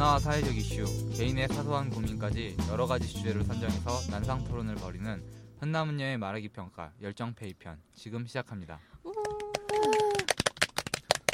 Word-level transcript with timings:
문화와 0.00 0.18
사회적 0.18 0.56
이슈, 0.56 1.10
개인의 1.10 1.48
사소한 1.48 1.90
고민까지 1.90 2.56
여러 2.70 2.86
가지 2.86 3.06
주제를 3.06 3.44
선정해서 3.44 4.10
난상 4.10 4.42
토론을 4.44 4.76
벌이는 4.76 5.22
흔남은녀의 5.58 6.16
말하기 6.16 6.48
평가 6.48 6.90
열정 7.02 7.34
페이 7.34 7.52
편 7.52 7.78
지금 7.94 8.26
시작합니다. 8.26 8.80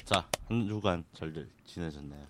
자, 0.05 0.29
한 0.49 0.67
주간 0.67 1.05
잘들 1.13 1.49
지내셨나요? 1.65 2.27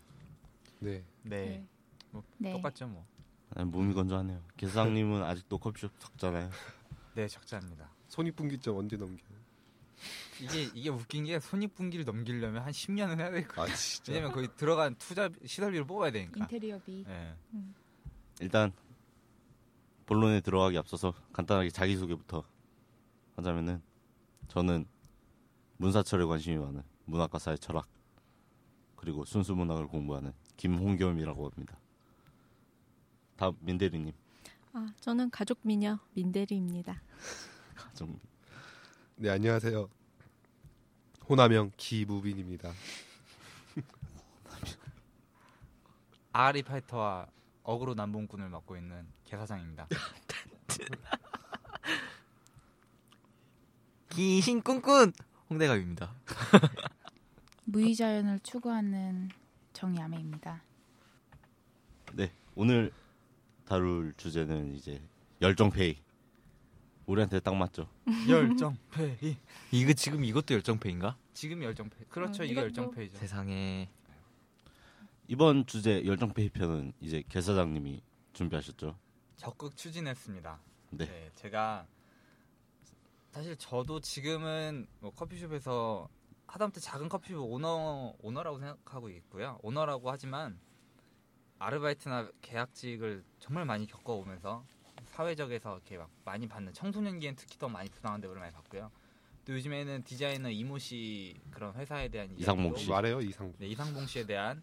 네. 0.80 1.02
네, 1.22 1.66
뭐 2.10 2.22
네. 2.36 2.52
똑같죠 2.52 2.86
뭐. 2.86 3.06
아, 3.54 3.64
몸이 3.64 3.94
건조하네요. 3.94 4.42
개사장님은 4.58 5.22
아직도 5.22 5.56
커피숍 5.56 5.90
적잖아요. 5.98 6.50
네, 7.14 7.28
적자입니다. 7.28 7.88
손익분기점 8.08 8.76
언제 8.76 8.98
넘겨? 8.98 9.24
이게 10.40 10.68
이게 10.74 10.90
웃긴 10.90 11.24
게 11.24 11.38
손익분기를 11.40 12.04
넘기려면 12.04 12.62
한 12.62 12.72
10년은 12.72 13.18
해야 13.18 13.30
될 13.30 13.46
거예요. 13.48 13.72
아 13.72 13.74
진짜. 13.74 14.12
왜냐면 14.12 14.32
거기 14.32 14.48
들어간 14.56 14.94
투자 14.96 15.30
시설비를 15.44 15.86
뽑아야 15.86 16.10
되니까. 16.10 16.40
인테리어비. 16.40 17.04
네. 17.06 17.34
일단 18.40 18.72
본론에 20.04 20.40
들어가기 20.40 20.78
앞서서 20.78 21.14
간단하게 21.32 21.70
자기 21.70 21.96
소개부터 21.96 22.44
하자면은 23.36 23.82
저는 24.48 24.86
문사철에 25.78 26.24
관심이 26.24 26.56
많은 26.58 26.82
문학과 27.04 27.38
사회 27.38 27.56
철학 27.56 27.86
그리고 28.94 29.24
순수 29.24 29.54
문학을 29.54 29.86
공부하는 29.88 30.32
김홍겸이라고 30.56 31.50
합니다. 31.50 31.78
다음 33.36 33.56
민대리님 33.60 34.12
아, 34.72 34.92
저는 35.00 35.30
가족 35.30 35.58
미녀 35.62 35.98
민대리입니다. 36.14 37.02
좀네 37.96 39.30
안녕하세요. 39.30 39.88
호남형 41.28 41.72
기무빈입니다. 41.76 42.72
아리 46.32 46.62
파이터와 46.62 47.26
어그로 47.64 47.94
남봉꾼을 47.94 48.48
맡고 48.48 48.76
있는 48.76 49.04
개사장입니다. 49.24 49.88
귀신 54.12 54.62
꾼꾼 54.62 55.12
홍대갑입니다. 55.50 56.14
무의자연을 57.64 58.38
추구하는 58.40 59.30
정야매입니다. 59.72 60.62
네 62.12 62.32
오늘 62.54 62.92
다룰 63.66 64.14
주제는 64.16 64.74
이제 64.74 65.02
열정페이 65.42 65.96
우리한테 67.06 67.40
딱 67.40 67.54
맞죠? 67.54 67.88
열정페이. 68.28 69.36
이거 69.72 69.92
지금 69.92 70.24
이것도 70.24 70.54
열정페인가? 70.54 71.16
지금 71.32 71.62
열정페이. 71.62 72.04
그렇죠. 72.08 72.42
어, 72.42 72.46
이게 72.46 72.54
이것도- 72.54 72.62
열정페이죠. 72.64 73.16
세상에 73.18 73.88
이번 75.28 75.66
주제 75.66 76.04
열정페이 76.04 76.50
편은 76.50 76.92
이제 77.00 77.22
개사장님이 77.28 78.02
준비하셨죠? 78.32 78.96
적극 79.36 79.76
추진했습니다. 79.76 80.58
네. 80.90 81.04
네, 81.06 81.30
제가 81.34 81.86
사실 83.30 83.56
저도 83.56 84.00
지금은 84.00 84.86
뭐 85.00 85.10
커피숍에서 85.12 86.08
하다못해 86.46 86.80
작은 86.80 87.08
커피숍 87.08 87.40
오너 87.42 88.14
오너라고 88.20 88.58
생각하고 88.58 89.10
있고요. 89.10 89.58
오너라고 89.62 90.10
하지만 90.10 90.58
아르바이트나 91.58 92.30
계약직을 92.40 93.24
정말 93.40 93.64
많이 93.64 93.86
겪어오면서 93.86 94.64
사회적에서 95.16 95.76
이렇게 95.76 95.96
막 95.96 96.10
많이 96.24 96.46
받는 96.46 96.74
청소년기엔 96.74 97.36
특히 97.36 97.58
더 97.58 97.68
많이 97.68 97.88
부당한 97.88 98.20
대우를 98.20 98.38
많이 98.38 98.52
받고요. 98.52 98.90
또 99.46 99.54
요즘에는 99.54 100.02
디자이너 100.04 100.50
이모 100.50 100.78
씨 100.78 101.34
그런 101.50 101.74
회사에 101.74 102.08
대한 102.08 102.30
이상봉 102.36 102.76
씨. 102.76 102.90
말해요 102.90 103.22
이상. 103.22 103.52
네, 103.58 103.66
이상봉 103.68 104.06
씨에 104.06 104.26
대한 104.26 104.62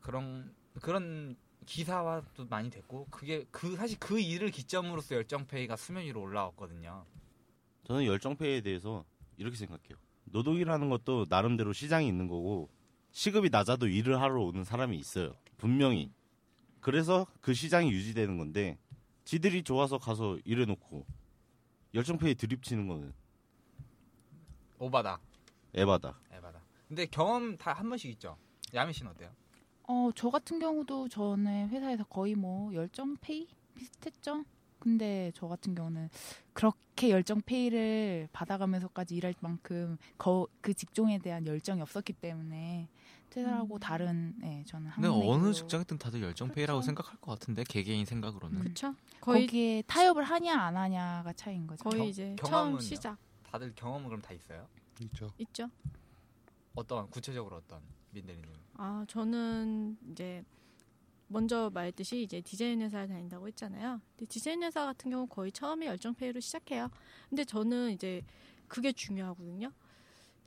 그런 0.00 0.54
그런 0.82 1.36
기사화도 1.64 2.46
많이 2.46 2.68
됐고 2.68 3.06
그게 3.10 3.46
그 3.50 3.76
사실 3.76 3.98
그 3.98 4.20
일을 4.20 4.50
기점으로서 4.50 5.14
열정페이가 5.14 5.76
수면 5.76 6.04
위로 6.04 6.20
올라왔거든요. 6.20 7.06
저는 7.84 8.04
열정페이에 8.04 8.60
대해서 8.60 9.04
이렇게 9.38 9.56
생각해요. 9.56 9.96
노동이라는 10.24 10.90
것도 10.90 11.26
나름대로 11.30 11.72
시장이 11.72 12.06
있는 12.06 12.26
거고 12.28 12.68
시급이 13.12 13.48
낮아도 13.50 13.86
일을 13.88 14.20
하러 14.20 14.42
오는 14.42 14.64
사람이 14.64 14.98
있어요. 14.98 15.34
분명히. 15.56 16.10
그래서 16.80 17.26
그 17.40 17.54
시장이 17.54 17.90
유지되는 17.92 18.36
건데 18.36 18.76
지들이 19.24 19.62
좋아서 19.62 19.98
가서 19.98 20.38
일해놓고 20.44 21.04
열정페이 21.94 22.34
드립 22.34 22.62
치는 22.62 22.88
거는 22.88 23.12
오바다, 24.78 25.20
에바다. 25.74 26.18
에바다. 26.32 26.60
근데 26.88 27.06
경험 27.06 27.56
다 27.56 27.72
한 27.72 27.88
번씩 27.88 28.10
있죠. 28.12 28.36
야미 28.74 28.92
씨는 28.92 29.12
어때요? 29.12 29.30
어, 29.84 30.10
저 30.14 30.30
같은 30.30 30.58
경우도 30.58 31.08
전에 31.08 31.66
회사에서 31.68 32.04
거의 32.04 32.34
뭐 32.34 32.72
열정 32.74 33.16
페이 33.20 33.46
비슷했죠. 33.74 34.44
근데 34.78 35.30
저 35.34 35.46
같은 35.46 35.74
경우는 35.76 36.08
그렇게 36.52 37.10
열정 37.10 37.40
페이를 37.40 38.28
받아가면서까지 38.32 39.14
일할 39.14 39.34
만큼 39.40 39.96
거, 40.18 40.48
그 40.60 40.74
직종에 40.74 41.18
대한 41.18 41.46
열정이 41.46 41.80
없었기 41.80 42.14
때문에 42.14 42.88
퇴사하고 43.32 43.74
음. 43.76 43.80
다른 43.80 44.34
네, 44.38 44.62
저는 44.66 44.90
근데 44.92 45.08
어느 45.08 45.52
직장이든 45.52 45.98
다들 45.98 46.22
열정페이라고 46.22 46.78
그렇죠. 46.80 46.86
생각할 46.86 47.16
것 47.20 47.32
같은데 47.32 47.64
개개인 47.64 48.04
생각으로는 48.04 48.56
음. 48.58 48.62
그렇죠? 48.62 48.94
거의 49.20 49.46
거기에 49.46 49.82
타협을 49.86 50.22
하냐 50.24 50.54
안 50.60 50.76
하냐가 50.76 51.32
차이인 51.32 51.66
거죠. 51.66 51.82
거의 51.84 51.98
경- 52.00 52.08
이제? 52.08 52.36
처음 52.44 52.78
시작 52.78 53.16
다들 53.44 53.72
경험은 53.74 54.08
그럼 54.08 54.20
다 54.20 54.34
있어요? 54.34 54.66
있죠. 55.00 55.32
있죠. 55.38 55.68
어떤 56.74 57.08
구체적으로 57.10 57.56
어떤 57.56 57.80
민대리님? 58.10 58.48
아 58.74 59.04
저는 59.08 59.96
이제 60.10 60.44
먼저 61.28 61.70
말했듯이 61.72 62.22
이제 62.22 62.42
디자인 62.42 62.82
회사에 62.82 63.06
다닌다고 63.06 63.46
했잖아요. 63.48 64.00
근데 64.16 64.26
디자인 64.26 64.62
회사 64.62 64.84
같은 64.84 65.10
경우 65.10 65.26
거의 65.26 65.50
처음에 65.50 65.86
열정페이로 65.86 66.40
시작해요. 66.40 66.90
근데 67.30 67.44
저는 67.44 67.92
이제 67.92 68.22
그게 68.68 68.92
중요하거든요. 68.92 69.70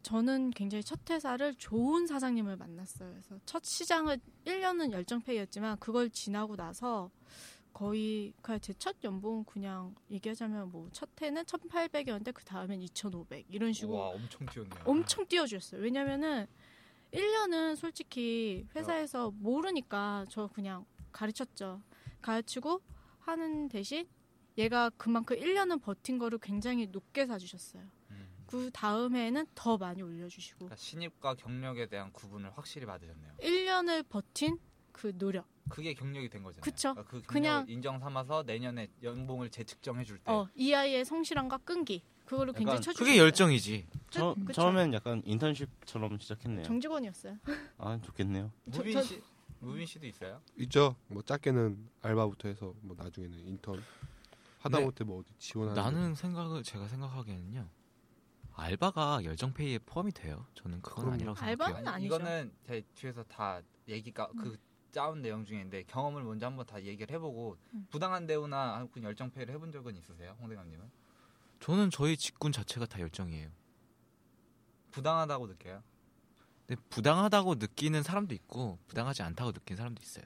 저는 0.06 0.52
굉장히 0.52 0.84
첫 0.84 1.00
회사를 1.10 1.56
좋은 1.56 2.06
사장님을 2.06 2.58
만났어요. 2.58 3.10
그래서 3.10 3.40
첫 3.48 3.64
시장은 3.66 4.18
1년은 4.46 4.92
열정페이였지만 4.92 5.80
그걸 5.80 6.12
지나고 6.12 6.56
나서 6.56 7.10
거의 7.74 8.32
그냥 8.44 8.60
제첫 8.60 8.98
연봉 9.04 9.44
그냥 9.46 9.96
얘기하자면 10.12 10.72
뭐 10.72 10.88
첫 10.94 11.10
해는 11.20 11.44
1,800이었는데 11.46 12.36
그 12.36 12.46
다음엔 12.46 12.84
2,500 12.84 13.48
이런 13.50 13.74
식으로 13.74 13.98
와 13.98 14.08
엄청 14.10 14.46
뛰었네요. 14.46 14.84
엄청 14.86 15.26
띄워주셨어요. 15.26 15.82
왜냐면은 15.82 16.46
1년은 17.12 17.76
솔직히 17.76 18.68
회사에서 18.76 19.32
모르니까 19.32 20.26
저 20.30 20.48
그냥 20.54 20.86
가르쳤죠. 21.14 21.82
가르치고 22.22 22.80
하는 23.22 23.70
대신 23.70 24.08
얘가 24.60 24.92
그만큼 24.92 25.36
1년은 25.38 25.82
버틴 25.82 26.20
거를 26.20 26.38
굉장히 26.38 26.86
높게 26.86 27.26
사주셨어요. 27.26 27.84
음. 28.46 28.48
그 28.48 28.72
다음에는 28.72 29.46
더 29.56 29.78
많이 29.78 30.02
올려주시고 30.02 30.60
그러니까 30.60 30.76
신입과 30.76 31.36
경력에 31.36 31.88
대한 31.88 32.12
구분을 32.12 32.52
확실히 32.52 32.86
받으셨네요. 32.86 33.34
1년을 33.42 34.08
버틴 34.10 34.58
그 34.92 35.18
노력. 35.18 35.46
그게 35.70 35.94
경력이 35.94 36.30
된 36.30 36.44
거잖아요. 36.44 36.62
그쵸. 36.62 36.94
그러니까 36.94 37.04
그 37.12 37.22
경력 37.22 37.28
그냥- 37.28 37.66
인정 37.68 38.00
삼아서 38.00 38.44
내년에 38.44 38.88
연봉을 39.02 39.50
재측정해 39.50 40.04
줄 40.04 40.20
때. 40.20 40.32
어, 40.32 40.48
이 40.56 40.74
아이의 40.74 41.04
성실함과 41.06 41.58
끈기. 41.60 42.04
그거를 42.26 42.54
굉장히 42.54 42.82
쳐주셨어요. 42.82 43.06
그게 43.06 43.20
열정이지. 43.20 43.88
처, 44.10 44.34
그쵸. 44.36 44.54
처음엔 44.54 44.94
약간 44.94 45.22
인턴십처럼 45.26 46.18
시작했네요. 46.20 46.66
정직원이었어요. 46.66 47.38
아 47.78 48.00
좋겠네요. 48.02 48.52
무빈 48.66 48.94
저- 48.94 49.04
씨, 49.04 49.22
무빈 49.60 49.86
씨도 49.86 50.08
있어요? 50.08 50.42
있죠. 50.58 50.96
뭐 51.08 51.22
작게는 51.22 51.88
알바부터 52.02 52.48
해서 52.48 52.74
뭐 52.82 52.96
나중에는 52.98 53.38
인턴 53.48 53.84
하다못해 54.60 55.04
뭐 55.04 55.20
어디 55.20 55.34
지원하는. 55.38 55.80
나는 55.82 56.16
생각을 56.16 56.64
제가 56.64 56.88
생각하기에는요. 56.88 57.68
알바가 58.56 59.24
열정페이에 59.24 59.80
포함이 59.80 60.12
돼요. 60.12 60.46
저는 60.56 60.82
그건. 60.82 61.14
아니라고 61.14 61.38
알바는 61.40 61.76
생각해요. 61.76 61.78
아니, 61.78 61.96
아니죠. 61.96 62.16
이거는 62.16 62.54
제 62.66 62.82
뒤에서 62.96 63.24
다 63.24 63.62
얘기가 63.88 64.28
그 64.38 64.58
짜온 64.92 65.22
내용 65.22 65.44
중인데 65.46 65.84
경험을 65.84 66.24
먼저 66.24 66.46
한번 66.46 66.66
다 66.66 66.82
얘기를 66.82 67.14
해보고 67.16 67.58
음. 67.74 67.88
부당한 67.90 68.26
대우나 68.26 68.80
혹은 68.80 69.04
열정페이를 69.04 69.54
해본 69.56 69.72
적은 69.72 69.96
있으세요, 69.98 70.36
홍대감님은? 70.40 70.90
저는 71.60 71.90
저희 71.90 72.16
직군 72.16 72.52
자체가 72.52 72.86
다 72.86 73.00
열정이에요. 73.00 73.50
부당하다고 74.92 75.48
느껴요? 75.48 75.84
근데 76.66 76.82
부당하다고 76.90 77.56
느끼는 77.56 78.04
사람도 78.04 78.34
있고 78.36 78.80
부당하지 78.88 79.22
않다고 79.24 79.52
느끼는 79.52 79.78
사람도 79.78 80.02
있어요. 80.02 80.26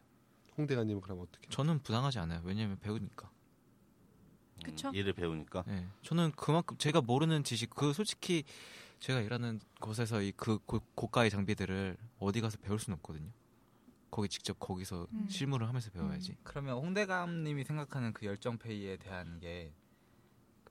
홍대가님은 0.58 1.02
그럼 1.02 1.20
어떻게? 1.22 1.48
저는 1.50 1.80
부당하지 1.80 2.20
않아요. 2.20 2.42
왜냐면 2.44 2.78
배우니까. 2.80 3.30
그쵸. 4.70 4.90
음, 4.90 4.96
일을 4.96 5.14
배우니까. 5.14 5.64
네. 5.68 5.88
저는 6.04 6.32
그만큼 6.36 6.78
제가 6.78 7.02
모르는 7.02 7.44
지식 7.44 7.70
그 7.72 7.94
솔직히 7.94 8.44
제가 9.00 9.22
일하는 9.22 9.60
곳에서 9.80 10.22
이 10.22 10.32
그 10.36 10.60
고가의 10.96 11.30
장비들을 11.30 11.98
어디 12.20 12.42
가서 12.42 12.58
배울 12.58 12.80
수는 12.80 12.98
없거든요. 12.98 13.30
거기 14.12 14.28
직접 14.28 14.58
거기서 14.60 15.08
음. 15.12 15.28
실무를 15.30 15.68
하면서 15.68 15.90
배워야지. 15.92 16.36
그러면 16.44 16.78
홍대감님이 16.78 17.64
생각하는 17.64 18.12
그 18.14 18.26
열정 18.26 18.58
페이에 18.58 18.98
대한 18.98 19.40
게 19.40 19.72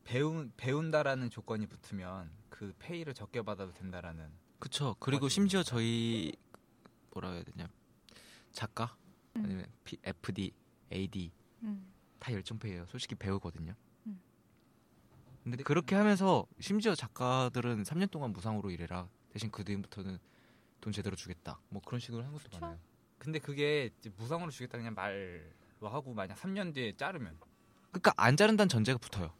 배운 0.04 0.52
배운다라는 0.56 1.30
조건이 1.30 1.66
붙으면 1.66 2.30
그 2.48 2.74
페이를 2.78 3.14
적게 3.14 3.42
받아도 3.42 3.72
된다라는 3.74 4.28
그쵸. 4.58 4.96
그리고. 4.98 5.28
심지어 5.28 5.62
저희 5.62 6.32
뭐라 7.12 7.30
해야 7.32 7.42
되냐 7.44 7.68
작가 8.52 8.96
음. 9.36 9.44
아니면 9.44 9.66
P, 9.84 9.98
FD, 10.02 10.52
AD 10.92 11.30
음. 11.62 11.92
다 12.18 12.32
열정 12.32 12.58
페이예요. 12.58 12.86
솔직히 12.86 13.14
배우거든요. 13.14 13.74
음. 15.48 15.50
근데 15.50 15.64
그렇게 15.64 15.94
하면서 15.96 16.46
심지어 16.60 16.94
작가들은 16.94 17.82
3년 17.82 18.10
동안 18.10 18.32
무상으로 18.32 18.70
일해라. 18.70 19.08
대신 19.32 19.50
그 19.50 19.64
뒤부터는 19.64 20.18
돈 20.80 20.92
제대로 20.92 21.16
주겠다. 21.16 21.60
뭐 21.70 21.80
그런 21.84 22.00
식으로 22.00 22.22
한 22.22 22.32
것도 22.32 22.44
그쵸. 22.44 22.58
많아요. 22.60 22.78
근데 23.18 23.38
그게 23.38 23.90
무상으로 24.16 24.50
주겠다 24.50 24.78
그냥 24.78 24.94
말로 24.94 25.88
하고 25.88 26.14
만약 26.14 26.36
3년 26.38 26.72
뒤에 26.74 26.96
자르면 26.96 27.36
그러니까 27.90 28.12
안 28.16 28.36
자른다는 28.36 28.68
전제가 28.68 28.98
붙어요. 28.98 29.32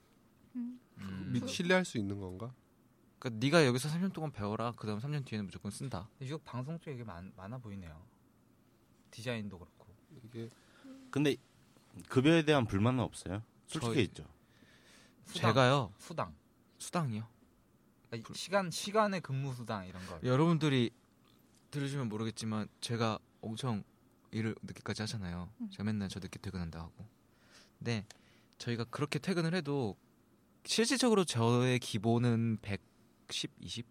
음. 0.57 0.81
음. 0.99 1.31
믿 1.33 1.47
신뢰할 1.49 1.85
수 1.85 1.99
있는 1.99 2.19
건가? 2.19 2.53
그러니까 3.19 3.45
네가 3.47 3.67
여기서 3.67 3.89
3년 3.89 4.13
동안 4.13 4.33
배워라. 4.33 4.73
그다음 4.73 4.99
3년 4.99 5.25
뒤에는 5.25 5.47
무조건 5.47 5.71
쓴다. 5.71 6.09
이거 6.21 6.39
방송 6.39 6.79
쪽에 6.81 7.05
많, 7.05 7.33
많아 7.37 7.59
보이네요. 7.59 8.03
디자인도 9.11 9.59
그렇고. 9.59 9.87
이게 10.25 10.49
근데 11.11 11.37
급여에 12.09 12.43
대한 12.45 12.65
불만은 12.67 13.01
없어요. 13.01 13.43
솔직히 13.67 13.95
저희- 13.95 14.05
있죠. 14.05 14.25
수당, 15.29 15.51
제가요 15.51 15.93
수당. 15.99 16.35
수당이요. 16.79 17.27
아니, 18.11 18.23
시간 18.35 18.71
시간의 18.71 19.21
근무 19.21 19.55
수당 19.55 19.87
이런 19.87 20.05
거. 20.07 20.19
여러분들이 20.23 20.91
들으시면 21.71 22.09
모르겠지만 22.09 22.69
제가 22.81 23.19
엄청 23.41 23.85
일을 24.31 24.55
늦게까지 24.63 25.03
하잖아요. 25.03 25.51
음. 25.61 25.71
제가 25.71 25.85
맨날 25.85 26.09
저 26.09 26.19
늦게 26.21 26.39
퇴근한다 26.39 26.81
하고. 26.81 27.07
근데 27.79 28.07
저희가 28.59 28.85
그렇게 28.85 29.19
퇴근을 29.19 29.55
해도 29.55 29.97
실질적으로 30.65 31.25
저의 31.25 31.79
기본은 31.79 32.59
110, 32.63 33.51
20. 33.61 33.87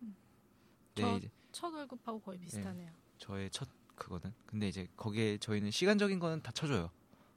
네, 0.00 1.02
저- 1.02 1.16
이제 1.18 1.30
첫 1.52 1.72
월급하고 1.72 2.20
거의 2.20 2.38
비슷하네요. 2.38 2.90
저의 3.18 3.50
첫 3.50 3.68
그거는. 3.94 4.34
근데 4.46 4.68
이제 4.68 4.88
거기에 4.96 5.38
저희는 5.38 5.70
시간적인 5.70 6.18
거는 6.18 6.42
다 6.42 6.50
쳐줘요. 6.52 6.90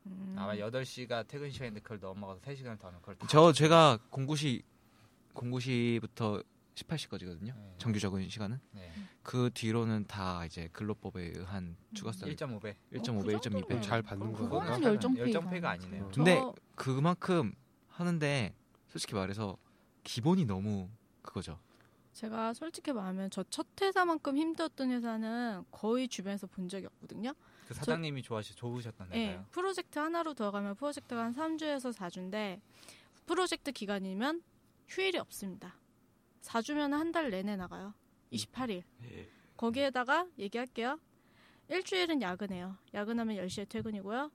음. 0.10 0.36
아마 0.38 0.56
8시가 0.56 1.28
퇴근 1.28 1.50
시간인데 1.52 1.82
그걸 1.82 2.00
넘어가서 2.00 2.42
3시간을 2.42 2.80
더 2.80 2.88
하면 2.88 3.00
그걸 3.02 3.16
다저 3.18 3.52
제가 3.54 4.00
공구시 4.10 4.64
공구시부터 5.34 6.42
18시까지거든요. 6.76 7.56
네. 7.56 7.76
정규적인 7.80 8.30
시간은. 8.30 8.60
네. 8.72 8.92
그 9.24 9.50
뒤로는 9.54 10.06
다 10.08 10.46
이제 10.46 10.70
근로법에 10.72 11.32
의한 11.36 11.76
추가성 11.94 12.30
1.5배. 12.30 12.76
1.5배, 12.94 13.24
그 13.26 13.32
1.2배. 13.34 13.42
정도면 13.42 13.82
잘 13.82 14.02
받는 14.02 14.32
거야. 14.32 14.42
그거는 14.44 14.84
열정페이가 14.84 15.26
열정페이가 15.28 15.70
아니네요. 15.72 16.06
어. 16.06 16.12
근데 16.14 16.36
저- 16.40 16.54
그만큼 16.76 17.54
하는데 17.90 18.54
솔직히 18.88 19.16
말해서 19.16 19.58
기본이 20.04 20.46
너무 20.46 20.88
그거죠. 21.24 21.60
제가 22.14 22.54
솔직히 22.54 22.92
말하면 22.94 23.30
저 23.32 23.44
첫 23.50 23.66
회사만큼 23.82 24.38
힘들었던 24.38 24.92
회사는 24.92 25.66
거의 25.72 26.08
주변에서 26.08 26.48
본 26.48 26.68
적이 26.70 26.86
없거든요. 26.88 27.34
그 27.68 27.74
사장님이 27.74 28.24
좋아하시 28.24 28.56
좋으셨던 28.56 29.10
네, 29.10 29.28
데가요. 29.28 29.46
프로젝트 29.52 30.00
하나로 30.00 30.34
들어가면 30.34 30.76
프로젝트가 30.76 31.24
한 31.26 31.34
3주에서 31.36 31.94
4주인데 31.94 32.62
프로젝트 33.26 33.72
기간이면 33.72 34.42
휴일이 34.88 35.18
없습니다. 35.20 35.76
4주면 36.44 36.92
한 36.92 37.12
달 37.12 37.30
내내 37.30 37.58
나가요. 37.58 37.94
28일. 38.32 38.84
거기에다가 39.58 40.28
얘기할게요. 40.38 41.00
일주일은 41.70 42.22
야근해요. 42.22 42.78
야근하면 42.94 43.36
10시에 43.38 43.68
퇴근이고요. 43.68 44.32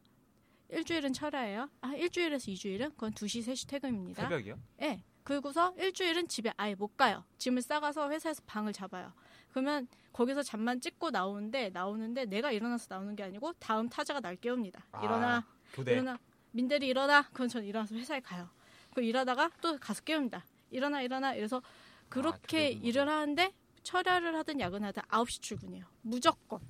일주일은 0.69 1.12
철야예요. 1.14 1.70
아, 1.81 1.94
일주일에서 1.94 2.50
2주일은 2.52 2.90
그건 2.90 3.12
2시, 3.12 3.46
3시 3.49 3.69
퇴근입니다. 3.69 4.23
새벽이요? 4.23 4.58
네. 4.78 5.02
그리고서 5.23 5.73
일주일은 5.78 6.28
집에 6.28 6.52
아예 6.56 6.75
못 6.75 6.96
가요. 6.96 7.25
짐을 7.38 7.62
싸가서 7.62 8.11
회사에서 8.11 8.43
방을 8.46 8.73
잡아요. 8.75 9.12
그러면 9.52 9.87
거기서 10.12 10.43
잠만 10.43 10.81
찍고 10.81 11.10
나오는데 11.10 11.70
나오는데 11.70 12.26
내가 12.26 12.50
일어나서 12.50 12.87
나오는 12.88 13.14
게 13.14 13.22
아니고 13.22 13.52
다음 13.54 13.88
타자가 13.88 14.20
날 14.20 14.37
깨웁니다. 14.37 14.84
아, 14.93 15.04
일어나, 15.04 15.46
교대. 15.72 15.93
일어나, 15.93 16.19
민대리 16.50 16.88
일어나. 16.88 17.22
그럼 17.32 17.49
전 17.49 17.64
일어나서 17.64 17.94
회사에 17.94 18.20
가요. 18.20 18.49
그 18.94 19.02
일하다가 19.02 19.50
또 19.60 19.78
가서 19.78 20.02
깨웁니다. 20.02 20.44
일어나, 20.70 21.00
일어나. 21.02 21.34
이래서 21.34 21.62
그렇게 22.08 22.70
근무를. 22.70 22.88
일을 22.88 23.08
하는데 23.08 23.54
철야를 23.82 24.34
하든 24.37 24.60
야근하든 24.60 25.02
9시 25.04 25.43
출근이에요. 25.43 25.84
무조건. 26.02 26.60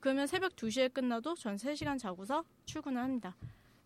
그러면 0.00 0.26
새벽 0.26 0.56
2시에 0.56 0.92
끝나도 0.92 1.34
전 1.34 1.56
3시간 1.56 1.98
자고서 1.98 2.44
출근을 2.64 3.00
합니다. 3.02 3.36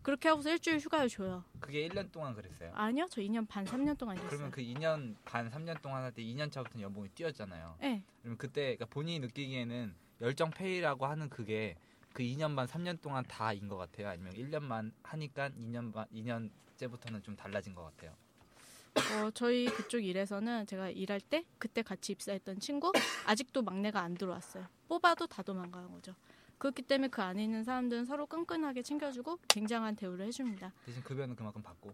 그렇게 0.05 0.29
하고서 0.29 0.51
일주일 0.51 0.77
휴가를 0.77 1.09
줘요. 1.09 1.43
그게 1.59 1.87
1년 1.89 2.11
동안 2.11 2.35
그랬어요. 2.35 2.71
아니요, 2.75 3.07
저 3.09 3.21
2년 3.21 3.47
반, 3.47 3.65
3년 3.65 3.97
동안 3.97 4.15
일했어요. 4.15 4.29
그러면 4.29 4.51
그 4.51 4.61
2년 4.61 5.15
반, 5.25 5.49
3년 5.49 5.81
동안 5.81 6.03
할 6.03 6.11
때 6.11 6.21
2년 6.21 6.51
차부터는 6.51 6.83
연봉이 6.83 7.09
뛰었잖아요. 7.09 7.77
네, 7.81 8.03
그러면 8.21 8.37
그때 8.37 8.61
그러니까 8.75 8.85
본인이 8.85 9.19
느끼기에는 9.21 9.95
열정 10.21 10.51
페이라고 10.51 11.07
하는 11.07 11.27
그게 11.27 11.75
그 12.13 12.21
2년 12.21 12.55
반, 12.55 12.67
3년 12.67 13.01
동안 13.01 13.23
다인 13.27 13.67
것 13.67 13.77
같아요. 13.77 14.09
아니면 14.09 14.31
1년만 14.33 14.91
하니까 15.01 15.49
2년 15.49 15.91
반, 15.91 16.05
2년째부터는 16.13 17.23
좀 17.23 17.35
달라진 17.35 17.73
것 17.73 17.83
같아요. 17.85 18.13
어, 18.95 19.31
저희 19.31 19.65
그쪽 19.65 20.01
일에서는 20.05 20.67
제가 20.67 20.89
일할 20.91 21.19
때 21.19 21.43
그때 21.57 21.81
같이 21.81 22.11
입사했던 22.11 22.59
친구 22.59 22.93
아직도 23.25 23.63
막내가 23.63 24.01
안 24.01 24.13
들어왔어요. 24.13 24.67
뽑아도 24.87 25.25
다 25.25 25.41
도망가는 25.41 25.91
거죠. 25.91 26.13
그렇기 26.57 26.81
때문에 26.83 27.09
그 27.09 27.21
안에 27.21 27.43
있는 27.43 27.63
사람들은 27.63 28.05
서로 28.05 28.25
끈끈하게 28.25 28.81
챙겨주고 28.81 29.39
굉장한 29.49 29.95
대우를 29.95 30.25
해줍니다. 30.27 30.71
대신 30.85 31.03
급여는 31.03 31.35
그만큼 31.35 31.61
받고 31.61 31.93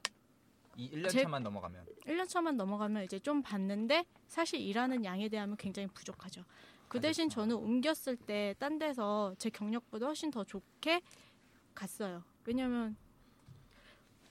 이 0.78 0.90
1년 0.92 1.10
제- 1.10 1.24
차만 1.24 1.44
넘어가면 1.44 1.86
1년 2.06 2.28
차만 2.28 2.56
넘어가면 2.58 3.04
이제 3.04 3.20
좀 3.20 3.42
받는데 3.42 4.06
사실 4.28 4.60
일하는 4.62 5.04
양에 5.04 5.28
대하면 5.30 5.58
굉장히 5.58 5.88
부족하죠. 5.90 6.44
그 6.88 7.00
대신 7.00 7.30
저는 7.30 7.56
옮겼을 7.56 8.18
때 8.18 8.54
딴 8.60 8.78
데서 8.78 9.34
제 9.38 9.50
경력보다 9.50 10.06
훨씬 10.08 10.30
더 10.32 10.44
좋게 10.44 11.02
갔어요. 11.74 12.24
왜냐면 12.46 12.96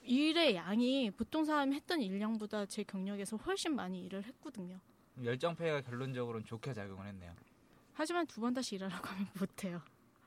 일의 0.03 0.55
양이 0.55 1.11
보통 1.11 1.43
사람이 1.45 1.75
했던 1.75 2.01
일량보다 2.01 2.65
제 2.65 2.83
경력에서 2.83 3.37
훨씬 3.37 3.75
많이 3.75 4.03
일을 4.05 4.23
했거든요. 4.25 4.79
열정 5.23 5.55
페이가 5.55 5.81
결론적으로는 5.81 6.45
좋게 6.45 6.73
작용을 6.73 7.07
했네요. 7.07 7.33
하지만 7.93 8.25
두 8.25 8.41
번 8.41 8.53
다시 8.53 8.75
일하라고 8.75 9.07
하면 9.07 9.27
못해요. 9.39 9.81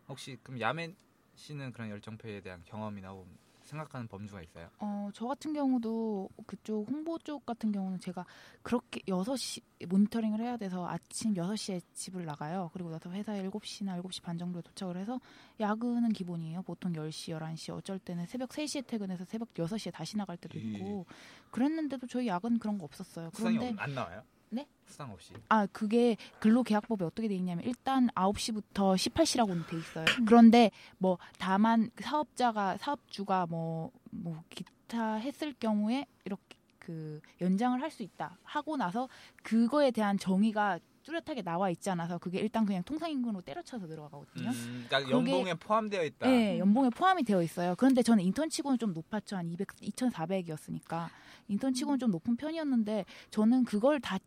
혹시 0.09 0.37
그럼 0.43 0.61
야멘 0.61 0.97
씨는 1.37 1.73
그런 1.73 1.91
열정 1.91 2.17
페이에 2.17 2.41
대한 2.41 2.63
경험이나 2.65 3.15
생각하는 3.63 4.07
범주가 4.09 4.43
있어요? 4.43 4.69
어, 4.79 5.09
저 5.15 5.27
같은 5.27 5.55
경우도 5.55 6.29
그쪽 6.47 6.87
홍보 6.91 7.19
쪽 7.19 7.47
같은 7.47 7.73
경우는 7.73 7.99
제가 7.99 8.27
그렇게 8.63 9.01
6시 9.09 9.63
모니터링을 9.89 10.39
해야 10.41 10.59
돼서 10.59 10.87
아침 10.87 11.33
6시에 11.33 11.81
집을 11.95 12.27
나가요. 12.27 12.69
그리고 12.75 12.91
나서 12.91 13.11
회사에 13.11 13.43
7시나 13.49 13.99
7시 14.03 14.23
반 14.23 14.37
정도에 14.37 14.61
도착을 14.61 14.99
해서 14.99 15.19
야근은 15.61 16.11
기본이에요. 16.11 16.61
보통 16.63 16.93
10시, 16.93 17.35
11시, 17.39 17.75
어쩔 17.75 17.99
때는 17.99 18.27
새벽 18.27 18.51
3시에 18.51 18.87
퇴근해서 18.87 19.25
새벽 19.25 19.55
6시에 19.55 19.91
다시 19.95 20.19
나갈 20.19 20.37
때도 20.37 20.59
있고 20.59 21.07
그랬는데도 21.51 22.07
저희 22.07 22.27
야근 22.29 22.59
그런 22.59 22.77
거 22.77 22.85
없었어요. 22.85 23.31
그런데 23.35 23.71
없- 23.71 23.81
안 23.81 23.95
나와요? 23.95 24.23
네? 24.55 24.67
수당 24.87 25.11
없이. 25.11 25.33
아, 25.49 25.67
그게 25.67 26.17
근로계약법에 26.41 27.05
어떻게 27.05 27.27
돼 27.29 27.35
있냐면 27.35 27.65
일단 27.65 28.09
9시부터 28.15 28.95
18시라고는 28.97 29.67
돼 29.67 29.77
있어요. 29.79 30.05
그런데 30.27 30.71
뭐 30.99 31.19
다만 31.39 31.91
그 31.95 32.05
사업자가 32.05 32.77
사업주가 32.79 33.47
뭐뭐 33.47 34.45
기타 34.51 35.15
했을 35.17 35.53
경우에 35.59 36.07
이렇게 36.25 36.57
그 36.79 37.21
연장을 37.41 37.81
할 37.81 37.91
수 37.91 38.03
있다 38.03 38.39
하고 38.45 38.77
나서 38.77 39.09
그거에 39.43 39.91
대한 39.91 40.19
정의가 40.19 40.79
뚜렷하게 41.03 41.43
나와 41.43 41.69
있지 41.71 41.91
않아서 41.91 42.17
그게 42.19 42.39
일단 42.41 42.65
그냥 42.65 42.83
통상임금으로 42.83 43.43
때려쳐서 43.43 43.87
들어가거든요. 43.87 44.49
음, 44.51 44.85
그러니까 44.89 45.01
그게- 45.01 45.13
연봉에 45.13 45.55
포함되어 45.55 46.03
있다. 46.05 46.27
네, 46.29 46.59
연봉에 46.59 46.89
포함이 46.91 47.25
되어 47.25 47.43
있어요. 47.43 47.75
그런데 47.77 48.03
저는 48.03 48.25
인턴 48.25 48.49
치고는 48.49 48.79
좀 48.79 48.95
높았죠. 48.95 49.37
한 49.37 49.47
200, 49.51 49.69
2,400이었으니까. 49.83 51.09
인턴 51.49 51.75
치고는 51.75 51.99
좀 51.99 52.11
높은 52.11 52.37
편이었는데 52.37 53.05
저는 53.31 53.65
그걸 53.65 54.01
다 54.01 54.19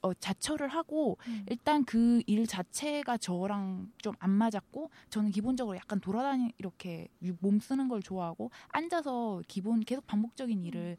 어, 0.00 0.14
자처를 0.14 0.68
하고 0.68 1.18
음. 1.26 1.44
일단 1.48 1.84
그 1.84 2.22
일 2.26 2.46
자체가 2.46 3.16
저랑 3.18 3.90
좀 3.98 4.14
안 4.18 4.30
맞았고 4.30 4.90
저는 5.10 5.30
기본적으로 5.30 5.76
약간 5.76 6.00
돌아다니 6.00 6.52
이렇게 6.58 7.08
유- 7.22 7.36
몸 7.40 7.58
쓰는 7.60 7.88
걸 7.88 8.02
좋아하고 8.02 8.50
앉아서 8.68 9.42
기본 9.48 9.80
계속 9.80 10.06
반복적인 10.06 10.64
일을 10.64 10.96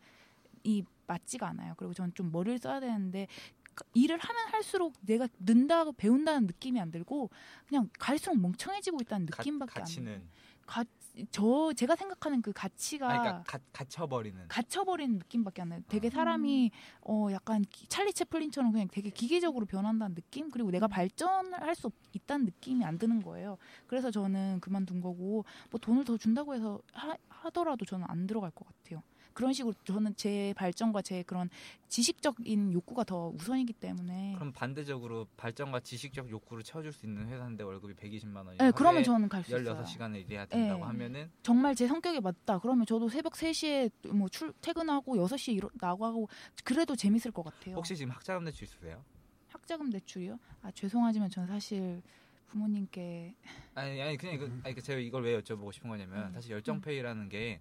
이 0.64 0.84
맞지가 1.08 1.48
않아요. 1.50 1.74
그리고 1.78 1.94
저는 1.94 2.14
좀 2.16 2.32
머리를 2.32 2.58
써야 2.60 2.80
되는데 2.80 3.28
그 3.76 3.84
일을 3.94 4.18
하면 4.20 4.48
할수록 4.50 4.94
내가 5.02 5.28
는다고 5.40 5.94
배운다는 5.94 6.48
느낌이 6.48 6.80
안 6.80 6.92
들고 6.92 7.30
그냥 7.68 7.90
갈수록 8.00 8.38
멍청해지고 8.38 8.98
있다는 9.02 9.26
가- 9.28 9.42
느낌밖에 9.42 9.72
안 9.80 9.84
가치는 9.84 10.06
들어요. 10.06 10.28
가, 10.66 10.84
저 11.32 11.72
제가 11.76 11.96
생각하는 11.96 12.42
그 12.42 12.52
가치가 12.54 13.08
아니, 13.10 13.20
그러니까 13.20 13.44
가, 13.44 13.60
갇혀버리는. 13.72 14.48
갇혀버리는 14.48 15.18
느낌밖에 15.20 15.62
안 15.62 15.70
나요. 15.70 15.82
되게 15.88 16.08
아. 16.08 16.12
사람이 16.12 16.72
어 17.02 17.28
약간 17.32 17.64
기- 17.70 17.88
찰리 17.88 18.12
채플린처럼 18.14 18.72
그냥 18.72 18.88
되게 18.92 19.10
기계적으로 19.12 19.66
변한다는 19.66 20.16
느낌 20.16 20.50
그리고 20.50 20.72
내가 20.72 20.88
발전을 20.88 21.62
할수 21.62 21.92
있다는 22.14 22.46
느낌이 22.46 22.84
안 22.84 22.98
드는 22.98 23.22
거예요. 23.22 23.58
그래서 23.86 24.10
저는 24.10 24.60
그만둔 24.60 25.02
거고 25.02 25.46
뭐 25.70 25.80
돈을 25.80 26.04
더 26.04 26.18
준다고 26.18 26.56
해서 26.56 26.80
하, 26.94 27.16
하더라도 27.30 27.86
저는 27.86 28.06
안 28.10 28.26
들어갈 28.26 28.50
것 28.52 28.66
같아요. 28.66 29.04
그런 29.34 29.54
식으로 29.54 29.74
저는 29.84 30.16
제 30.16 30.54
발전과 30.58 31.02
제 31.02 31.24
그런 31.24 31.50
지식적인 31.88 32.74
욕구가 32.74 33.04
더 33.04 33.30
우선이기 33.30 33.74
때문에 33.74 34.34
그럼 34.36 34.52
반대적으로 34.52 35.28
발전과 35.38 35.82
지식적 35.82 36.30
욕구를 36.30 36.64
채워줄 36.64 36.92
수 36.92 37.06
있는 37.06 37.28
회사인데 37.30 37.64
월급이 37.64 37.94
120만 37.96 38.46
원이 38.46 38.58
네, 38.58 38.72
그러면 38.72 39.04
저는 39.04 39.30
갈 39.30 39.44
수 39.44 39.58
있어요. 39.60 39.76
16시간을 39.84 40.22
일해야 40.26 40.46
된다고 40.46 40.80
네. 40.82 40.86
하면은 40.88 41.32
정말 41.42 41.76
제 41.76 41.88
성격에 41.88 42.20
맞다. 42.20 42.60
그러면 42.60 42.86
저도 42.86 43.10
새벽 43.10 43.34
3시에 43.34 43.92
뭐 44.14 44.30
출, 44.30 44.54
퇴근하고 44.62 45.16
6시에 45.18 45.56
일어, 45.56 45.70
나가고 45.74 46.30
그래도 46.64 46.96
재밌을 46.96 47.32
것 47.32 47.44
같아요. 47.44 47.76
혹시 47.76 47.96
지금 47.96 48.12
학자금 48.12 48.46
대출 48.46 48.64
있으세요? 48.66 49.04
학자금 49.50 49.90
대출이요? 49.92 50.40
아, 50.64 50.72
죄송하지만 50.72 51.30
전 51.30 51.46
사실 51.48 52.02
부모님께 52.48 53.36
아니 53.76 54.02
아니 54.02 54.18
그냥 54.18 54.36
이거 54.36 54.48
아니 54.64 54.76
그 54.76 54.82
제가 54.82 55.00
이걸 55.00 55.24
왜 55.24 55.40
여쭤보고 55.40 55.72
싶은 55.74 55.90
거냐면 55.90 56.28
음. 56.28 56.34
사실 56.34 56.52
열정페이라는 56.52 57.30
게 57.30 57.60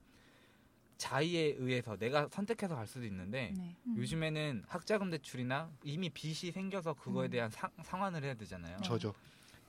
자의에 1.03 1.57
의해서 1.59 1.97
내가 1.97 2.29
선택해서 2.31 2.77
갈 2.77 2.87
수도 2.87 3.05
있는데 3.07 3.53
네. 3.57 3.77
음. 3.87 3.97
요즘에는 3.97 4.63
학자금 4.69 5.11
대출이나 5.11 5.69
이미 5.83 6.09
빚이 6.09 6.53
생겨서 6.53 6.95
그거에 6.95 7.27
음. 7.27 7.31
대한 7.31 7.51
상, 7.51 7.71
상환을 7.83 8.23
해야 8.23 8.35
되잖아요. 8.35 8.77
네. 8.77 8.83
저죠. 8.85 9.13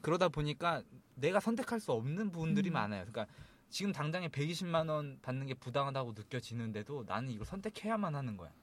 그러다 0.01 0.29
보니까 0.29 0.83
내가 1.15 1.39
선택할 1.39 1.79
수 1.79 1.91
없는 1.91 2.31
부분들이 2.31 2.69
음. 2.69 2.73
많아요. 2.73 3.03
그러니까 3.05 3.25
지금 3.71 3.91
당장에 3.91 4.27
120만 4.27 4.87
원 4.91 5.17
받는 5.23 5.47
게 5.47 5.55
부당하다고 5.55 6.13
느껴지는데도 6.15 7.05
나는 7.07 7.31
이걸 7.31 7.47
선택해야만 7.47 8.13
하는 8.13 8.37
거야. 8.37 8.53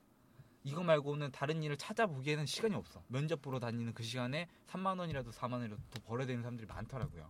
이거 0.62 0.84
말고는 0.84 1.32
다른 1.32 1.64
일을 1.64 1.76
찾아보기에는 1.76 2.46
시간이 2.46 2.76
없어. 2.76 3.02
면접 3.08 3.42
보러 3.42 3.58
다니는 3.58 3.94
그 3.94 4.04
시간에 4.04 4.46
3만 4.68 4.96
원이라도 5.00 5.32
4만 5.32 5.54
원이라도 5.54 5.82
더 5.90 6.00
벌어야 6.04 6.24
되는 6.24 6.42
사람들이 6.42 6.68
많더라고요. 6.68 7.28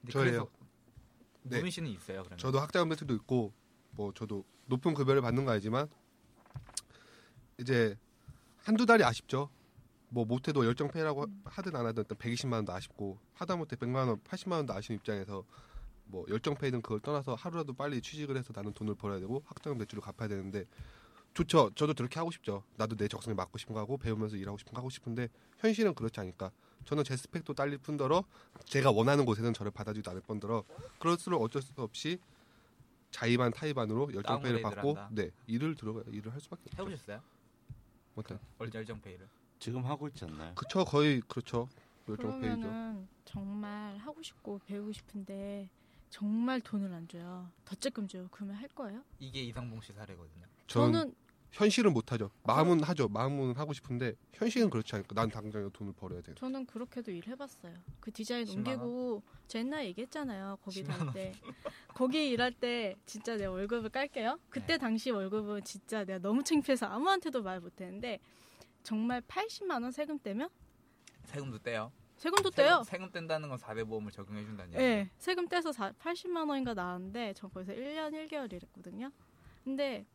근데 0.00 0.12
저예요. 0.12 0.24
그래서 0.24 0.50
네. 1.44 1.56
무민 1.58 1.70
씨는 1.70 1.90
있어요, 1.90 2.22
그러면? 2.22 2.38
저도 2.38 2.58
학자금 2.58 2.88
대출도 2.88 3.14
있고 3.14 3.52
뭐 3.92 4.12
저도 4.14 4.44
높은 4.66 4.94
급여를 4.94 5.22
받는 5.22 5.44
거 5.44 5.52
알지만 5.52 5.88
이제 7.58 7.96
한두 8.62 8.86
달이 8.86 9.04
아쉽죠. 9.04 9.50
뭐 10.08 10.24
못해도 10.24 10.66
열정 10.66 10.88
페이라고 10.88 11.26
하든 11.44 11.74
안 11.74 11.86
하든 11.86 12.02
일단 12.02 12.18
120만 12.18 12.52
원도 12.54 12.72
아쉽고 12.72 13.18
하다못해 13.34 13.76
100만 13.76 14.08
원, 14.08 14.20
80만 14.20 14.52
원도 14.52 14.74
아쉬운 14.74 14.98
입장에서 14.98 15.44
뭐 16.04 16.26
열정 16.28 16.54
페이든 16.54 16.82
그걸 16.82 17.00
떠나서 17.00 17.34
하루라도 17.34 17.72
빨리 17.72 18.02
취직을 18.02 18.36
해서 18.36 18.52
나는 18.54 18.72
돈을 18.74 18.94
벌어야 18.94 19.20
되고 19.20 19.42
학자금 19.46 19.78
대출을 19.78 20.02
갚아야 20.02 20.28
되는데 20.28 20.66
좋죠. 21.32 21.70
저도 21.74 21.94
그렇게 21.94 22.18
하고 22.18 22.30
싶죠. 22.30 22.62
나도 22.76 22.94
내 22.96 23.08
적성에 23.08 23.34
맞고 23.34 23.56
싶은 23.56 23.74
거 23.74 23.80
하고 23.80 23.96
배우면서 23.96 24.36
일하고 24.36 24.58
싶은 24.58 24.74
거 24.74 24.80
하고 24.80 24.90
싶은데 24.90 25.28
현실은 25.58 25.94
그렇지 25.94 26.20
않으니까 26.20 26.50
저는 26.84 27.04
제 27.04 27.16
스펙도 27.16 27.54
딸릴 27.54 27.78
뿐더러 27.78 28.24
제가 28.66 28.90
원하는 28.90 29.24
곳에는 29.24 29.54
저를 29.54 29.72
받아주지도 29.72 30.10
않을 30.10 30.20
뿐더러 30.22 30.64
그럴수록 30.98 31.40
어쩔 31.40 31.62
수 31.62 31.72
없이 31.78 32.18
자의반 33.12 33.52
타의반으로 33.52 34.12
열정페이를 34.14 34.62
받고 34.62 34.88
한다. 34.88 35.08
네 35.12 35.30
일을 35.46 35.76
들어가 35.76 36.02
일을 36.10 36.32
할 36.32 36.40
수밖에 36.40 36.62
없죠. 36.66 36.82
해보셨어요? 36.82 37.20
못해. 38.14 38.38
열정페이를? 38.60 39.28
지금 39.58 39.84
하고 39.86 40.08
있지 40.08 40.24
않나요? 40.24 40.54
그쵸 40.56 40.84
거의 40.84 41.20
그렇죠. 41.28 41.68
열정페이죠. 42.08 42.56
그러면은 42.60 43.06
정말 43.24 43.96
하고 43.98 44.20
싶고 44.22 44.60
배우고 44.66 44.92
싶은데 44.92 45.68
정말 46.10 46.60
돈을 46.60 46.92
안 46.92 47.06
줘요. 47.06 47.48
덧제금 47.64 48.08
줘요. 48.08 48.26
그러면 48.30 48.56
할 48.56 48.68
거예요? 48.68 49.02
이게 49.20 49.42
이상봉 49.42 49.80
씨 49.82 49.92
사례거든요. 49.92 50.46
저는 50.66 51.14
현실은 51.52 51.92
못하죠. 51.92 52.30
마음은 52.44 52.82
하죠. 52.82 53.08
마음은 53.08 53.56
하고 53.56 53.74
싶은데 53.74 54.14
현실은 54.32 54.70
그렇지 54.70 54.94
않으니까 54.94 55.14
난 55.14 55.30
당장 55.30 55.70
돈을 55.70 55.92
벌어야 55.92 56.22
돼. 56.22 56.34
저는 56.34 56.64
그렇게도 56.66 57.10
일해봤어요. 57.10 57.74
그 58.00 58.10
디자인 58.10 58.46
10만 58.46 58.56
옮기고 58.56 59.22
저 59.46 59.58
옛날 59.58 59.84
얘기했잖아요. 59.84 60.58
거기 60.64 60.82
10만 60.82 60.86
다닐 60.98 61.12
때 61.12 61.32
거기 61.94 62.30
일할 62.30 62.52
때 62.52 62.96
진짜 63.04 63.36
내가 63.36 63.50
월급을 63.50 63.90
깔게요. 63.90 64.38
그때 64.48 64.74
네. 64.74 64.78
당시 64.78 65.10
월급은 65.10 65.62
진짜 65.64 66.04
내가 66.04 66.18
너무 66.18 66.42
창피해서 66.42 66.86
아무한테도 66.86 67.42
말 67.42 67.60
못했는데 67.60 68.18
정말 68.82 69.20
80만 69.20 69.82
원 69.82 69.92
세금 69.92 70.18
떼면 70.18 70.48
세금도 71.24 71.58
떼요. 71.58 71.92
세금도 72.16 72.50
떼요. 72.50 72.82
세금, 72.84 73.08
세금 73.08 73.10
뗀다는 73.10 73.48
건 73.50 73.58
4대 73.58 73.86
보험을 73.86 74.10
적용해 74.10 74.44
준다는 74.44 74.70
네, 74.72 74.78
얘기예요. 74.78 75.06
세금 75.18 75.48
떼서 75.48 75.70
80만 75.70 76.48
원인가 76.48 76.72
나왔는데 76.72 77.34
저 77.34 77.48
거기서 77.48 77.74
1년 77.74 78.12
1개월 78.12 78.50
일했거든요. 78.52 79.10
근데 79.64 80.06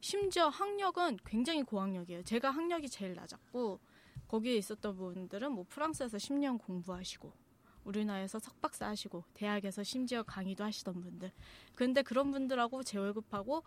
심지어 0.00 0.48
학력은 0.48 1.18
굉장히 1.24 1.62
고학력이에요. 1.62 2.22
제가 2.22 2.50
학력이 2.50 2.88
제일 2.88 3.14
낮았고 3.14 3.80
거기에 4.28 4.56
있었던 4.56 4.96
분들은 4.96 5.52
뭐 5.52 5.64
프랑스에서 5.68 6.16
10년 6.18 6.58
공부하시고 6.60 7.32
우리나라에서 7.84 8.38
석박사 8.38 8.86
하시고 8.88 9.24
대학에서 9.34 9.82
심지어 9.82 10.22
강의도 10.22 10.62
하시던 10.64 11.00
분들. 11.00 11.32
근데 11.74 12.02
그런 12.02 12.30
분들하고 12.30 12.82
제 12.82 12.98
월급하고 12.98 13.62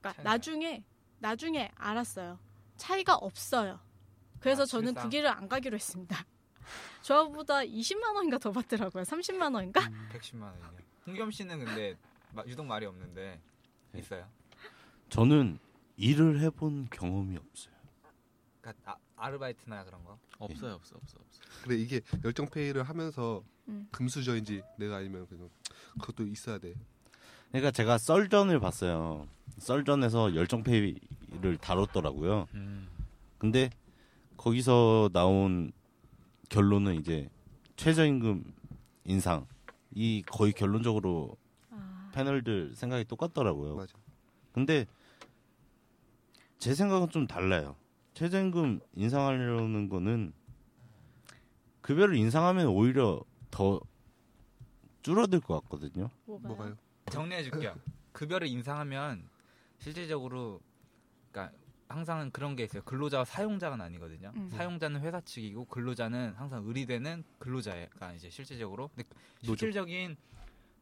그러니까 0.00 0.22
나중에 0.22 0.84
나중에 1.18 1.70
알았어요. 1.76 2.38
차이가 2.76 3.14
없어요. 3.14 3.80
그래서 4.40 4.62
아, 4.64 4.66
저는. 4.66 4.94
그 4.94 5.08
길을 5.08 5.28
안 5.28 5.48
가기로 5.48 5.76
했습니다. 5.76 6.26
저보다 7.02 7.60
20만 7.60 8.14
원인가 8.14 8.38
더 8.38 8.50
받더라고요. 8.50 9.04
30만 9.04 9.54
원인가? 9.54 9.80
110만 10.12 10.42
원이요. 10.42 10.78
홍겸 11.06 11.30
씨는 11.30 11.64
근데 11.64 11.96
마- 12.32 12.42
유독 12.46 12.66
말이 12.66 12.84
없는데 12.86 13.40
네. 13.92 13.98
있어요. 14.00 14.28
저는 15.14 15.60
일을 15.96 16.40
해본 16.40 16.88
경험이 16.90 17.36
없어요. 17.36 17.72
그러니까 18.60 18.92
아, 18.92 18.96
아르바이트나 19.14 19.84
그런 19.84 20.02
거. 20.02 20.18
없어요, 20.40 20.74
없어, 20.74 20.96
없어, 20.96 21.18
없어. 21.20 21.40
근데 21.62 21.80
이게 21.80 22.00
열정 22.24 22.48
페이를 22.48 22.82
하면서 22.82 23.44
음. 23.68 23.86
금수저인지 23.92 24.62
내가 24.76 24.96
아니면 24.96 25.28
그냥 25.28 25.48
그것도 26.00 26.26
있어야 26.26 26.58
돼. 26.58 26.74
그러니까 27.50 27.70
제가 27.70 27.96
썰전을 27.96 28.58
봤어요. 28.58 29.28
썰전에서 29.58 30.34
열정 30.34 30.64
페이를 30.64 31.58
다뤘더라고요. 31.60 32.48
음. 32.54 32.88
근데 33.38 33.70
거기서 34.36 35.10
나온 35.12 35.70
결론은 36.48 36.96
이제 36.96 37.30
최저임금 37.76 38.52
인상 39.04 39.46
이 39.92 40.24
거의 40.26 40.52
결론적으로 40.52 41.36
아, 41.70 42.10
패널들 42.12 42.74
생각이 42.74 43.04
똑같더라고요. 43.04 43.76
맞아. 43.76 43.94
근데 44.50 44.86
제 46.64 46.74
생각은 46.74 47.10
좀 47.10 47.26
달라요. 47.26 47.76
최저임금 48.14 48.80
인상하려는 48.94 49.90
거는 49.90 50.32
급여를 51.82 52.16
인상하면 52.16 52.68
오히려 52.68 53.22
더 53.50 53.78
줄어들 55.02 55.40
것 55.40 55.60
같거든요. 55.60 56.08
뭐가요? 56.24 56.74
정리해 57.10 57.42
줄게요. 57.42 57.74
급여를 58.12 58.46
인상하면 58.46 59.28
실질적으로 59.76 60.62
그러니까 61.30 61.54
항상 61.86 62.30
그런 62.30 62.56
게 62.56 62.64
있어요. 62.64 62.82
근로자와 62.84 63.26
사용자가 63.26 63.76
아니거든요. 63.84 64.32
음. 64.34 64.48
사용자는 64.48 65.02
회사 65.02 65.20
측이고 65.20 65.66
근로자는 65.66 66.32
항상 66.34 66.64
의리되는 66.64 67.24
근로자가 67.40 68.14
이제 68.14 68.30
실질적으로 68.30 68.88
근데. 68.88 69.06
실질적인 69.42 70.16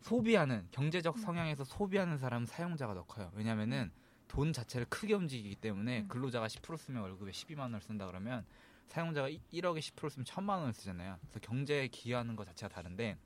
소비하는 0.02 0.68
경제적 0.70 1.18
성향에서 1.18 1.64
소비하는 1.64 2.18
사람은 2.18 2.46
사용자가 2.46 2.94
더 2.94 3.02
커요. 3.02 3.32
왜냐면은 3.34 3.90
돈 4.32 4.50
자체를 4.54 4.86
크게 4.88 5.12
움직이기 5.12 5.56
때문에 5.56 6.00
음. 6.00 6.08
근로자가 6.08 6.46
10% 6.46 6.78
쓰면 6.78 7.02
월급에 7.02 7.32
12만 7.32 7.60
원을 7.60 7.82
쓴다 7.82 8.06
그러면 8.06 8.46
사용자가 8.88 9.28
1억에 9.28 9.78
10% 9.78 10.08
쓰면 10.08 10.24
1000만 10.24 10.48
원을 10.60 10.72
쓰잖아요. 10.72 11.18
그래서 11.20 11.38
경제에 11.40 11.88
기여하는 11.88 12.34
것 12.34 12.46
자체가 12.46 12.74
다른데 12.74 13.18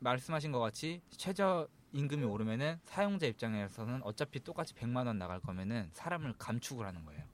말씀하신 0.00 0.52
것 0.52 0.58
같이 0.60 1.00
최저 1.10 1.66
임금이 1.92 2.22
오르면은 2.24 2.78
사용자 2.84 3.26
입장에서는 3.28 4.02
어차피 4.02 4.40
똑같이 4.44 4.74
100만 4.74 5.06
원 5.06 5.16
나갈 5.18 5.40
거면은 5.40 5.88
사람을 5.94 6.34
감축을 6.36 6.84
하는 6.84 7.06
거예요. 7.06 7.24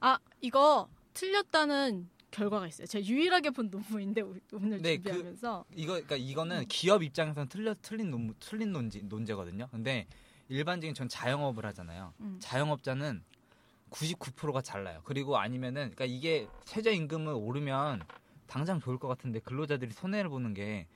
아 0.00 0.18
이거 0.42 0.90
틀렸다는 1.14 2.10
결과가 2.30 2.66
있어요. 2.66 2.86
제가 2.86 3.02
유일하게 3.06 3.48
본 3.50 3.70
논문인데 3.70 4.20
오- 4.20 4.36
오늘 4.52 4.82
네, 4.82 4.98
그- 4.98 5.04
준비하면서 5.04 5.64
이거 5.74 5.92
그러니까 5.94 6.16
이거는 6.16 6.58
음. 6.60 6.64
기업 6.68 7.02
입장에서는 7.02 7.48
틀려 7.48 7.74
틀린 7.80 8.10
논 8.10 8.34
틀린 8.40 8.72
논지, 8.72 9.02
논제거든요. 9.04 9.68
근데 9.70 10.06
일반적인 10.48 10.94
전 10.94 11.08
자영업을 11.08 11.64
하잖아요. 11.66 12.12
음. 12.20 12.36
자영업자는 12.40 13.22
99%가 13.90 14.60
잘나요. 14.60 15.00
그리고 15.04 15.38
아니면은 15.38 15.92
그러니까 15.94 16.04
이게 16.04 16.48
최저 16.64 16.90
임금을 16.90 17.32
오르면 17.32 18.02
당장 18.46 18.80
좋을 18.80 18.98
것 18.98 19.08
같은데 19.08 19.40
근로자들이 19.40 19.92
손해를 19.92 20.28
보는 20.30 20.54
게 20.54 20.86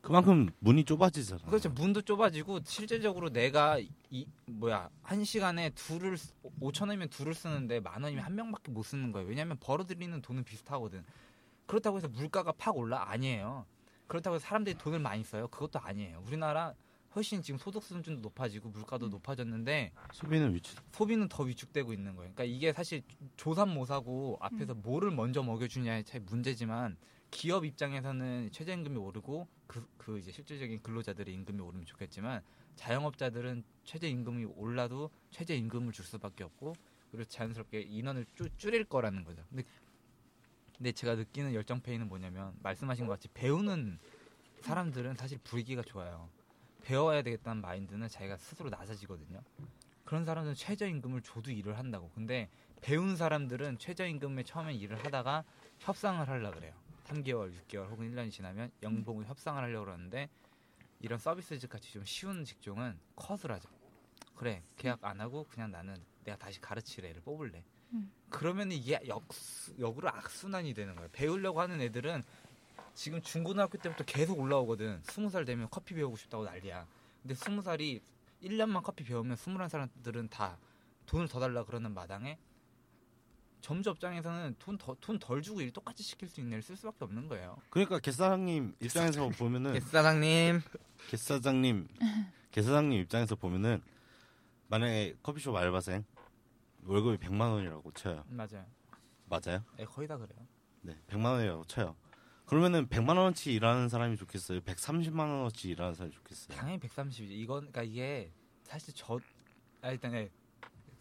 그만큼 0.00 0.48
문이 0.60 0.84
좁아지잖아요. 0.84 1.46
그렇죠. 1.46 1.70
문도 1.70 2.02
좁아지고 2.02 2.60
실제적으로 2.64 3.30
내가 3.30 3.78
이 4.10 4.26
뭐야 4.46 4.88
한 5.02 5.24
시간에 5.24 5.70
둘을 5.70 6.16
5천 6.60 6.82
원이면 6.82 7.08
둘을 7.08 7.34
쓰는데 7.34 7.80
만 7.80 8.02
원이면 8.02 8.24
한 8.24 8.34
명밖에 8.34 8.70
못 8.70 8.84
쓰는 8.84 9.12
거예요. 9.12 9.28
왜냐하면 9.28 9.56
벌어들이는 9.60 10.22
돈은 10.22 10.44
비슷하거든. 10.44 11.04
그렇다고 11.66 11.98
해서 11.98 12.08
물가가 12.08 12.52
팍 12.52 12.76
올라 12.76 13.10
아니에요. 13.10 13.66
그렇다고 14.06 14.36
해서 14.36 14.46
사람들이 14.46 14.78
돈을 14.78 15.00
많이 15.00 15.22
써요. 15.24 15.48
그것도 15.48 15.80
아니에요. 15.80 16.22
우리나라 16.26 16.74
훨씬 17.18 17.42
지금 17.42 17.58
소득 17.58 17.82
수준도 17.82 18.20
높아지고 18.20 18.68
물가도 18.68 19.08
높아졌는데 19.08 19.90
소비는 20.12 20.54
위치. 20.54 20.76
소비는 20.92 21.28
더 21.28 21.42
위축되고 21.42 21.92
있는 21.92 22.14
거예요. 22.14 22.32
그러니까 22.32 22.44
이게 22.44 22.72
사실 22.72 23.02
조삼모사고 23.36 24.38
앞에서 24.40 24.74
뭐를 24.74 25.10
먼저 25.10 25.42
먹여주냐의 25.42 26.04
차이 26.04 26.20
문제지만 26.20 26.96
기업 27.32 27.64
입장에서는 27.64 28.50
최저임금이 28.52 28.96
오르고 28.96 29.48
그, 29.66 29.84
그 29.98 30.18
이제 30.20 30.30
실질적인 30.30 30.80
근로자들의 30.80 31.34
임금이 31.34 31.60
오르면 31.60 31.86
좋겠지만 31.86 32.40
자영업자들은 32.76 33.64
최저임금이 33.82 34.44
올라도 34.54 35.10
최저임금을 35.30 35.92
줄 35.92 36.04
수밖에 36.04 36.44
없고 36.44 36.74
그리고 37.10 37.28
자연스럽게 37.28 37.80
인원을 37.80 38.26
줄, 38.36 38.48
줄일 38.56 38.84
거라는 38.84 39.24
거죠. 39.24 39.42
근데, 39.48 39.64
근데 40.76 40.92
제가 40.92 41.16
느끼는 41.16 41.52
열정페이는 41.52 42.08
뭐냐면 42.08 42.54
말씀하신 42.62 43.06
것 43.06 43.14
같이 43.14 43.26
배우는 43.34 43.98
사람들은 44.60 45.16
사실 45.16 45.38
불기가 45.42 45.82
좋아요. 45.82 46.30
배워야 46.88 47.20
되겠다는 47.20 47.60
마인드는 47.60 48.08
자기가 48.08 48.38
스스로 48.38 48.70
낮아지거든요. 48.70 49.42
그런 50.06 50.24
사람들은 50.24 50.54
최저임금을 50.54 51.20
줘도 51.20 51.50
일을 51.50 51.76
한다고. 51.76 52.10
근데 52.14 52.48
배운 52.80 53.14
사람들은 53.14 53.76
최저임금에 53.76 54.42
처음에 54.44 54.72
일을 54.72 55.04
하다가 55.04 55.44
협상을 55.80 56.26
하려 56.26 56.50
그래요. 56.50 56.72
3개월, 57.04 57.52
6개월 57.52 57.90
혹은 57.90 58.10
1년이 58.10 58.30
지나면 58.30 58.70
연봉을 58.82 59.26
협상을 59.26 59.62
하려고 59.62 59.84
그러는데 59.84 60.30
이런 61.00 61.18
서비스직 61.18 61.68
같이 61.68 61.92
좀 61.92 62.06
쉬운 62.06 62.42
직종은 62.42 62.98
컷을 63.16 63.52
하죠. 63.52 63.68
그래 64.34 64.62
계약 64.78 65.04
안 65.04 65.20
하고 65.20 65.44
그냥 65.50 65.70
나는 65.70 65.94
내가 66.24 66.38
다시 66.38 66.58
가르칠 66.58 67.04
애를 67.04 67.20
뽑을래. 67.20 67.62
음. 67.92 68.10
그러면 68.30 68.72
이게 68.72 68.98
역수, 69.06 69.74
역으로 69.78 70.08
악순환이 70.08 70.72
되는 70.72 70.94
거예요. 70.94 71.10
배우려고 71.12 71.60
하는 71.60 71.82
애들은 71.82 72.22
지금 72.98 73.22
중고등학교 73.22 73.78
때부터 73.78 74.02
계속 74.02 74.40
올라오거든. 74.40 75.00
스무 75.04 75.30
살 75.30 75.44
되면 75.44 75.68
커피 75.70 75.94
배우고 75.94 76.16
싶다고 76.16 76.44
난리야. 76.44 76.84
근데 77.22 77.32
스무 77.36 77.62
살이 77.62 78.02
1년만 78.42 78.82
커피 78.82 79.04
배우면 79.04 79.36
스물한 79.36 79.68
사람들은 79.68 80.30
다 80.30 80.58
돈을 81.06 81.28
더 81.28 81.38
달라 81.38 81.62
그러는 81.62 81.94
마당에 81.94 82.40
점주 83.60 83.90
업장에서는 83.90 84.56
돈더돈덜 84.58 85.42
주고 85.42 85.60
일 85.60 85.70
똑같이 85.70 86.02
시킬 86.02 86.26
수 86.28 86.40
있는 86.40 86.54
애를 86.54 86.62
쓸 86.64 86.76
수밖에 86.76 87.04
없는 87.04 87.28
거예요. 87.28 87.56
그러니까 87.70 88.00
개사장님 88.00 88.74
입장에서 88.82 89.28
보면은 89.28 89.78
사장님 89.78 90.60
개사장님 91.08 91.86
개사장님 92.50 93.00
입장에서 93.02 93.36
보면은 93.36 93.80
만약에 94.66 95.14
커피숍 95.22 95.54
알바생 95.54 96.04
월급이 96.82 97.24
100만 97.24 97.52
원이라고 97.52 97.92
쳐요. 97.92 98.24
맞아요. 98.28 98.66
맞아요? 99.26 99.62
예, 99.78 99.84
거의 99.84 100.08
다 100.08 100.16
그래요. 100.16 100.40
네, 100.80 100.98
100만 101.06 101.26
원이라고 101.26 101.64
쳐요. 101.66 101.94
그러면은 102.48 102.88
100만 102.88 103.08
원어치 103.18 103.52
일하는 103.52 103.88
사람이 103.88 104.16
좋겠어요. 104.16 104.60
130만 104.60 105.18
원어치 105.18 105.68
일하는 105.68 105.94
사람이 105.94 106.14
좋겠어요. 106.14 106.56
당연히 106.56 106.80
130이죠. 106.80 107.30
이건 107.30 107.58
그러니까 107.70 107.82
이게 107.82 108.32
사실 108.62 108.94
저 108.96 109.18
아, 109.82 109.90
일단 109.90 110.12
예. 110.14 110.30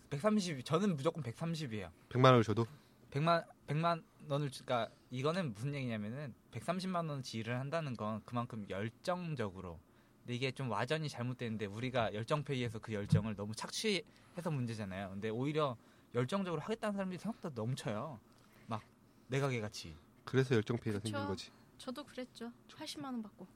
130 0.09 0.63
저는 0.65 0.95
무조건 0.95 1.23
130이에요. 1.23 1.89
100만 2.09 2.25
원을 2.25 2.43
줘도 2.43 2.65
100만 3.11 3.45
100만 3.67 4.03
원을 4.27 4.51
주- 4.51 4.63
그러니까 4.65 4.93
이거는 5.09 5.53
무슨 5.53 5.73
얘기냐면은 5.73 6.33
130만 6.51 6.95
원어치 7.09 7.37
일을 7.39 7.57
한다는 7.59 7.95
건 7.95 8.21
그만큼 8.25 8.65
열정적으로 8.69 9.79
근데 10.19 10.35
이게 10.35 10.51
좀 10.51 10.69
와전이 10.69 11.07
잘못되는데 11.07 11.65
우리가 11.67 12.13
열정페이에서 12.13 12.79
그 12.79 12.91
열정을 12.93 13.35
너무 13.37 13.55
착취해서 13.55 14.51
문제잖아요. 14.51 15.09
근데 15.11 15.29
오히려 15.29 15.77
열정적으로 16.13 16.61
하겠다는 16.61 16.93
사람들이 16.93 17.17
생각보다 17.19 17.53
넘쳐요. 17.55 18.19
막 18.67 18.81
내가게 19.27 19.61
같이. 19.61 19.95
그래서 20.27 20.55
열정페이가 20.55 21.00
그쵸. 21.00 21.10
생긴 21.10 21.27
거지. 21.27 21.51
저도 21.77 22.03
그랬죠. 22.03 22.51
80만 22.69 23.05
원 23.05 23.24
받고. 23.24 23.48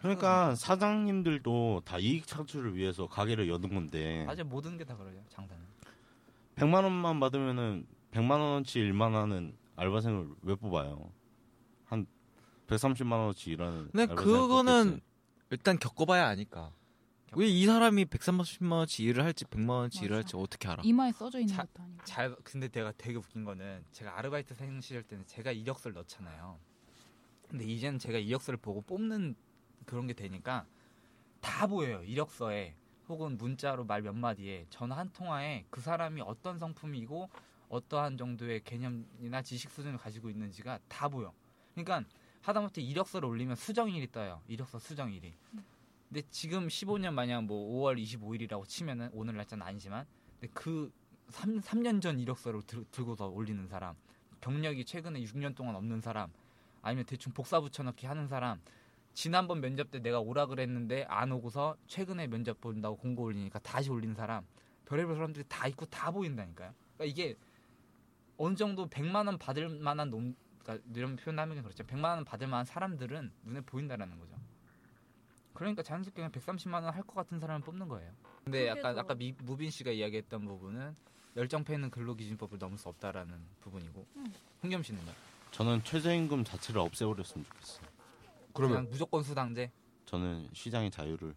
그러니까 0.00 0.54
사장님들도 0.54 1.82
다 1.84 1.98
이익 1.98 2.26
창출을 2.26 2.74
위해서 2.76 3.06
가게를 3.06 3.48
여는 3.48 3.72
건데 3.74 4.24
맞아 4.26 4.44
모든 4.44 4.76
게 4.76 4.84
다 4.84 4.96
그러죠. 4.96 5.22
장사는. 5.30 5.62
100만 6.56 6.84
원만 6.84 7.18
받으면은 7.20 7.86
100만 8.12 8.30
원어치 8.32 8.78
일만 8.78 9.14
하는 9.14 9.54
알바생을 9.76 10.28
왜 10.42 10.54
뽑아요? 10.54 11.10
한 11.86 12.06
130만 12.68 13.12
원어치 13.12 13.50
일하는 13.50 13.90
근데 13.92 14.06
그거는 14.14 14.84
뽑겠지. 14.84 15.02
일단 15.50 15.78
겪어봐야 15.78 16.26
아니까. 16.28 16.72
왜 17.34 17.48
이 17.48 17.66
사람이 17.66 18.04
130만 18.06 18.72
원치 18.72 19.02
일을 19.04 19.24
할지 19.24 19.44
100만 19.46 19.68
원치 19.70 20.04
일을. 20.04 20.16
할지 20.16 20.36
어떻게 20.36 20.68
알아? 20.68 20.82
이마에 20.84 21.12
써져 21.12 21.40
있는 21.40 21.54
자- 21.54 21.64
것도 21.64 21.82
아니고. 21.82 22.04
잘 22.04 22.36
근데 22.44 22.68
내가 22.68 22.92
되게 22.96 23.16
웃긴 23.18 23.44
거는 23.44 23.84
제가 23.92 24.16
아르바이트 24.18 24.54
생 24.54 24.80
시절 24.80 25.02
때는 25.02 25.26
제가 25.26 25.50
이력서를 25.52 25.94
넣잖아요. 25.94 26.58
근데 27.48 27.64
이제는 27.64 27.98
제가 27.98 28.18
이력서를 28.18 28.58
보고 28.58 28.80
뽑는 28.82 29.34
그런 29.84 30.06
게 30.06 30.12
되니까 30.14 30.66
다 31.40 31.66
보여요. 31.66 32.02
이력서에 32.04 32.74
혹은 33.08 33.36
문자로 33.36 33.84
말 33.84 34.02
몇 34.02 34.14
마디에 34.14 34.66
전화 34.70 34.96
한 34.96 35.12
통화에 35.12 35.66
그 35.70 35.80
사람이 35.80 36.20
어떤 36.22 36.58
성품이고 36.58 37.28
어떠한 37.68 38.16
정도의 38.16 38.62
개념이나 38.64 39.42
지식 39.42 39.70
수준을 39.70 39.98
가지고 39.98 40.30
있는지가 40.30 40.78
다 40.88 41.08
보여. 41.08 41.32
그러니까 41.74 42.04
하다못해 42.42 42.80
이력서를 42.82 43.28
올리면 43.28 43.56
수정일이 43.56 44.10
떠요. 44.10 44.40
이력서 44.48 44.78
수정일이. 44.78 45.34
근데 46.08 46.22
지금 46.30 46.68
15년 46.68 47.12
마냥 47.12 47.46
뭐 47.46 47.84
5월 47.84 48.00
25일이라고 48.00 48.66
치면은 48.66 49.10
오늘 49.12 49.36
날짜는 49.36 49.66
아니지만 49.66 50.06
근데 50.40 50.52
그 50.54 50.92
3, 51.28 51.60
3년 51.60 52.00
전 52.00 52.18
이력서를 52.18 52.62
들, 52.62 52.84
들고서 52.92 53.28
올리는 53.28 53.66
사람, 53.66 53.96
경력이 54.40 54.84
최근에 54.84 55.20
6년 55.20 55.56
동안 55.56 55.74
없는 55.74 56.00
사람, 56.00 56.30
아니면 56.82 57.04
대충 57.04 57.32
복사 57.32 57.60
붙여넣기 57.60 58.06
하는 58.06 58.28
사람, 58.28 58.60
지난번 59.12 59.60
면접 59.60 59.90
때 59.90 59.98
내가 59.98 60.20
오라 60.20 60.46
그랬는데 60.46 61.04
안 61.08 61.32
오고서 61.32 61.76
최근에 61.88 62.28
면접 62.28 62.60
본다고 62.60 62.96
공고 62.96 63.24
올리니까 63.24 63.58
다시 63.60 63.90
올린 63.90 64.14
사람, 64.14 64.46
별의별 64.84 65.16
사람들이 65.16 65.44
다 65.48 65.66
있고 65.66 65.86
다 65.86 66.10
보인다니까요. 66.12 66.72
그러니까 66.96 67.04
이게 67.04 67.34
어느 68.36 68.54
정도 68.54 68.88
100만 68.88 69.26
원 69.26 69.38
받을 69.38 69.68
만한 69.68 70.10
놈, 70.10 70.36
그러니까 70.60 70.86
이런 70.94 71.16
표현하면 71.16 71.62
그렇죠. 71.62 71.82
100만 71.84 72.04
원 72.04 72.24
받을 72.24 72.46
만한 72.46 72.64
사람들은 72.64 73.32
눈에 73.42 73.60
보인다라는 73.62 74.18
거죠. 74.18 74.35
그러니까 75.56 75.82
자연스럽게 75.82 76.16
그냥 76.16 76.30
130만 76.32 76.74
원 76.82 76.84
할 76.94 77.02
것 77.02 77.14
같은 77.14 77.38
사람을 77.40 77.62
뽑는 77.62 77.88
거예요. 77.88 78.12
근데 78.44 78.68
약간 78.68 78.94
더- 78.94 79.00
아까 79.00 79.14
미, 79.14 79.34
무빈 79.42 79.70
씨가 79.70 79.90
이야기했던 79.90 80.44
부분은 80.44 80.94
열정페이는 81.36 81.90
근로기준법을 81.90 82.58
넘을 82.58 82.78
수 82.78 82.88
없다라는 82.88 83.34
부분이고 83.60 84.06
음. 84.16 84.32
홍겸 84.62 84.82
씨는요? 84.82 85.12
저는 85.50 85.82
최저임금 85.84 86.44
자체를 86.44 86.80
없애버렸으면 86.80 87.44
좋겠어요. 87.46 87.86
그러면 88.52 88.76
그냥 88.78 88.90
무조건 88.90 89.22
수당제. 89.22 89.70
저는 90.06 90.48
시장의 90.52 90.90
자유를 90.90 91.34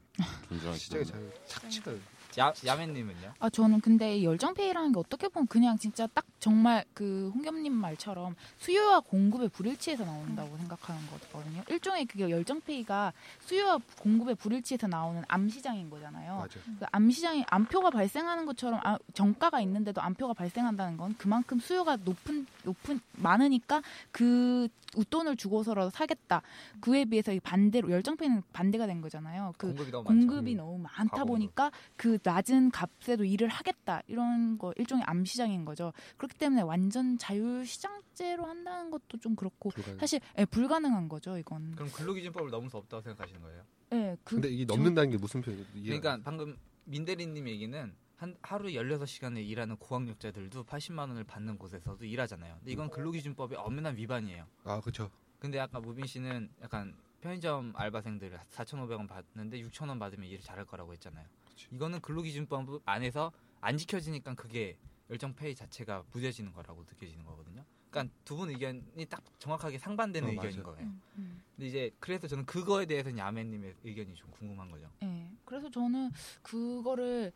존중하기 0.48 0.80
시장의 0.80 1.06
자유 1.06 1.30
착취가 1.48 1.92
야 2.38 2.54
야매님은요? 2.64 3.34
아 3.40 3.50
저는 3.50 3.82
근데 3.82 4.24
열정페이라는 4.24 4.92
게 4.94 5.00
어떻게 5.00 5.28
보면 5.28 5.48
그냥 5.48 5.78
진짜 5.78 6.06
딱 6.08 6.26
정말 6.40 6.86
그 6.94 7.32
홍겸님 7.34 7.74
말처럼 7.74 8.36
수요와 8.60 9.00
공급의 9.02 9.50
불일치에서 9.50 10.06
나온다고 10.06 10.56
생각하는 10.58 11.02
거거든요. 11.08 11.64
일종의 11.70 12.06
그게 12.06 12.30
열정페이가 12.30 13.14
수요와 13.42 13.80
공급의 14.00 14.36
불일치에서 14.36 14.88
나오는 14.88 15.24
암시장인 15.28 15.90
거잖아요. 15.90 16.46
그 16.80 16.86
암시장이 16.92 17.46
암표가 17.50 17.90
발생하는 17.90 18.46
것처럼 18.46 18.80
아, 18.84 18.98
정가가 19.14 19.60
있는데도 19.62 20.02
암표가 20.02 20.34
발생한다는 20.34 20.98
건 20.98 21.16
그만큼 21.18 21.60
수요가 21.60 21.96
높은 21.98 22.46
높은 22.64 23.00
많으니까 23.14 23.82
그 24.12 24.68
웃돈을 24.96 25.36
주고서라도 25.36 25.90
사겠다. 25.92 26.42
그에 26.80 27.06
비해서 27.06 27.32
이 27.32 27.40
반대로 27.40 27.92
열정페이는 27.92 28.42
반대가 28.54 28.88
된 28.88 29.02
거잖아요. 29.02 29.54
그 29.58 29.68
공급이 29.68 29.92
너무 29.92 30.04
공급이 30.06 30.54
음. 30.54 30.58
너무 30.58 30.78
많다 30.80 31.18
과공급. 31.18 31.28
보니까 31.28 31.72
그 31.96 32.18
낮은 32.24 32.72
값에도 32.72 33.24
일을 33.24 33.48
하겠다 33.48 34.02
이런 34.08 34.58
거 34.58 34.74
일종의 34.78 35.04
암시장인 35.06 35.66
거죠. 35.66 35.94
그렇기 36.18 36.38
때문에 36.38 36.62
완전 36.62 37.18
자율시장제로 37.18 38.46
한다는 38.46 38.92
것도 38.92 39.18
좀 39.20 39.36
그렇고 39.36 39.70
불가능. 39.70 40.00
사실 40.00 40.20
예, 40.38 40.46
불가능한 40.46 41.10
거죠 41.10 41.38
이건. 41.38 41.72
그럼 41.76 41.92
근로기준법을 41.92 42.50
넘을 42.52 42.70
수 42.70 42.78
없다고 42.78 43.02
생각하시는 43.02 43.42
거예요? 43.42 43.64
예, 43.94 44.18
그, 44.24 44.36
근데 44.36 44.50
이게 44.50 44.66
넘는다는 44.66 45.12
게 45.12 45.18
무슨 45.18 45.42
표현이에요? 45.42 45.66
그러니까 45.84 46.20
방금 46.24 46.58
민대리님 46.86 47.48
얘기는 47.48 47.96
한 48.18 48.36
하루 48.42 48.68
16시간을 48.70 49.38
일하는 49.46 49.78
고학력자들도 49.78 50.66
80만 50.66 51.00
원을 51.10 51.24
받는 51.24 51.58
곳에서도 51.58 52.04
일하잖아요. 52.04 52.56
근데 52.60 52.72
이건 52.72 52.90
근로기준법의 52.90 53.58
엄연한 53.58 53.96
위반이에요. 53.96 54.46
안- 54.66 54.72
아 54.78 54.82
그렇죠. 54.82 55.10
근데 55.40 55.58
아까 55.60 55.80
무빈 55.80 56.06
씨는 56.06 56.50
약간 56.62 56.94
편의점 57.22 57.72
알바생들 57.76 58.38
4,500원 58.52 59.08
받는데 59.08 59.62
6,000원 59.62 60.00
받으면 60.00 60.28
일을 60.28 60.42
잘할 60.42 60.66
거라고 60.66 60.92
했잖아요. 60.94 61.26
그치. 61.60 61.68
이거는 61.76 62.00
근로기준법 62.02 62.82
안에서 62.86 63.32
안 63.62 63.78
지켜지니까 63.78 64.36
그게 64.36 64.78
열정 65.10 65.34
페이 65.36 65.56
자체가 65.56 66.04
무뎌지는 66.12 66.54
거라고 66.54 66.84
느껴지는 66.90 67.26
거거든요. 67.26 67.66
그러니까 67.90 68.14
두 68.24 68.38
분 68.38 68.50
의견이 68.50 69.06
딱 69.10 69.24
정확하게 69.40 69.80
상반되는 69.80 70.30
어, 70.30 70.32
의견인 70.32 70.58
맞아요. 70.62 70.64
거예요. 70.76 70.88
음, 70.88 71.02
음. 71.18 71.44
근데 71.56 71.68
이제 71.68 71.92
그래서 72.00 72.28
저는 72.28 72.46
그거에 72.46 72.86
대해서는 72.86 73.18
야매님의 73.18 73.76
의견이 73.84 74.14
좀 74.14 74.30
궁금한 74.32 74.70
거죠. 74.70 74.88
예. 75.04 75.28
그래서 75.44 75.70
저는 75.72 76.12
그거를 76.44 77.34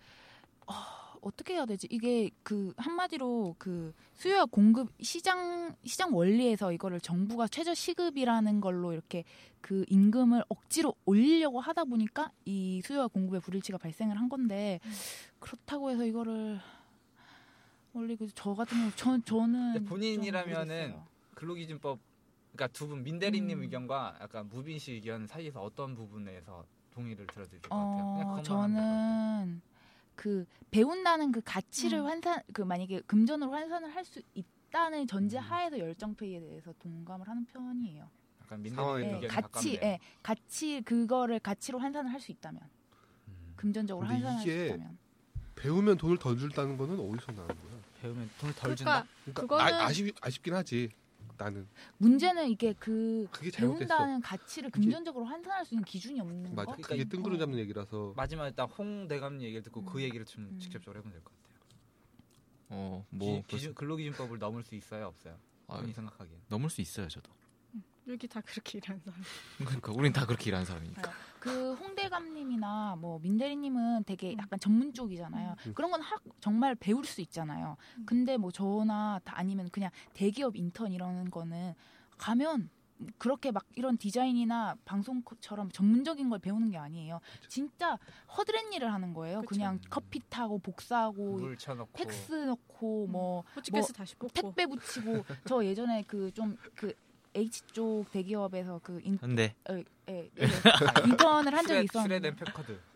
어, 0.67 0.73
어떻게 1.23 1.53
해야 1.55 1.65
되지? 1.65 1.87
이게 1.89 2.29
그 2.43 2.73
한마디로 2.77 3.55
그 3.57 3.93
수요와 4.15 4.45
공급 4.45 4.89
시장 5.01 5.75
시장 5.85 6.15
원리에서 6.15 6.71
이거를 6.73 6.99
정부가 6.99 7.47
최저 7.47 7.73
시급이라는 7.73 8.61
걸로 8.61 8.93
이렇게 8.93 9.23
그 9.61 9.85
임금을 9.89 10.43
억지로 10.49 10.93
올리려고 11.05 11.59
하다 11.59 11.85
보니까 11.85 12.31
이 12.45 12.81
수요와 12.83 13.07
공급의 13.07 13.41
불일치가 13.41 13.77
발생을 13.77 14.19
한 14.19 14.27
건데 14.29 14.79
그렇다고 15.39 15.89
해서 15.91 16.05
이거를 16.05 16.59
올리고 17.93 18.27
저 18.35 18.53
같은 18.53 18.77
경우 18.77 18.91
저 18.95 19.17
저는 19.23 19.85
본인이라면은. 19.85 20.95
근로기준법 21.35 21.99
그러니까 22.53 22.67
두 22.77 22.87
분 22.87 23.03
민대리님 23.03 23.57
음. 23.57 23.63
의견과 23.63 24.17
약간 24.21 24.47
무빈 24.49 24.77
씨 24.79 24.93
의견 24.93 25.25
사이에서 25.25 25.61
어떤 25.61 25.95
부분에서 25.95 26.63
동의를 26.91 27.25
들어드릴 27.27 27.61
것 27.63 27.69
같아요. 27.69 28.27
어. 28.37 28.41
저는 28.43 29.61
그 30.15 30.45
배운다는 30.71 31.31
그 31.31 31.41
가치를 31.43 31.99
음. 31.99 32.05
환산 32.05 32.41
그 32.53 32.61
만약에 32.61 33.01
금전으로 33.01 33.51
환산을 33.51 33.93
할 33.95 34.03
수 34.05 34.21
있다는 34.33 35.07
전제 35.07 35.37
하에서 35.37 35.77
열정페이에 35.77 36.39
대해서 36.39 36.73
동감을 36.79 37.27
하는 37.27 37.45
편이에요. 37.45 38.09
약간 38.41 38.63
상황에 38.69 39.01
민대님 39.03 39.23
예, 39.23 39.27
가치. 39.27 39.75
예, 39.81 39.99
가치 40.21 40.81
그거를 40.81 41.39
가치로 41.39 41.79
환산을 41.79 42.11
할 42.11 42.19
수 42.19 42.31
있다면 42.31 42.61
음. 43.27 43.53
금전적으로 43.55 44.07
환산할 44.07 44.41
수 44.41 44.49
이게 44.49 44.65
있다면 44.67 44.97
배우면 45.55 45.97
돈을 45.97 46.17
더 46.17 46.35
줄다는 46.35 46.77
거는 46.77 46.99
어디서 46.99 47.31
나는 47.31 47.47
거야? 47.47 47.79
배우면 48.01 48.29
돈을 48.39 48.55
덜 48.55 48.75
그러니까 48.75 48.75
준다. 48.75 49.07
그러니까 49.25 49.41
그거는- 49.55 49.73
아, 49.73 49.85
아쉽 49.85 50.15
아쉽긴 50.21 50.53
하지. 50.55 50.89
나는 51.37 51.67
문제는 51.97 52.47
이게 52.49 52.73
그 52.79 53.27
그게 53.31 53.49
잘못됐어. 53.51 53.79
배운다는 53.87 54.21
가치를 54.21 54.69
금전적으로 54.69 55.25
환산할 55.25 55.65
수 55.65 55.73
있는 55.73 55.83
기준이 55.85 56.19
없는 56.19 56.55
맞아. 56.55 56.71
거. 56.71 56.71
그러니까 56.77 56.87
그게 56.89 57.01
이- 57.01 57.05
뜬구름 57.05 57.35
어. 57.37 57.39
잡는 57.39 57.59
얘기라서 57.59 58.13
마지막에 58.15 58.49
일단 58.49 58.67
홍 58.69 59.07
대감님 59.07 59.41
얘기를 59.41 59.61
듣고 59.63 59.83
그 59.83 59.97
음. 59.97 60.01
얘기를 60.03 60.25
좀 60.25 60.43
음. 60.45 60.59
직접적으로 60.59 60.99
해보면 60.99 61.13
될 61.13 61.23
것 61.23 61.31
같아요. 61.33 61.43
어, 62.69 63.05
뭐 63.09 63.41
기, 63.41 63.47
기준, 63.57 63.73
근로기준법을 63.75 64.39
넘을 64.39 64.63
수 64.63 64.75
있어요, 64.75 65.07
없어요? 65.07 65.37
아, 65.67 65.75
본인이 65.75 65.93
생각하기엔. 65.93 66.39
넘을 66.49 66.69
수 66.69 66.81
있어요, 66.81 67.07
저도. 67.07 67.31
여기 68.07 68.27
다 68.27 68.41
그렇게 68.41 68.77
일하는 68.77 69.01
사람. 69.03 69.21
그러니까 69.57 69.91
우린 69.93 70.11
다 70.13 70.25
그렇게 70.25 70.49
일하는 70.49 70.65
사람이니까. 70.65 71.11
그 71.39 71.73
홍대감님이나 71.73 72.95
뭐 72.99 73.19
민대리님은 73.19 74.03
되게 74.05 74.35
약간 74.37 74.59
전문 74.59 74.93
쪽이잖아요. 74.93 75.55
음. 75.67 75.73
그런 75.73 75.91
건 75.91 76.01
학, 76.01 76.21
정말 76.39 76.75
배울 76.75 77.05
수 77.05 77.21
있잖아요. 77.21 77.77
음. 77.97 78.05
근데 78.05 78.37
뭐 78.37 78.51
저나 78.51 79.19
다 79.23 79.33
아니면 79.37 79.69
그냥 79.71 79.91
대기업 80.13 80.55
인턴 80.55 80.91
이러는 80.91 81.29
거는 81.29 81.73
가면 82.17 82.69
그렇게 83.17 83.51
막 83.51 83.65
이런 83.75 83.97
디자인이나 83.97 84.75
방송처럼 84.85 85.71
전문적인 85.71 86.29
걸 86.29 86.39
배우는 86.39 86.71
게 86.71 86.77
아니에요. 86.77 87.19
진짜 87.47 87.97
허드렛 88.37 88.73
일을 88.73 88.93
하는 88.93 89.13
거예요. 89.13 89.41
그쵸. 89.41 89.49
그냥 89.49 89.79
커피 89.89 90.21
타고 90.29 90.59
복사하고 90.59 91.41
팩스 91.93 92.33
넣고 92.33 93.07
뭐 93.07 93.43
호치케스 93.55 93.93
다시 93.93 94.15
뽑고. 94.15 94.33
택배 94.33 94.65
부치고 94.65 95.25
저 95.45 95.65
예전에 95.65 96.03
그 96.07 96.31
좀그 96.31 96.93
H 97.35 97.65
쪽 97.67 98.05
대기업에서 98.11 98.79
그 98.83 98.99
인, 99.03 99.17
근데 99.17 99.55
에, 99.69 99.83
에, 100.07 100.19
에, 100.19 100.47
인턴을 101.05 101.53
한 101.55 101.65
적이 101.65 101.85
있었는데 101.85 102.31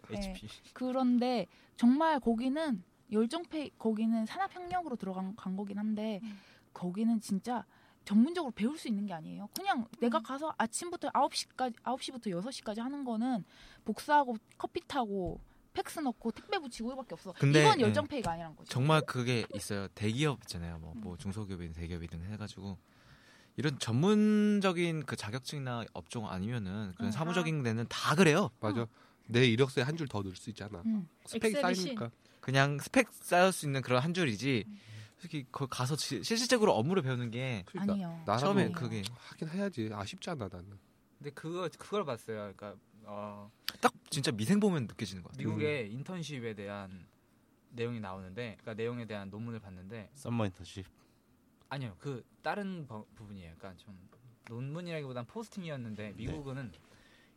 네. 0.10 0.18
HP. 0.18 0.48
그런데 0.74 1.48
정말 1.76 2.20
거기는 2.20 2.84
열정페이 3.12 3.72
거기는 3.78 4.26
산학협력으로 4.26 4.96
들어간 4.96 5.36
간 5.36 5.56
거긴 5.56 5.78
한데 5.80 6.20
음. 6.24 6.40
거기는 6.74 7.20
진짜 7.20 7.66
전문적으로 8.06 8.52
배울 8.52 8.78
수 8.78 8.88
있는 8.88 9.06
게 9.06 9.14
아니에요. 9.14 9.50
그냥 9.56 9.86
내가 10.00 10.20
음. 10.20 10.24
가서 10.24 10.54
아침부터 10.58 11.10
9시까지 11.10 11.76
9시부터 11.82 12.28
6시까지 12.28 12.80
하는 12.80 13.04
거는 13.04 13.44
복사하고 13.84 14.38
커피 14.58 14.82
타고 14.88 15.42
팩스 15.74 16.00
넣고 16.00 16.32
택배 16.32 16.58
붙이고 16.58 16.92
이밖에 16.94 17.14
없어. 17.14 17.34
근데, 17.34 17.62
이건 17.62 17.80
예. 17.80 17.84
열정페이가 17.84 18.32
아니란 18.32 18.56
거죠. 18.56 18.70
정말 18.70 19.02
그게 19.02 19.46
있어요. 19.54 19.88
대기업 19.90 20.40
있잖아요. 20.44 20.80
뭐, 20.80 20.94
뭐 20.96 21.18
중소기업이든 21.18 21.74
대기업이든 21.74 22.32
해가지고 22.32 22.78
이런 23.58 23.78
전문적인 23.80 25.04
그 25.06 25.16
자격증이나 25.16 25.84
업종 25.94 26.30
아니면은 26.30 26.94
그런 26.96 27.10
음. 27.10 27.12
사무적인 27.12 27.64
데는 27.64 27.86
다 27.90 28.16
그래요. 28.16 28.50
맞아. 28.60 28.88
내 29.26 29.46
이력서에 29.46 29.84
한 29.84 29.98
줄 29.98 30.08
더 30.08 30.22
넣을 30.22 30.36
수 30.36 30.50
있잖아. 30.52 30.82
음. 30.86 31.08
스펙이 31.26 31.58
엑셀이 31.58 31.76
쌓이니까. 31.76 32.12
그냥 32.40 32.78
스펙 32.80 33.10
쌓을 33.12 33.52
수 33.52 33.66
있는 33.66 33.82
그런 33.82 34.02
한 34.02 34.14
줄이지. 34.14 34.64
솔직히 35.20 35.46
거기 35.52 35.70
가서 35.72 35.96
지- 35.96 36.24
실질적으로 36.24 36.74
업무를 36.76 37.02
배우는 37.02 37.32
게 37.32 37.64
그러니까. 37.66 37.96
나라도 38.26 38.38
처음에 38.40 38.62
아니에요. 38.66 38.72
그게 38.78 39.04
하긴 39.18 39.50
해야지. 39.50 39.90
아쉽지 39.92 40.30
않아 40.30 40.48
나는. 40.48 40.78
근데 41.18 41.32
그거 41.32 41.68
그걸 41.78 42.06
봤어요. 42.06 42.54
그러니까 42.56 42.76
어, 43.04 43.52
딱 43.82 43.92
진짜 44.12 44.32
미생 44.32 44.60
보면 44.60 44.84
느껴지는 44.86 45.24
것 45.24 45.32
같아요. 45.32 45.48
미국의 45.48 45.92
인턴십에 45.94 46.54
대한 46.54 47.08
내용이 47.72 48.00
나오는데, 48.00 48.58
그러니까 48.62 48.74
내용에 48.76 49.06
대한 49.08 49.30
논문을 49.30 49.60
봤는데 49.60 50.10
summer 50.14 50.46
internship. 50.46 50.86
아니요, 51.70 51.96
그 52.00 52.24
다른 52.42 52.86
버- 52.88 53.06
부분이에요. 53.16 53.54
그러니까 53.58 53.76
좀 53.84 53.98
논문이라기보단 54.50 55.26
포스팅이었는데 55.26 56.14
미국은 56.14 56.72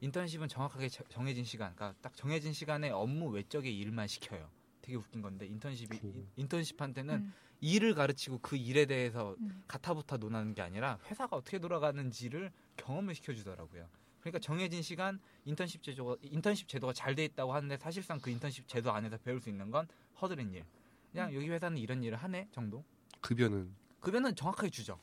인턴십은 0.00 0.48
정확하게 0.48 0.88
저- 0.88 1.04
정해진 1.04 1.44
시간, 1.44 1.74
그러니까 1.74 1.98
딱 2.00 2.16
정해진 2.16 2.52
시간에 2.52 2.90
업무 2.90 3.28
외적의 3.30 3.76
일만 3.76 4.06
시켜요. 4.06 4.48
되게 4.82 4.96
웃긴 4.96 5.20
건데 5.20 5.46
인턴십이 5.46 5.98
오. 6.02 6.06
인- 6.08 6.28
인턴십한테는 6.36 7.14
음. 7.14 7.32
일을 7.60 7.94
가르치고 7.94 8.38
그 8.38 8.56
일에 8.56 8.86
대해서 8.86 9.36
음. 9.40 9.62
가타부타 9.68 10.16
논하는 10.16 10.54
게 10.54 10.62
아니라 10.62 10.98
회사가 11.06 11.36
어떻게 11.36 11.58
돌아가는지를 11.58 12.50
경험을 12.76 13.14
시켜주더라고요. 13.14 13.86
그러니까 14.20 14.38
정해진 14.38 14.80
시간 14.82 15.18
인턴십 15.44 15.82
제도가 15.82 16.16
인턴십 16.22 16.68
제도가 16.68 16.92
잘 16.92 17.14
돼 17.14 17.24
있다고 17.24 17.52
하는데 17.52 17.76
사실상 17.76 18.18
그 18.20 18.30
인턴십 18.30 18.68
제도 18.68 18.92
안에서 18.92 19.18
배울 19.18 19.40
수 19.40 19.50
있는 19.50 19.70
건 19.70 19.86
허드렛 20.22 20.46
일. 20.54 20.64
그냥 21.10 21.34
여기 21.34 21.48
회사는 21.48 21.76
이런 21.78 22.02
일을 22.02 22.16
하네 22.16 22.48
정도. 22.52 22.84
급여는 23.20 23.74
급여는 24.00 24.34
정확하게 24.34 24.70
주죠. 24.70 24.98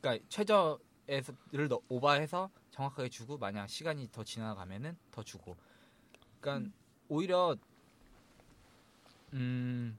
그러니까 0.00 0.24
최저에서를 0.28 1.68
더 1.68 1.80
오버해서 1.88 2.50
정확하게 2.70 3.08
주고 3.08 3.38
만약 3.38 3.68
시간이 3.68 4.08
더 4.12 4.24
지나가면은 4.24 4.96
더 5.10 5.22
주고. 5.22 5.56
그러니까 6.40 6.70
오히려 7.08 7.56
음 9.32 9.98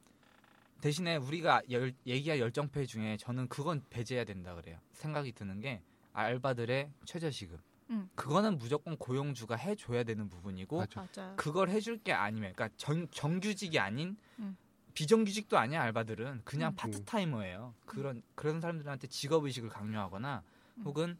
대신에 0.82 1.16
우리가 1.16 1.62
열, 1.70 1.94
얘기할 2.08 2.40
열정페이 2.40 2.88
중에 2.88 3.18
저는 3.18 3.48
그건 3.48 3.84
배제해야 3.90 4.26
된다 4.26 4.56
그래요. 4.56 4.80
생각이 4.94 5.32
드는 5.32 5.60
게 5.60 5.82
알바들의 6.14 6.92
최저시급. 7.06 7.60
음. 7.92 8.10
그거는 8.16 8.58
무조건 8.58 8.98
고용주가 8.98 9.56
해줘야 9.56 10.04
되는 10.04 10.30
부분이고 10.30 10.78
맞아. 10.78 11.02
맞아. 11.02 11.34
그걸 11.36 11.70
해줄 11.70 11.98
게 11.98 12.14
아니면, 12.14 12.54
그러니까 12.54 12.76
정, 12.78 13.08
정규직이 13.10 13.78
아닌 13.80 14.18
음. 14.40 14.58
비정규직도 14.94 15.58
아니야 15.58 15.82
알바들은 15.84 16.42
그냥 16.44 16.72
음. 16.72 16.76
파트타이머예요. 16.76 17.74
그런 17.86 18.22
그런 18.36 18.60
사람들한테 18.62 19.08
직업 19.08 19.46
의식을 19.46 19.70
강요하거나 19.70 20.44
음. 20.78 20.84
혹은 20.86 21.18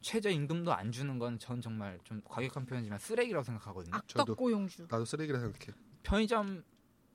최저 0.00 0.28
임금도 0.28 0.72
안 0.72 0.92
주는 0.92 1.18
건 1.18 1.38
전 1.38 1.60
정말 1.60 1.98
좀 2.04 2.20
과격한 2.24 2.66
표현이지만 2.66 2.98
쓰레기라고 2.98 3.42
생각하거든요. 3.44 3.96
악덕 3.96 4.08
저도. 4.26 4.34
고용주. 4.34 4.82
나도 4.90 5.04
쓰레기라 5.04 5.38
생각해. 5.40 5.72
편의점 6.02 6.62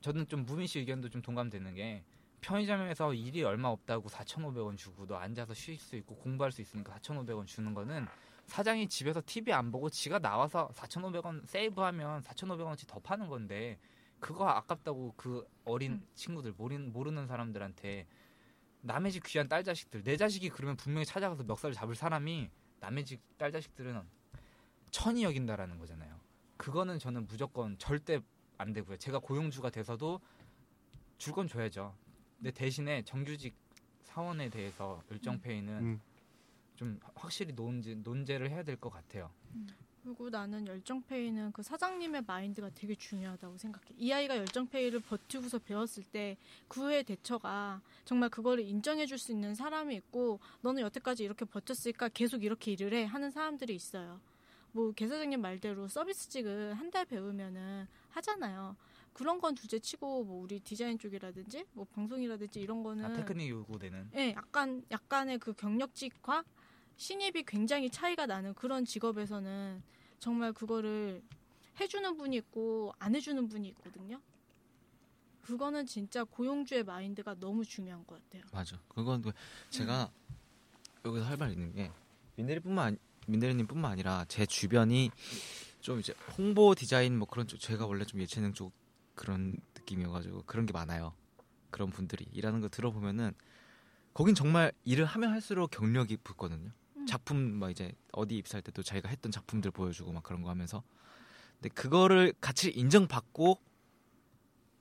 저는 0.02 0.28
좀 0.28 0.46
무민 0.46 0.66
씨 0.66 0.80
의견도 0.80 1.10
좀 1.10 1.22
동감되는 1.22 1.76
게 1.76 2.04
편의점에서 2.42 3.14
일이 3.14 3.44
얼마 3.44 3.68
없다고 3.68 4.08
4,500원 4.10 4.78
주고 4.78 5.06
너 5.06 5.16
앉아서 5.18 5.54
쉴 5.54 5.78
수 5.78 5.96
있고 5.98 6.16
공부할 6.16 6.52
수 6.52 6.62
있으니까 6.62 6.94
4,500원 7.00 7.46
주는 7.46 7.74
거는 7.74 8.08
사장이 8.48 8.88
집에서 8.88 9.22
TV 9.24 9.54
안 9.54 9.72
보고 9.72 9.90
지가 9.90 10.20
나와서 10.20 10.70
4,500원 10.74 11.46
세이브하면 11.46 12.22
4,500원치 12.24 12.88
더 12.88 13.00
파는 13.00 13.28
건데 13.28 13.78
그거 14.20 14.48
아깝다고 14.48 15.14
그 15.16 15.48
어린 15.66 15.94
음. 15.94 16.08
친구들 16.16 16.54
모르는, 16.58 16.92
모르는 16.92 17.28
사람들한테 17.28 18.08
남의 18.82 19.12
집 19.12 19.24
귀한 19.26 19.48
딸 19.48 19.64
자식들 19.64 20.04
내 20.04 20.18
자식이 20.18 20.50
그러면 20.50 20.76
분명히 20.78 21.06
찾아가서 21.06 21.44
멱살 21.44 21.74
잡을 21.74 21.96
사람이 21.96 22.50
남의 22.80 23.06
집 23.06 23.20
딸 23.38 23.52
자식들은 23.52 24.02
천이 24.92 25.24
여긴다라는 25.24 25.78
거잖아요. 25.78 26.20
그거는 26.58 27.00
저는 27.00 27.28
무조건 27.28 27.78
절대 27.78 28.20
안 28.58 28.74
되고요. 28.74 28.98
제가 28.98 29.20
고용주가 29.20 29.70
돼서도 29.70 30.20
줄 31.18 31.34
건 31.34 31.48
줘야죠. 31.48 31.96
근데 32.38 32.52
대신에 32.52 33.04
정규직 33.04 33.56
사원에 34.04 34.50
대해서 34.50 35.02
일정 35.10 35.40
페이는 35.40 35.74
음. 35.80 36.02
좀 36.76 37.00
확실히 37.16 37.54
논제, 37.54 37.96
논제를 37.96 38.50
해야 38.50 38.64
될 38.64 38.78
것 38.78 38.90
같아요. 38.90 39.32
그리고 40.04 40.30
나는 40.30 40.66
열정페이는 40.66 41.52
그 41.52 41.62
사장님의 41.62 42.24
마인드가 42.26 42.70
되게 42.74 42.96
중요하다고 42.96 43.58
생각해. 43.58 43.86
이 43.98 44.12
아이가 44.12 44.38
열정페이를 44.38 45.02
버티고서 45.02 45.60
배웠을 45.60 46.04
때 46.04 46.38
그의 46.68 47.04
대처가 47.04 47.82
정말 48.06 48.30
그거를 48.30 48.64
인정해 48.66 49.06
줄 49.06 49.18
수 49.20 49.32
있는 49.34 49.54
사람이 49.54 49.96
있고 49.96 50.40
너는 50.62 50.82
여태까지 50.84 51.24
이렇게 51.26 51.44
버텼으니까 51.44 52.08
계속 52.10 52.44
이렇게 52.46 52.72
일을 52.72 52.94
해 52.94 53.04
하는 53.04 53.30
사람들이 53.32 53.76
있어요. 53.76 54.22
뭐 54.72 54.94
개사장님 54.94 55.42
말대로 55.42 55.88
서비스직을 55.90 56.76
한달 56.76 57.04
배우면은 57.06 57.86
하잖아요. 58.12 58.78
그런 59.12 59.42
건 59.42 59.56
둘째 59.56 59.80
치고 59.80 60.24
뭐 60.24 60.44
우리 60.44 60.62
디자인 60.62 60.98
쪽이라든지 60.98 61.66
뭐 61.74 61.86
방송이라든지 61.94 62.62
이런 62.62 62.82
거는 62.84 63.04
아, 63.04 63.14
테크닉 63.14 63.50
요구되는 63.50 64.12
예, 64.16 64.34
약간 64.38 64.82
약간의 64.90 65.40
그 65.40 65.52
경력직과 65.52 66.46
신입이 67.04 67.44
굉장히 67.48 67.90
차이가 67.90 68.26
나는 68.26 68.54
그런 68.54 68.84
직업에서는 68.84 69.82
정말 70.20 70.52
그거를 70.52 71.24
해주는 71.80 72.18
분이 72.18 72.36
있고 72.36 72.94
안 73.00 73.16
해주는 73.16 73.48
분이 73.48 73.70
있거든요. 73.70 74.20
그거는 75.42 75.86
진짜 75.86 76.26
고용주의 76.26 76.84
마인드가 76.84 77.36
너무 77.40 77.64
중요한 77.64 78.06
것 78.06 78.22
같아요. 78.22 78.44
맞아. 78.52 78.78
그건 78.90 79.22
그 79.22 79.32
제가 79.70 80.12
여기서 81.06 81.26
할 81.26 81.38
말 81.38 81.52
있는 81.54 81.72
게 81.72 81.90
민대리뿐만 82.36 82.86
아니, 82.86 82.98
민대리님뿐만 83.28 83.92
아니라 83.94 84.26
제 84.28 84.46
주변이 84.46 85.10
좀 85.80 86.02
이제 86.02 86.14
홍보 86.38 86.76
디자인 86.76 87.18
뭐 87.18 87.30
그런 87.30 87.48
쪽 87.48 87.60
제가 87.62 87.86
원래 87.88 88.04
좀 88.04 88.20
예체능 88.20 88.52
쪽 88.52 88.74
그런 89.16 89.56
느낌이어가지고 89.76 90.44
그런 90.46 90.66
게 90.66 90.74
많아요. 90.74 91.14
그런 91.72 91.92
분들이 91.92 92.26
일하는 92.34 92.60
거 92.60 92.68
들어보면은 92.68 93.34
거긴 94.14 94.36
정말 94.36 94.74
일을 94.84 95.06
하면 95.06 95.32
할수록 95.32 95.72
경력이 95.72 96.18
붙거든요. 96.18 96.72
음. 97.10 97.12
작품 97.12 97.38
막 97.60 97.70
이제 97.72 97.92
어디 98.12 98.38
입사할 98.38 98.62
때도 98.62 98.84
자기가 98.84 99.10
했던 99.10 99.32
작품들 99.32 99.72
보여주고 99.72 100.12
막 100.12 100.24
그런 100.24 100.42
거 100.42 100.50
하면서 100.50 100.84
근데 101.56 101.70
그거를 101.70 102.34
같이 102.40 102.70
인정받고 102.70 103.60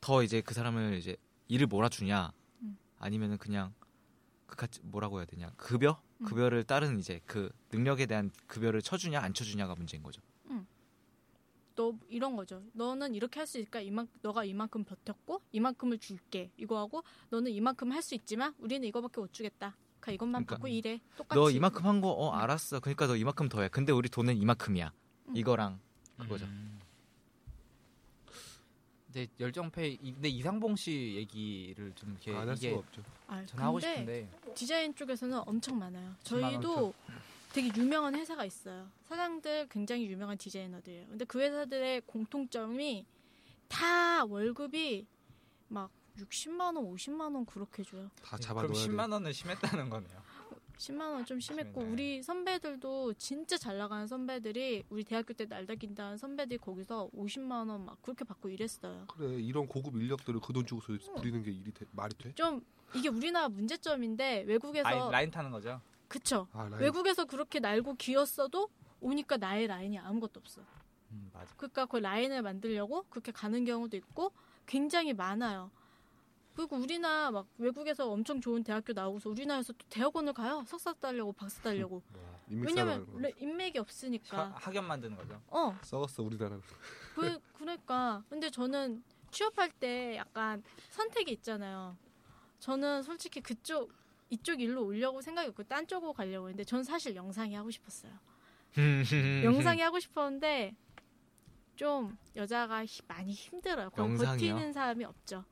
더 0.00 0.22
이제 0.22 0.40
그 0.40 0.54
사람을 0.54 0.98
이제 0.98 1.16
일을 1.48 1.66
몰아주냐 1.66 2.32
음. 2.62 2.78
아니면은 2.98 3.38
그냥 3.38 3.74
그 4.46 4.56
같이 4.56 4.80
뭐라고 4.82 5.18
해야 5.18 5.26
되냐 5.26 5.50
급여 5.56 6.00
음. 6.18 6.26
급여를 6.26 6.64
따른 6.64 6.98
이제 6.98 7.20
그 7.26 7.50
능력에 7.72 8.06
대한 8.06 8.30
급여를 8.46 8.82
쳐주냐 8.82 9.20
안 9.20 9.34
쳐주냐가 9.34 9.74
문제인 9.74 10.02
거죠. 10.02 10.22
너 11.78 11.94
이런 12.08 12.34
거죠. 12.34 12.60
너는 12.72 13.14
이렇게 13.14 13.38
할 13.38 13.46
수 13.46 13.56
있으니까 13.58 13.80
이만 13.80 14.08
너가 14.20 14.42
이만큼 14.44 14.82
버텼고 14.82 15.42
이만큼을 15.52 15.98
줄게. 15.98 16.50
이거 16.56 16.76
하고 16.76 17.04
너는 17.30 17.52
이만큼 17.52 17.92
할 17.92 18.02
수 18.02 18.16
있지만 18.16 18.52
우리는 18.58 18.86
이거밖에 18.88 19.20
못 19.20 19.32
주겠다. 19.32 19.76
그러니까 20.09 20.12
이것만 20.12 20.44
그러니까 20.47 20.55
받고 20.57 20.68
일해. 20.68 21.01
똑같이. 21.16 21.38
너 21.38 21.51
이만큼 21.51 21.87
한 21.87 22.01
거 22.01 22.09
어 22.12 22.31
알았어. 22.33 22.81
그러니까 22.81 23.07
너 23.07 23.16
이만큼 23.16 23.49
더 23.49 23.61
해. 23.62 23.68
근데 23.68 23.92
우리 23.92 24.09
돈은 24.09 24.37
이만큼이야. 24.37 24.92
음. 25.29 25.37
이거랑 25.37 25.79
그거죠. 26.18 26.47
음. 26.47 26.79
근데 29.07 29.27
열정페이 29.40 29.99
이- 30.03 30.12
근데 30.12 30.29
이상봉 30.29 30.77
씨 30.77 31.14
얘기를 31.16 31.92
좀 31.94 32.11
이렇게 32.12 32.35
안할 32.35 32.57
이게 32.57 32.71
수가 32.71 32.81
없죠. 32.81 33.03
아, 33.27 33.44
저는 33.47 33.64
하고 33.64 33.75
근데 33.79 33.88
싶은데 33.94 34.29
디자인 34.55 34.94
쪽에서는 34.94 35.42
엄청 35.47 35.79
많아요. 35.79 36.14
10만 36.25 36.42
원 36.42 36.53
저희도 36.53 36.94
되게 37.53 37.71
유명한 37.81 38.14
회사가 38.14 38.44
있어요. 38.44 38.87
사장들 39.09 39.68
굉장히 39.71 40.07
유명한 40.07 40.37
디자이너들이에요. 40.37 41.07
근데 41.09 41.25
그 41.25 41.40
회사들의 41.40 42.03
공통점이 42.03 43.07
다 43.68 44.25
월급이 44.27 45.07
막 45.68 45.90
60만 46.28 46.61
원, 46.76 46.76
50만 46.94 47.20
원 47.35 47.46
그렇게 47.46 47.83
줘요. 47.83 48.11
다 48.22 48.37
잡아 48.38 48.61
그럼 48.62 48.72
놓아야 48.72 48.87
돼. 48.87 48.92
10만 48.92 49.12
원은 49.12 49.33
심했다는 49.33 49.90
거네요. 49.90 50.22
10만 50.78 51.00
원 51.12 51.24
좀 51.24 51.40
심했고 51.40 51.81
심했네. 51.81 51.92
우리 51.92 52.22
선배들도 52.22 53.14
진짜 53.14 53.57
잘 53.59 53.78
나가는 53.78 54.07
선배들이 54.07 54.85
우리 54.90 55.02
대학교 55.04 55.33
때 55.35 55.44
날다긴다는 55.46 56.16
선배들이 56.18 56.59
거기서 56.59 57.11
50만 57.16 57.68
원 57.68 57.85
막 57.85 58.00
그렇게 58.02 58.24
받고 58.24 58.48
일했어요. 58.48 59.07
그래 59.09 59.35
이런 59.40 59.66
고급 59.66 59.96
인력들을 59.96 60.40
그 60.40 60.52
돈 60.52 60.64
주고서 60.66 60.92
부리는 61.16 61.42
게 61.42 61.50
일이 61.50 61.72
돼, 61.72 61.85
말이 61.92 62.14
돼? 62.16 62.33
좀 62.35 62.64
이게 62.94 63.09
우리나라 63.09 63.48
문제점인데 63.48 64.44
외국에서 64.46 64.88
라인, 64.88 65.11
라인 65.11 65.31
타는 65.31 65.50
거죠. 65.50 65.81
그쵸 66.07 66.46
아, 66.52 66.68
라인. 66.68 66.81
외국에서 66.83 67.24
그렇게 67.24 67.59
날고 67.61 67.94
기었어도 67.96 68.68
오니까 69.00 69.37
나의 69.37 69.66
라인이 69.66 69.98
아무것도 69.98 70.40
없어. 70.40 70.62
음, 71.11 71.31
맞아. 71.35 71.52
그러니까 71.57 71.87
그 71.87 71.96
라인을 71.96 72.42
만들려고 72.42 73.04
그렇게 73.11 73.31
가는 73.33 73.64
경우도 73.64 73.96
있고 73.96 74.33
굉장히 74.66 75.12
많아요. 75.12 75.70
그리고 76.59 76.75
우리나라 76.75 77.31
막 77.31 77.47
외국에서 77.57 78.11
엄청 78.11 78.40
좋은 78.40 78.64
대학교 78.64 78.92
나오고서 78.92 79.31
우리나라에서 79.31 79.73
또 79.75 79.87
대학원을 79.90 80.33
가요. 80.33 80.64
석사 80.66 80.92
따려고 80.94 81.33
박사 81.33 81.62
따려고. 81.62 82.03
인맥 82.51 82.66
왜냐면 82.66 83.07
레- 83.21 83.33
인맥이 83.38 83.79
없으니까. 83.79 84.37
하- 84.49 84.57
학연 84.57 84.85
만드는 84.88 85.16
거죠. 85.16 85.40
어, 85.47 85.79
썩었어 85.83 86.25
우리나라. 86.25 86.59
그, 87.14 87.38
그러니까. 87.53 88.25
근데 88.29 88.51
저는 88.51 89.05
취업할 89.31 89.71
때 89.71 90.16
약간 90.16 90.64
선택이 90.90 91.31
있잖아요. 91.35 91.97
저는 92.59 93.05
솔직히 93.05 93.40
그쪽, 93.40 93.92
이쪽 94.29 94.61
일로 94.61 94.85
오려고 94.87 95.23
생각이 95.23 95.51
없고 95.51 95.62
딴 95.62 95.87
쪽으로 95.87 96.12
가려고 96.12 96.49
했는데 96.49 96.64
전 96.64 96.83
사실 96.83 97.14
영상이 97.14 97.55
하고 97.55 97.71
싶었어요. 97.71 98.12
영상이 99.44 99.81
하고 99.81 100.01
싶었는데 100.01 100.75
좀 101.77 102.18
여자가 102.35 102.85
히- 102.85 103.01
많이 103.07 103.31
힘들어요. 103.33 103.90
영상이요? 103.97 104.33
버티는 104.55 104.73
사람이 104.73 105.05
없죠. 105.05 105.44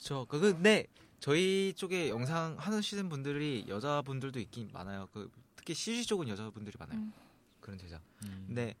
그렇죠. 0.00 0.24
그 0.26 0.40
근데 0.40 0.86
저희 1.18 1.74
쪽에 1.76 2.08
영상 2.08 2.56
하시는 2.58 3.08
분들이 3.10 3.66
여자분들도 3.68 4.40
있긴 4.40 4.70
많아요. 4.72 5.08
그 5.12 5.30
특히 5.56 5.74
CG 5.74 6.06
쪽은 6.06 6.28
여자분들이 6.28 6.74
많아요. 6.78 6.98
음. 6.98 7.12
그런 7.60 7.78
제작. 7.78 8.00
음. 8.24 8.44
근데 8.46 8.74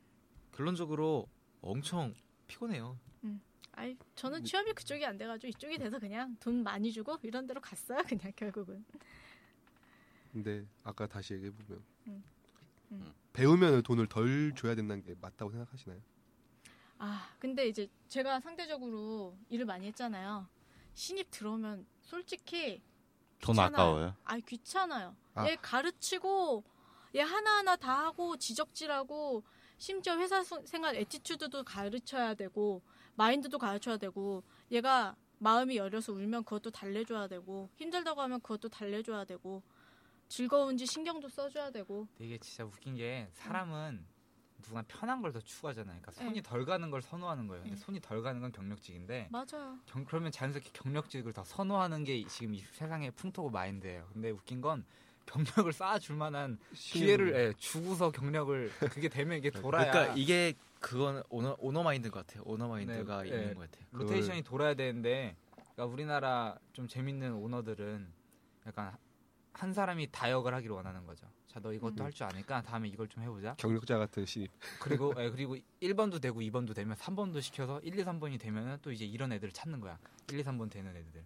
결론적으로 0.52 1.28
엄청 1.60 2.14
피곤해요. 2.48 2.98
아이, 3.72 3.96
저는 4.16 4.44
취업이 4.44 4.72
그쪽이 4.72 5.04
안 5.06 5.16
돼가지고 5.16 5.48
이쪽이 5.48 5.78
돼서 5.78 5.98
그냥 5.98 6.36
돈 6.40 6.62
많이 6.62 6.90
주고 6.90 7.18
이런 7.22 7.46
데로 7.46 7.60
갔어요. 7.60 8.02
그냥 8.08 8.32
결국은. 8.34 8.84
근데 10.32 10.64
아까 10.82 11.06
다시 11.06 11.34
얘기해 11.34 11.50
보면 11.50 11.82
음. 12.08 12.24
음. 12.92 13.12
배우면 13.32 13.82
돈을 13.82 14.06
덜 14.06 14.54
줘야 14.54 14.74
된다는 14.74 15.02
게 15.02 15.14
맞다고 15.20 15.50
생각하시나요? 15.50 16.00
아, 16.98 17.34
근데 17.38 17.68
이제 17.68 17.88
제가 18.08 18.40
상대적으로 18.40 19.36
일을 19.48 19.66
많이 19.66 19.86
했잖아요. 19.86 20.46
신입 20.94 21.30
들어오면 21.30 21.86
솔직히 22.00 22.82
돈 23.40 23.54
귀찮아요. 23.54 23.66
아까워요. 23.82 24.14
아 24.24 24.38
귀찮아요. 24.38 25.16
아. 25.34 25.46
얘 25.48 25.56
가르치고 25.56 26.64
얘 27.16 27.20
하나하나 27.22 27.76
다 27.76 28.04
하고 28.06 28.36
지적질하고 28.36 29.42
심지어 29.78 30.16
회사 30.18 30.42
수- 30.42 30.62
생활 30.66 30.94
attitude도 30.96 31.64
가르쳐야 31.64 32.34
되고 32.34 32.82
마인드도 33.14 33.58
가르쳐야 33.58 33.96
되고 33.96 34.42
얘가 34.70 35.16
마음이 35.38 35.76
열려서 35.76 36.12
울면 36.12 36.44
그것도 36.44 36.70
달래줘야 36.70 37.26
되고 37.28 37.70
힘들다고 37.76 38.20
하면 38.20 38.40
그것도 38.42 38.68
달래줘야 38.68 39.24
되고 39.24 39.62
즐거운지 40.28 40.84
신경도 40.86 41.28
써줘야 41.30 41.70
되고 41.70 42.06
이게 42.18 42.36
진짜 42.38 42.64
웃긴 42.64 42.94
게 42.94 43.28
사람은 43.32 44.06
누가 44.62 44.82
편한 44.82 45.22
걸 45.22 45.32
더 45.32 45.40
추구하잖아요. 45.40 46.00
그러니까 46.00 46.10
손이 46.12 46.34
네. 46.34 46.42
덜 46.42 46.64
가는 46.64 46.90
걸 46.90 47.00
선호하는 47.02 47.46
거예요. 47.46 47.62
근데 47.62 47.76
네. 47.76 47.80
손이 47.82 48.00
덜 48.00 48.22
가는 48.22 48.40
건 48.40 48.50
경력직인데 48.52 49.28
맞아요. 49.30 49.78
경- 49.86 50.04
그러면 50.04 50.32
자연스럽게 50.32 50.70
경력직을 50.72 51.32
더 51.32 51.44
선호하는 51.44 52.04
게 52.04 52.24
지금 52.26 52.54
이 52.54 52.58
세상의 52.60 53.12
풍토고 53.12 53.50
마인드예요. 53.50 54.08
근데 54.12 54.30
웃긴 54.30 54.60
건 54.60 54.84
경력을 55.26 55.72
쌓아줄 55.72 56.16
만한 56.16 56.58
기회를 56.74 57.34
예, 57.36 57.52
주고서 57.56 58.10
경력을 58.10 58.70
그게 58.90 59.08
되면 59.08 59.38
이게 59.38 59.50
돌아야 59.50 59.90
그러니까 59.92 60.14
이게 60.16 60.54
그건 60.80 61.22
오너 61.28 61.56
오너 61.60 61.82
마인드인 61.84 62.10
것 62.10 62.26
같아요. 62.26 62.42
오너 62.46 62.66
마인드가 62.68 63.22
네, 63.22 63.28
있는 63.28 63.46
네. 63.48 63.54
것 63.54 63.70
같아요. 63.70 63.86
로테이션이 63.92 64.42
돌아야 64.42 64.74
되는데 64.74 65.36
그러니까 65.74 65.86
우리나라 65.86 66.58
좀 66.72 66.88
재밌는 66.88 67.34
오너들은 67.34 68.12
약간 68.66 68.96
한 69.52 69.72
사람이 69.72 70.10
다역을 70.10 70.52
하기를 70.54 70.74
원하는 70.74 71.06
거죠. 71.06 71.26
자, 71.50 71.58
너 71.58 71.72
이것도 71.72 71.94
음. 71.98 72.04
할줄 72.04 72.24
아니까 72.26 72.62
다음에 72.62 72.86
이걸 72.88 73.08
좀 73.08 73.24
해보자. 73.24 73.54
경력자 73.58 73.98
같은 73.98 74.24
신입. 74.24 74.52
그리고 74.80 75.12
예, 75.18 75.30
그리고 75.30 75.56
1번도 75.82 76.22
되고 76.22 76.40
2번도 76.40 76.76
되면 76.76 76.96
3번도 76.96 77.42
시켜서 77.42 77.80
1, 77.80 77.98
2, 77.98 78.04
3번이 78.04 78.38
되면은 78.38 78.78
또 78.82 78.92
이제 78.92 79.04
이런 79.04 79.32
애들을 79.32 79.52
찾는 79.52 79.80
거야. 79.80 79.98
1, 80.30 80.38
2, 80.38 80.44
3번 80.44 80.70
되는 80.70 80.94
애들. 80.94 81.24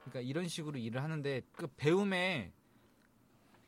그러니까 0.00 0.20
이런 0.20 0.48
식으로 0.48 0.78
일을 0.78 1.02
하는데 1.02 1.42
그 1.52 1.66
배움에 1.76 2.50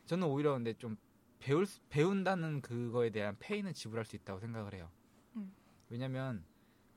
저는 0.07 0.27
오히려 0.27 0.55
근데 0.55 0.73
좀 0.73 0.97
배울 1.39 1.67
수- 1.67 1.81
배운다는 1.91 2.63
그거에 2.63 3.11
대한 3.11 3.37
페이는 3.39 3.75
지불할 3.75 4.07
수 4.07 4.17
있다고 4.17 4.41
생각을 4.41 4.73
해요. 4.73 4.91
음. 5.37 5.53
왜냐면 5.91 6.43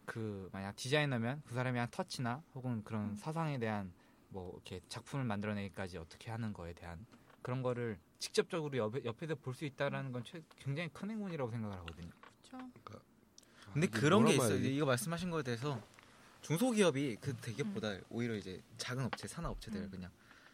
그 0.06 0.47
만약 0.54 0.78
디자이너면 0.78 1.41
그 1.45 1.54
사람의 1.54 1.82
한 1.82 1.89
터치나 1.91 2.41
혹은 2.56 2.82
그런 2.86 3.10
음. 3.10 3.15
사상에 3.15 3.60
대한 3.60 3.91
뭐 4.30 4.54
이렇게 4.54 4.80
작품을 4.88 5.26
만들어내기까지 5.26 5.97
어떻게 5.97 6.32
하는 6.32 6.54
거에 6.54 6.71
대한 6.71 7.06
그런 7.41 7.62
거를 7.62 7.97
직접적으로 8.19 8.78
옆에, 8.78 9.04
옆에서 9.06 9.36
볼 9.36 9.54
수 9.54 9.65
있다라는 9.65 10.12
건 10.12 10.23
최- 10.23 10.41
굉장히 10.60 10.89
큰 10.93 11.10
행운이라고 11.12 11.52
생각을 11.52 11.78
하거든요. 11.78 12.10
그렇죠. 12.50 12.69
근데 13.73 13.88
그런 13.88 14.26
게 14.26 14.34
있어요. 14.34 14.56
이거 14.58 14.86
말씀하신 14.86 15.30
거에 15.30 15.43
대해서 15.43 15.82
중소기업이 16.41 17.17
그 17.21 17.36
대기업보다 17.36 17.97
오히려 18.10 18.36
이제 18.36 18.62
작은 18.78 19.06
업체, 19.06 19.28
산업 19.28 19.52
업체들 19.52 19.82
음. 19.82 19.89
그냥 19.91 20.12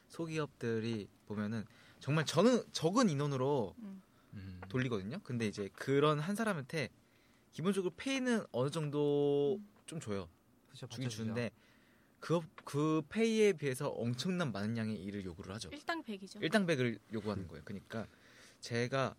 소기업들이 0.09 1.07
보면은 1.27 1.65
정말 1.99 2.25
저는 2.25 2.63
적은 2.71 3.09
인원으로 3.09 3.75
음. 3.79 4.61
돌리거든요. 4.69 5.19
근데 5.23 5.47
이제 5.47 5.69
그런 5.73 6.19
한 6.19 6.35
사람한테 6.35 6.89
기본적으로 7.51 7.93
페이는 7.95 8.45
어느 8.51 8.69
정도 8.71 9.59
좀 9.85 9.99
줘요. 9.99 10.27
그쵸, 10.71 10.87
주긴. 10.87 11.09
주는데 11.09 11.51
그, 12.23 12.39
그 12.63 13.01
페이에 13.09 13.51
비해서 13.51 13.89
엄청난 13.89 14.53
많은 14.53 14.77
양의 14.77 14.95
일을 15.03 15.25
요구를 15.25 15.53
하죠. 15.55 15.67
일당 15.73 16.01
백이죠. 16.01 16.39
일당백을 16.39 16.97
요구하는 17.11 17.49
거예요. 17.49 17.61
그러니까 17.65 18.07
제가 18.61 19.13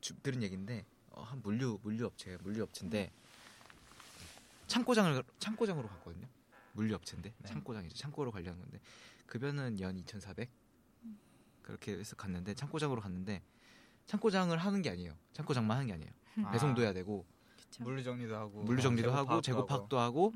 주- 0.00 0.18
들은 0.22 0.42
얘기인데 0.42 0.86
어, 1.10 1.20
한 1.20 1.42
물류 1.42 1.78
물류 1.82 2.06
업체 2.06 2.38
물류 2.38 2.62
업체인데 2.62 3.12
창고장을 4.68 5.22
창고장으로 5.38 5.86
갔거든요. 5.88 6.26
물류 6.72 6.94
업체인데 6.94 7.34
네. 7.36 7.46
창고장이죠. 7.46 7.94
창고로 7.98 8.30
관리하는 8.30 8.62
건데 8.62 8.80
급여는 9.26 9.80
연 9.80 9.98
2,400 9.98 10.48
그렇게 11.60 11.92
해서 11.92 12.16
갔는데 12.16 12.54
창고장으로 12.54 13.02
갔는데 13.02 13.42
창고장을 14.06 14.56
하는 14.56 14.80
게 14.80 14.88
아니에요. 14.88 15.14
창고장만 15.34 15.76
하는 15.76 15.88
게 15.88 15.92
아니에요. 15.92 16.10
아, 16.44 16.52
배송도 16.52 16.80
해야 16.80 16.94
되고. 16.94 17.26
물류 17.80 18.02
정리도 18.02 18.34
하고 18.34 18.62
물류 18.62 18.80
정리도 18.80 19.12
하고 19.12 19.30
뭐 19.34 19.40
재고 19.42 19.66
파악도 19.66 19.66
재고 19.66 19.66
파악도 19.66 19.98
하고 19.98 20.32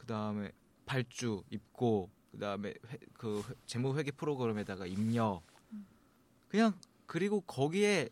그 0.00 0.06
다음에 0.06 0.50
발주 0.86 1.42
입고 1.50 2.10
그 2.32 2.38
다음에 2.38 2.70
회, 2.88 2.98
그 3.12 3.40
회- 3.46 3.54
재무 3.66 3.98
회계 3.98 4.10
프로그램에다가 4.10 4.86
입력 4.86 5.42
그냥 6.48 6.72
그리고 7.06 7.42
거기에 7.42 8.08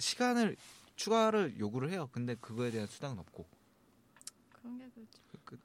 시간을 0.00 0.56
추가를 0.96 1.56
요구를 1.60 1.90
해요. 1.92 2.08
근데 2.10 2.34
그거에 2.34 2.70
대한 2.72 2.88
수당은 2.88 3.18
없고 3.20 3.46
그런 4.52 4.76
게 4.78 4.90
그렇죠. 4.90 5.62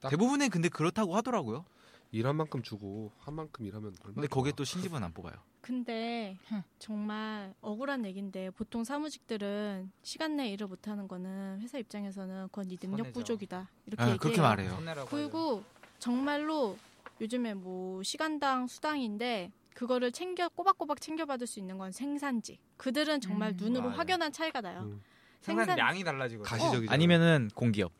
딱- 0.00 0.10
대부분의 0.10 0.50
근데 0.50 0.68
그렇다고 0.68 1.16
하더라고요. 1.16 1.64
일한 2.12 2.36
만큼 2.36 2.62
주고 2.62 3.12
한 3.18 3.34
만큼 3.34 3.66
일하면 3.66 3.94
얼마나 4.04 4.14
근데 4.14 4.28
거기에. 4.28 4.52
또 4.56 4.64
신입은 4.64 5.02
안 5.02 5.12
뽑아요. 5.12 5.34
근데 5.60 6.38
흠. 6.46 6.62
정말 6.78 7.54
억울한 7.60 8.04
얘기인데 8.04 8.50
보통 8.50 8.84
사무직들은 8.84 9.90
시간 10.02 10.36
내 10.36 10.48
일을 10.50 10.68
못하는 10.68 11.08
거는 11.08 11.60
회사 11.60 11.78
입장에서는 11.78 12.48
그건 12.48 12.68
네 12.68 12.76
능력 12.76 12.98
손해죠. 12.98 13.12
부족이다 13.12 13.68
이렇게 13.86 14.02
아, 14.02 14.06
얘기해요. 14.06 14.18
그렇게 14.18 14.40
말해요. 14.40 14.78
그리고 15.08 15.64
정말로 15.98 16.78
요즘에 17.20 17.54
뭐 17.54 18.02
시간당 18.02 18.68
수당인데 18.68 19.50
그거를 19.74 20.12
챙겨 20.12 20.48
꼬박꼬박 20.48 21.00
챙겨받을 21.00 21.46
수 21.46 21.58
있는 21.58 21.78
건 21.78 21.90
생산직. 21.92 22.60
그들은 22.76 23.20
정말 23.20 23.50
음. 23.50 23.56
눈으로 23.58 23.84
맞아요. 23.88 23.98
확연한 23.98 24.32
차이가 24.32 24.60
나요. 24.60 24.82
음, 24.82 25.02
생산량이 25.40 26.04
달라지거든요. 26.04 26.48
가시적이죠. 26.48 26.92
아니면은 26.92 27.50
공기업. 27.54 27.92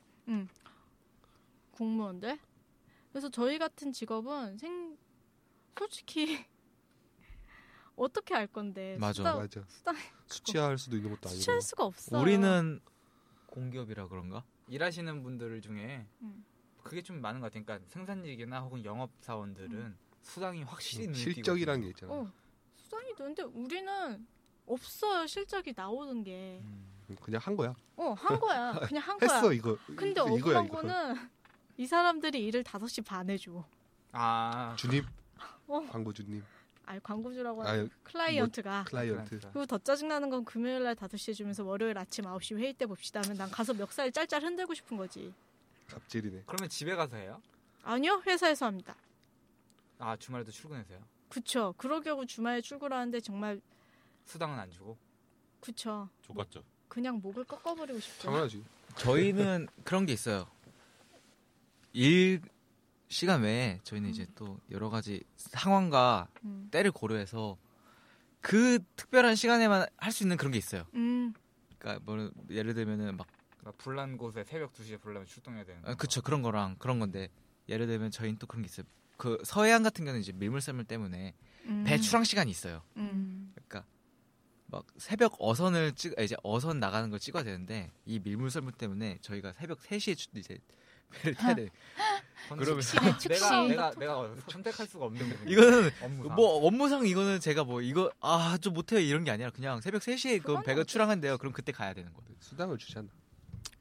공무원들. 1.72 2.38
그래서 3.16 3.30
저희 3.30 3.56
같은 3.58 3.92
직업은 3.92 4.58
생 4.58 4.94
솔직히 5.78 6.44
어떻게 7.96 8.34
알 8.34 8.46
건데 8.46 8.98
맞아. 9.00 9.14
수당, 9.14 9.38
맞아. 9.38 9.64
수당 9.68 9.96
수치할 10.26 10.76
수도 10.76 10.96
있는 10.96 11.08
것도 11.12 11.30
아니고. 11.30 11.38
수치할 11.40 11.62
수가 11.62 11.84
없어. 11.86 12.20
우리는 12.20 12.78
공기업이라 13.46 14.08
그런가? 14.08 14.44
일하시는 14.68 15.22
분들 15.22 15.62
중에 15.62 16.06
음. 16.20 16.44
그게 16.82 17.00
좀 17.00 17.22
많은 17.22 17.40
것 17.40 17.46
같아요. 17.46 17.64
그러니까 17.64 17.88
생산직이나 17.90 18.60
혹은 18.60 18.84
영업 18.84 19.10
사원들은 19.22 19.96
수당이 20.20 20.64
확실히 20.64 21.06
음. 21.08 21.14
실적이라는 21.14 21.80
게. 21.84 21.88
있잖아. 21.88 22.12
어, 22.12 22.30
수당이 22.74 23.14
되는데 23.14 23.44
우리는 23.44 24.26
없어요 24.66 25.26
실적이 25.26 25.72
나오는 25.74 26.22
게. 26.22 26.60
음. 26.62 26.84
그냥 27.22 27.40
한 27.42 27.56
거야. 27.56 27.74
어 27.96 28.12
한 28.12 28.38
거야. 28.38 28.72
그냥 28.80 29.02
한 29.04 29.16
거야. 29.18 29.36
했어 29.36 29.54
이거. 29.54 29.78
근데 29.96 30.20
이거야 30.20 30.32
억울한 30.34 30.64
이거. 30.66 30.76
거는 30.82 31.30
이 31.76 31.86
사람들이 31.86 32.44
일을 32.46 32.62
5시 32.64 33.04
반에 33.04 33.36
줘. 33.36 33.64
아 34.12 34.74
주님, 34.78 35.04
어. 35.66 35.80
광고주님, 35.90 36.42
아니 36.86 37.02
광고주라고 37.02 37.62
아 37.64 37.68
하는 37.68 37.90
클라이언트가. 38.04 38.84
클라이언트. 38.84 39.40
그리고 39.40 39.66
더 39.66 39.76
짜증나는 39.78 40.30
건 40.30 40.44
금요일 40.44 40.82
날 40.84 40.94
5시에 40.94 41.34
주면서 41.34 41.64
월요일 41.64 41.98
아침 41.98 42.24
9시 42.24 42.56
회의 42.56 42.72
때 42.72 42.86
봅시다 42.86 43.20
하면 43.24 43.36
난 43.36 43.50
가서 43.50 43.74
멱살 43.74 44.10
짤짤 44.12 44.42
흔들고 44.42 44.72
싶은 44.74 44.96
거지. 44.96 45.34
갑질이네. 45.88 46.44
그러면 46.46 46.68
집에 46.68 46.94
가서 46.96 47.16
해요? 47.16 47.40
아니요, 47.82 48.22
회사에서 48.26 48.66
합니다. 48.66 48.96
아 49.98 50.16
주말에도 50.16 50.50
출근해서요? 50.50 50.98
그쵸. 51.28 51.74
그러려고 51.76 52.24
주말에 52.24 52.60
출근하는데 52.60 53.20
정말 53.20 53.60
수당은 54.24 54.58
안 54.58 54.70
주고? 54.70 54.96
그쵸. 55.60 56.08
족같죠. 56.22 56.62
그냥 56.88 57.20
목을 57.20 57.44
꺾어버리고 57.44 57.98
싶죠. 58.00 58.28
당연하지. 58.28 58.64
저희는 58.96 59.68
그런 59.84 60.06
게 60.06 60.12
있어요. 60.14 60.46
일 61.96 62.42
시간 63.08 63.42
외에 63.42 63.80
저희는 63.84 64.10
이제 64.10 64.26
또 64.34 64.60
여러 64.70 64.90
가지 64.90 65.22
상황과 65.36 66.28
음. 66.44 66.68
때를 66.70 66.90
고려해서 66.92 67.56
그 68.42 68.78
특별한 68.96 69.34
시간에만 69.34 69.86
할 69.96 70.12
수 70.12 70.22
있는 70.22 70.36
그런 70.36 70.52
게 70.52 70.58
있어요. 70.58 70.84
음, 70.94 71.32
그러니까 71.78 72.04
뭐 72.04 72.30
예를 72.50 72.74
들면은 72.74 73.16
막 73.16 73.26
그러니까 73.58 73.82
불난 73.82 74.18
곳에 74.18 74.44
새벽 74.44 74.74
2시에 74.74 75.00
불나면 75.00 75.26
출동해야 75.26 75.64
되는 75.64 75.80
거. 75.82 75.90
아, 75.90 75.94
그쵸 75.94 76.20
그런 76.20 76.42
거랑 76.42 76.76
그런 76.78 76.98
건데 76.98 77.28
예를 77.68 77.86
들면 77.86 78.10
저희는 78.10 78.38
또 78.38 78.46
그런 78.46 78.62
게 78.62 78.66
있어요. 78.66 78.86
그 79.16 79.38
서해안 79.44 79.82
같은 79.82 80.04
경우는 80.04 80.20
이제 80.20 80.32
밀물썰물 80.32 80.84
때문에 80.84 81.34
음. 81.64 81.84
배출항 81.86 82.24
시간이 82.24 82.50
있어요. 82.50 82.82
음. 82.98 83.52
그러니까 83.54 83.86
막 84.66 84.84
새벽 84.98 85.36
어선을 85.38 85.92
찍 85.92 86.12
이제 86.20 86.36
어선 86.42 86.78
나가는 86.78 87.08
걸 87.08 87.18
찍어야 87.18 87.42
되는데 87.42 87.90
이 88.04 88.18
밀물썰물 88.20 88.72
때문에 88.74 89.16
저희가 89.22 89.52
새벽 89.54 89.80
3시에 89.80 90.16
주, 90.16 90.28
이제 90.34 90.58
배를 91.10 91.34
타야 91.34 91.54
돼. 91.54 91.68
그러면 92.48 92.80
축시. 92.80 93.28
내가 93.28 93.64
내가 93.66 93.90
내가 93.96 94.34
선택할 94.48 94.86
수가 94.86 95.06
없는 95.06 95.28
부분. 95.28 95.48
이거는 95.48 95.90
업무상. 96.02 96.34
뭐 96.36 96.66
업무상 96.66 97.06
이거는 97.06 97.40
제가 97.40 97.64
뭐 97.64 97.80
이거 97.82 98.10
아 98.20 98.56
좀 98.60 98.74
못해요 98.74 99.00
이런 99.00 99.24
게 99.24 99.30
아니라 99.30 99.50
그냥 99.50 99.80
새벽 99.80 100.02
3시에 100.02 100.42
그 100.42 100.62
배가? 100.62 100.84
출항한대요. 100.84 101.38
그럼 101.38 101.52
그때 101.52 101.72
가야 101.72 101.92
되는 101.94 102.12
거예요. 102.12 102.28
수당을 102.40 102.78
주지 102.78 102.98
않나. 102.98 103.08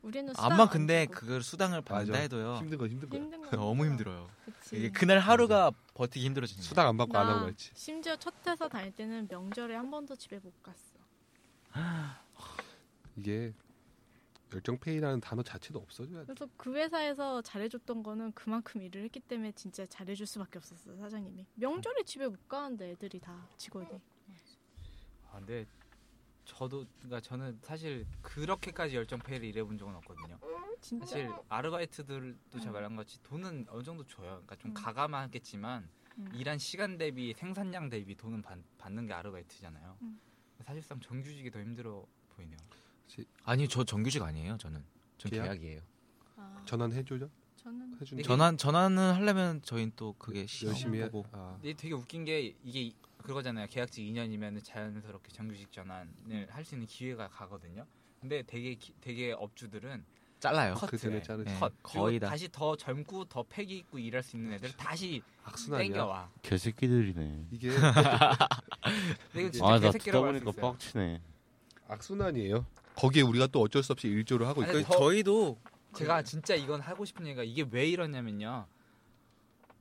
우리는 0.01 0.33
수당 0.33 0.45
암만 0.51 0.59
안 0.61 0.69
근데. 0.69 1.05
그걸 1.07 1.41
수당을 1.41 1.81
받는다 1.81 2.11
맞아. 2.11 2.21
해도요. 2.21 2.57
힘든 2.57 2.77
거 2.77 2.87
힘든 2.87 3.09
거야. 3.09 3.21
힘든 3.21 3.41
거 3.41 3.55
너무 3.57 3.85
힘들어요. 3.85 4.29
그치. 4.45 4.77
이게 4.77 4.89
그날 4.91 5.19
하루가 5.19 5.71
버티기 5.95 6.25
힘들어지는 6.25 6.59
거예요. 6.61 6.67
수당 6.67 6.87
안 6.87 6.97
받고 6.97 7.17
안 7.17 7.27
하고 7.27 7.39
나 7.39 7.45
말지. 7.45 7.71
심지어 7.73 8.15
첫 8.15 8.33
회사 8.47 8.67
다닐 8.67 8.91
때는 8.91 9.27
명절에 9.29 9.75
한 9.75 9.89
번도 9.89 10.15
집에 10.15 10.37
못 10.39 10.53
갔어. 10.61 10.75
이게 13.15 13.53
열정페이라는 14.55 15.19
단어 15.19 15.43
자체도 15.43 15.79
없어져야 15.79 16.21
돼. 16.21 16.25
그래서 16.33 16.47
그 16.57 16.75
회사에서 16.75 17.41
잘해줬던 17.41 18.03
거는 18.03 18.31
그만큼 18.31 18.81
일을 18.81 19.03
했기 19.03 19.19
때문에 19.19 19.51
진짜 19.51 19.85
잘해줄 19.85 20.25
수밖에 20.25 20.57
없었어 20.57 20.95
사장님이. 20.95 21.45
명절에 21.55 22.03
집에 22.03 22.27
못 22.27 22.47
가는데 22.47 22.91
애들이 22.91 23.19
다 23.19 23.47
직원이. 23.57 23.87
아, 25.31 25.39
근데 25.39 25.65
저도 26.45 26.85
그러니까 26.99 27.19
저는 27.19 27.59
사실 27.61 28.05
그렇게까지 28.21 28.95
열정 28.95 29.19
페이를 29.19 29.47
일해본 29.47 29.77
적은 29.77 29.95
없거든요. 29.95 30.39
진짜. 30.79 31.05
사실 31.05 31.31
아르바이트들도 31.49 32.59
제가 32.59 32.71
말한 32.71 32.95
것 32.95 33.05
같이 33.05 33.21
돈은 33.23 33.65
어느 33.69 33.83
정도 33.83 34.05
줘요. 34.05 34.27
그러니까 34.45 34.55
좀 34.57 34.71
음. 34.71 34.73
가감하겠지만 34.73 35.89
음. 36.17 36.31
일한 36.33 36.57
시간 36.57 36.97
대비 36.97 37.33
생산량 37.33 37.89
대비 37.89 38.15
돈은 38.15 38.41
받, 38.41 38.59
받는 38.77 39.07
게 39.07 39.13
아르바이트잖아요. 39.13 39.97
음. 40.01 40.19
사실상 40.63 40.99
정규직이 41.01 41.51
더 41.51 41.59
힘들어 41.59 42.05
보이네요. 42.29 42.57
아니 43.43 43.67
저 43.67 43.83
정규직 43.83 44.21
아니에요. 44.21 44.57
저는 44.57 44.83
전 45.17 45.31
계약? 45.31 45.43
계약이에요. 45.43 45.81
아, 46.37 46.61
전환 46.65 46.91
해줘죠? 46.91 47.29
저는 47.57 47.97
이게 48.13 48.21
전환 48.23 48.57
전환은 48.57 49.13
하려면 49.13 49.61
저희는 49.61 49.93
또 49.95 50.13
그게 50.17 50.45
시험 50.45 50.73
열심히 50.73 50.99
해. 51.01 51.09
보고 51.09 51.27
아, 51.31 51.57
근데 51.61 51.73
되게 51.73 51.93
웃긴 51.93 52.25
게 52.25 52.53
이게 52.63 52.81
이- 52.81 52.95
그거잖아요. 53.17 53.65
계약직 53.67 54.05
2년이면 54.05 54.63
자연스럽게 54.63 55.31
정규직 55.31 55.71
전환을 55.71 56.47
할 56.49 56.63
수 56.63 56.75
있는 56.75 56.85
기회가 56.87 57.27
가거든요. 57.27 57.85
근데 58.21 58.43
되게 58.43 58.75
기- 58.75 58.93
되게 59.01 59.31
업주들은 59.31 60.03
잘라요. 60.39 60.75
컷 60.75 60.89
그 60.91 60.97
전에 60.97 61.15
해. 61.17 61.23
자르지. 61.23 61.49
네. 61.51 61.59
컷 61.59 61.73
거의 61.81 62.19
다. 62.19 62.29
다시 62.29 62.47
더 62.51 62.75
젊고 62.75 63.25
더 63.25 63.43
패기 63.49 63.77
있고 63.77 63.97
일할 63.97 64.21
수 64.21 64.35
있는 64.35 64.53
애들 64.53 64.73
다시 64.73 65.23
악순환이야. 65.43 65.87
땡겨와. 65.87 66.31
개새끼들이네. 66.43 67.47
이게 67.51 67.69
근데 69.31 69.41
이거 69.41 69.51
진짜 69.51 69.65
아나 69.65 69.77
듣다 69.79 69.91
개새끼라고 69.91 70.25
할수 70.27 70.43
보니까. 70.45 70.61
빡치네. 70.71 71.21
악순환이에요. 71.87 72.65
거기에 72.95 73.21
우리가 73.23 73.47
또 73.47 73.61
어쩔 73.61 73.83
수 73.83 73.91
없이 73.91 74.07
일조를 74.07 74.47
하고 74.47 74.61
있고 74.63 74.73
그 74.73 74.83
더- 74.83 74.97
저희도 74.97 75.57
제가 75.93 76.23
진짜 76.23 76.55
이건 76.55 76.81
하고 76.81 77.05
싶은 77.05 77.25
얘기가 77.27 77.43
이게 77.43 77.65
왜 77.71 77.87
이러냐면요. 77.87 78.67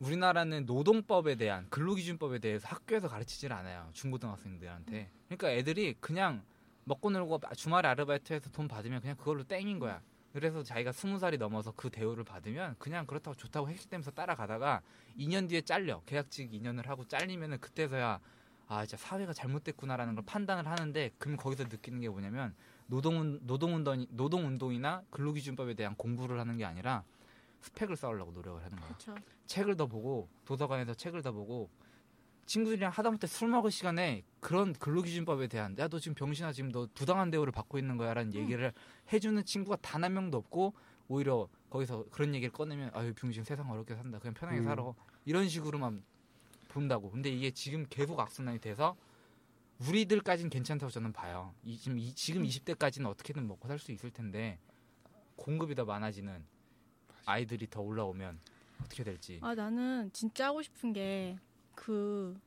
우리나라는 0.01 0.67
노동법에 0.67 1.37
대한 1.37 1.67
근로기준법에 1.71 2.39
대해서 2.41 2.67
학교에서 2.69 3.09
가르치질 3.09 3.53
않아요. 3.53 3.89
중고등학생들한테. 3.93 5.11
그러니까 5.29 5.51
애들이 5.53 5.95
그냥 6.01 6.43
먹고 6.85 7.11
놀고 7.11 7.41
주말에 7.57 7.89
아르바이트해서 7.89 8.51
돈 8.51 8.69
받으면 8.69 9.01
그냥 9.01 9.17
그걸로 9.17 9.45
땡인 9.45 9.79
거야. 9.79 10.01
그래서 10.33 10.63
자기가 10.65 10.91
스무 10.93 11.19
살이 11.21 11.39
넘어서 11.39 11.73
그 11.77 11.91
대우를 11.91 12.25
받으면 12.25 12.75
그냥 12.79 13.07
그렇다고 13.07 13.37
좋다고 13.37 13.69
핵심되면서 13.69 14.11
따라가다가 14.11 14.83
2년 15.17 15.49
뒤에 15.49 15.61
잘려. 15.63 16.03
계약직 16.07 16.51
2년을 16.51 16.87
하고 16.87 17.07
잘리면은 17.07 17.59
그때서야 17.61 18.19
아 18.67 18.87
진짜 18.87 18.97
사회가 19.03 19.33
잘못됐구나라는 19.33 20.17
걸 20.17 20.25
판단을 20.27 20.67
하는데 20.67 21.11
그럼 21.19 21.37
거기서 21.37 21.65
느끼는 21.65 22.01
게 22.01 22.09
뭐냐면 22.09 22.55
노동 22.95 23.39
노동운동 23.43 24.07
노동운동이나 24.11 25.03
근로기준법에 25.11 25.75
대한 25.75 25.95
공부를 25.97 26.39
하는 26.39 26.57
게 26.57 26.65
아니라 26.65 27.03
스펙을 27.63 27.97
쌓으려고 27.97 28.31
노력을 28.31 28.63
하는 28.63 28.77
거야. 28.77 28.87
그렇죠. 28.89 29.15
책을 29.47 29.77
더 29.77 29.87
보고 29.87 30.29
도서관에서 30.45 30.95
책을 30.95 31.23
더 31.23 31.33
보고 31.33 31.69
친구들이랑 32.47 32.93
하다못해 32.93 33.27
술 33.27 33.49
먹을 33.49 33.71
시간에 33.71 34.23
그런 34.41 34.75
근로기준법에 34.75 35.47
대한 35.49 35.75
야 35.79 35.89
너 35.89 35.99
지금 35.99 36.15
병신아 36.15 36.53
지금 36.53 36.71
너 36.71 36.87
부당한 36.95 37.31
대우를 37.31 37.53
받고 37.53 37.79
있는 37.79 37.97
거야라는 37.97 38.35
얘기를 38.35 38.73
해주는 39.13 39.45
친구가 39.45 39.77
단 39.77 40.05
한 40.05 40.13
명도 40.15 40.39
없고 40.39 40.75
오히려 41.09 41.49
거기서 41.71 42.05
그런 42.11 42.35
얘기를 42.35 42.53
꺼내면 42.53 42.91
아유 42.95 43.13
병신 43.15 43.45
세상 43.45 43.71
어렵게 43.71 43.95
산다 43.97 44.19
그냥 44.19 44.35
편하게 44.35 44.59
음. 44.61 44.65
살아 44.65 44.93
이런 45.25 45.49
식으로만 45.49 46.03
본다고 46.69 47.11
근데 47.11 47.31
이게 47.31 47.51
지금 47.51 47.87
계속 47.89 48.21
악순환이 48.21 48.59
돼서 48.61 48.95
우리들까지는 49.81 50.51
괜찮다고 50.51 50.91
저는 50.91 51.13
봐요 51.13 51.55
이, 51.65 51.77
지금 51.77 51.99
이, 51.99 52.15
지금 52.15 52.43
20대까지는 52.45 53.07
어떻게든 53.07 53.47
먹고 53.47 53.69
살 53.69 53.79
수 53.79 53.93
있을 53.93 54.11
텐데 54.11 54.59
공급이 55.37 55.75
더 55.75 55.85
많아지는 55.85 56.45
아이들이 57.27 57.69
더 57.69 57.81
올라오면 57.81 58.39
어떻게 58.83 59.03
될지 59.05 59.39
아 59.43 59.55
나는 59.55 60.11
진짜 60.13 60.49
하고 60.49 60.63
싶은 60.63 60.93
게 60.93 61.37
그 61.75 62.39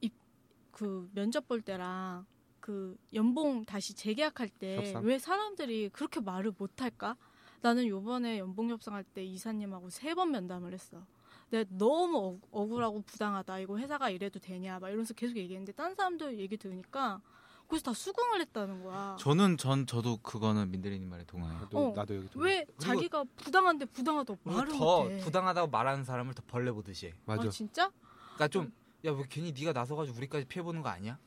입그 0.00 1.10
면접 1.12 1.48
볼 1.48 1.60
때랑 1.60 2.24
그 2.60 2.96
연봉 3.14 3.64
다시 3.64 3.94
재계약할 3.94 4.48
때? 4.48 4.76
왜 5.02 5.18
사람들이 5.18 5.88
그렇게 5.88 6.20
말을 6.20 6.52
못 6.56 6.80
할까? 6.82 7.16
나는 7.62 7.86
요번에 7.88 8.38
연봉 8.38 8.70
협상할 8.70 9.02
때 9.02 9.24
이사님하고 9.24 9.90
세 9.90 10.14
번 10.14 10.30
면담을 10.30 10.72
했어. 10.72 11.04
내가 11.50 11.64
너무 11.70 12.18
억, 12.18 12.40
억울하고 12.50 13.02
부당하다. 13.02 13.58
이거 13.60 13.78
회사가 13.78 14.10
이래도 14.10 14.38
되냐? 14.38 14.78
막 14.78 14.88
이러면서 14.88 15.14
계속 15.14 15.36
얘기했는데 15.36 15.72
딴 15.72 15.94
사람들 15.94 16.38
얘기 16.38 16.56
들으니까 16.56 17.20
그래서 17.68 17.84
다 17.84 17.94
수긍을 17.94 18.40
했다는 18.42 18.82
거야. 18.84 19.16
저는 19.18 19.56
전 19.56 19.86
저도 19.86 20.18
그거는 20.18 20.70
민대리님 20.70 21.08
말에 21.08 21.24
동의해요. 21.24 21.60
나도, 21.60 21.78
어, 21.78 21.92
나도 21.94 22.16
여기 22.16 22.28
좀- 22.30 22.42
왜 22.42 22.64
자기가 22.78 23.24
부당한데 23.36 23.86
부당하다고 23.86 24.38
말을 24.44 24.68
더 24.78 25.02
못해? 25.04 25.18
부당하다고 25.18 25.70
말하는 25.70 26.04
사람을 26.04 26.34
더 26.34 26.42
벌레 26.46 26.70
보듯이. 26.70 27.06
해. 27.08 27.14
맞아. 27.24 27.42
아 27.48 27.50
진짜? 27.50 27.90
그러니까 28.34 28.48
좀야뭐 28.48 29.24
괜히 29.28 29.52
네가 29.52 29.72
나서가지고 29.72 30.16
우리까지 30.18 30.44
피해 30.46 30.62
보는 30.62 30.82
거 30.82 30.88
아니야? 30.90 31.18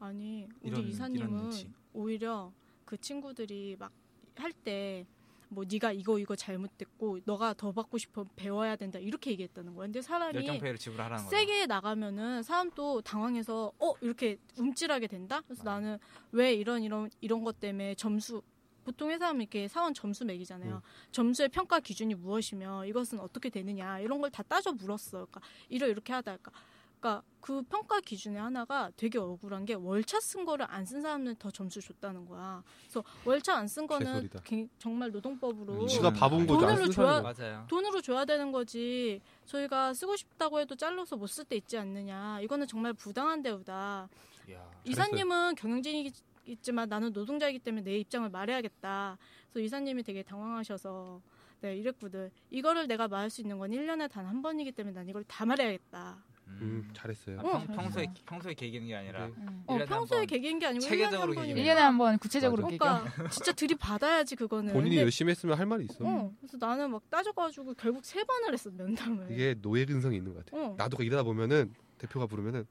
아니 0.00 0.44
우리 0.60 0.68
이런- 0.68 0.80
이런 0.80 0.90
이사님은 0.90 1.30
눈치. 1.30 1.72
오히려 1.92 2.52
그 2.84 2.96
친구들이 2.96 3.76
막 3.78 3.92
할 4.36 4.52
때 4.52 5.04
뭐 5.50 5.64
네가 5.70 5.92
이거 5.92 6.18
이거 6.18 6.36
잘못됐고 6.36 7.20
너가 7.24 7.54
더 7.54 7.72
받고 7.72 7.98
싶어 7.98 8.24
배워야 8.36 8.76
된다 8.76 8.98
이렇게 8.98 9.30
얘기했다는 9.32 9.74
거야. 9.74 9.86
근데 9.86 10.02
사람이 10.02 10.34
열정페이를 10.36 10.78
지불하라는 10.78 11.24
거야. 11.24 11.30
세게 11.30 11.66
나가면은 11.66 12.42
사람도 12.42 13.02
당황해서 13.02 13.72
어 13.78 13.92
이렇게 14.00 14.38
움찔하게 14.58 15.06
된다. 15.06 15.40
그래서 15.46 15.62
아. 15.62 15.74
나는 15.74 15.98
왜 16.32 16.52
이런 16.54 16.82
이런 16.82 17.10
이런 17.20 17.44
것 17.44 17.58
때문에 17.60 17.94
점수 17.94 18.42
보통 18.84 19.10
회사하면 19.10 19.42
이렇게 19.42 19.68
사원 19.68 19.92
점수 19.92 20.24
매기잖아요. 20.24 20.76
음. 20.76 20.80
점수의 21.12 21.50
평가 21.50 21.78
기준이 21.80 22.14
무엇이며 22.14 22.86
이것은 22.86 23.20
어떻게 23.20 23.50
되느냐 23.50 24.00
이런 24.00 24.20
걸 24.20 24.30
다 24.30 24.42
따져 24.42 24.72
물었어. 24.72 25.26
그러니까 25.26 25.40
이러 25.68 25.86
이렇게 25.88 26.12
하다. 26.12 26.36
그러니까, 26.38 26.52
그러니까 27.00 27.22
그 27.40 27.62
평가 27.62 28.00
기준의 28.00 28.40
하나가 28.40 28.90
되게 28.96 29.18
억울한 29.18 29.64
게 29.64 29.74
월차 29.74 30.18
쓴 30.20 30.44
거를 30.44 30.66
안 30.68 30.84
쓴 30.84 31.00
사람은 31.00 31.36
더 31.36 31.50
점수 31.50 31.80
줬다는 31.80 32.26
거야. 32.26 32.62
그래서 32.82 33.04
월차 33.24 33.56
안 33.56 33.66
쓴 33.66 33.86
거는. 33.86 34.28
개- 34.44 34.68
정말 34.78 35.10
노동법으로 35.10 35.86
지가 35.86 36.12
바본 36.12 36.46
거죠. 36.46 36.60
돈으로 36.66 36.88
줘야-. 36.90 37.20
맞아요. 37.22 37.66
돈으로 37.68 38.00
줘야 38.00 38.24
되는 38.24 38.50
거지. 38.52 39.20
저희가 39.46 39.94
쓰고 39.94 40.16
싶다고 40.16 40.58
해도 40.60 40.74
잘라서 40.74 41.16
못 41.16 41.28
쓸 41.28 41.44
때 41.44 41.56
있지 41.56 41.78
않느냐. 41.78 42.40
이거는 42.40 42.66
정말 42.66 42.92
부당한 42.92 43.42
대우다. 43.42 44.08
야. 44.52 44.70
이사님은 44.84 45.54
경영진이겠지만 45.54 46.88
나는 46.88 47.12
노동자이기 47.12 47.58
때문에 47.60 47.84
내 47.84 47.98
입장을 47.98 48.28
말해야겠다. 48.28 49.18
그래서 49.52 49.64
이사님이 49.64 50.02
되게 50.02 50.22
당황하셔서 50.22 51.20
네, 51.60 51.76
이랬거든. 51.76 52.30
이거를 52.50 52.86
내가 52.86 53.08
말할 53.08 53.30
수 53.30 53.40
있는 53.40 53.58
건 53.58 53.70
1년에 53.70 54.10
단 54.10 54.26
한 54.26 54.42
번이기 54.42 54.72
때문에 54.72 54.94
난 54.94 55.08
이걸 55.08 55.24
다 55.24 55.44
말해야겠다. 55.44 56.24
음. 56.50 56.58
음, 56.60 56.90
잘했어요. 56.92 57.38
아, 57.40 57.42
어. 57.42 57.64
평, 57.64 57.76
평소에 57.76 58.06
평소에 58.26 58.54
개기는 58.54 58.86
게 58.86 58.94
아니라 58.96 59.26
네. 59.26 59.32
음. 59.36 59.62
어, 59.66 59.78
평소에. 59.84 60.26
개개인 60.26 60.58
게 60.58 60.66
아니고 60.66 60.84
체계적으로 60.84 61.32
1년에 61.32 61.36
한 61.38 61.46
개개인. 61.46 61.66
1년에 61.66 61.78
한 61.78 61.98
번 61.98 62.18
구체적으로 62.18 62.62
맞아. 62.64 62.76
그러니까 62.76 63.28
진짜 63.30 63.52
들이받아야지 63.52 64.36
그거는. 64.36 64.72
본인이 64.72 64.96
근데, 64.96 65.02
열심히 65.04 65.30
했으면 65.30 65.58
할 65.58 65.66
말이 65.66 65.84
있어. 65.84 66.04
어, 66.04 66.32
그래서 66.40 66.56
나는 66.58 66.90
막 66.90 67.08
따져가지고 67.10 67.74
결국 67.74 68.04
세 68.04 68.24
번을 68.24 68.52
했어 68.52 68.70
면담을. 68.70 69.30
이게 69.30 69.54
노예 69.60 69.84
근성이 69.84 70.16
있는 70.16 70.34
것 70.34 70.44
같아. 70.46 70.56
어. 70.60 70.74
나도 70.76 71.02
일하다 71.02 71.22
보면은 71.22 71.72
대표가 71.98 72.26
부르면은 72.26 72.66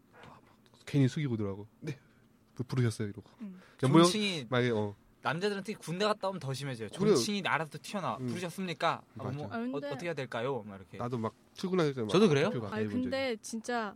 괜히 0.86 1.08
숙이고 1.08 1.36
들어가고 1.38 1.68
네그 1.82 2.64
부르셨어요 2.68 3.10
이러고 3.10 3.30
음. 3.42 3.60
연봉 3.84 4.04
존칭이 4.04 4.46
만약에 4.50 4.72
어 4.72 4.96
남자들은 5.22 5.64
특히 5.64 5.78
군대 5.80 6.06
갔다 6.06 6.30
오면 6.30 6.40
더 6.40 6.54
심해져요. 6.54 6.90
존칭이 6.90 7.44
알아서 7.46 7.78
튀어나와. 7.82 8.18
음. 8.22 8.28
부르셨습니까? 8.28 9.02
아, 9.18 9.24
맞아. 9.24 9.38
뭐, 9.38 9.48
아, 9.48 9.58
근데- 9.60 9.88
어, 9.88 9.90
떻게 9.92 10.06
해야 10.06 10.14
될까요? 10.14 10.64
막 10.66 10.76
이렇게. 10.78 10.98
나도 10.98 11.18
막 11.18 11.34
출근하기 11.58 11.94
전에 11.94 12.06
막 12.06 12.12
저도 12.12 12.30
그래요? 12.30 12.48
아니 12.48 12.60
가해본 12.60 12.90
적이 12.92 13.02
근데 13.04 13.36
진짜 13.42 13.96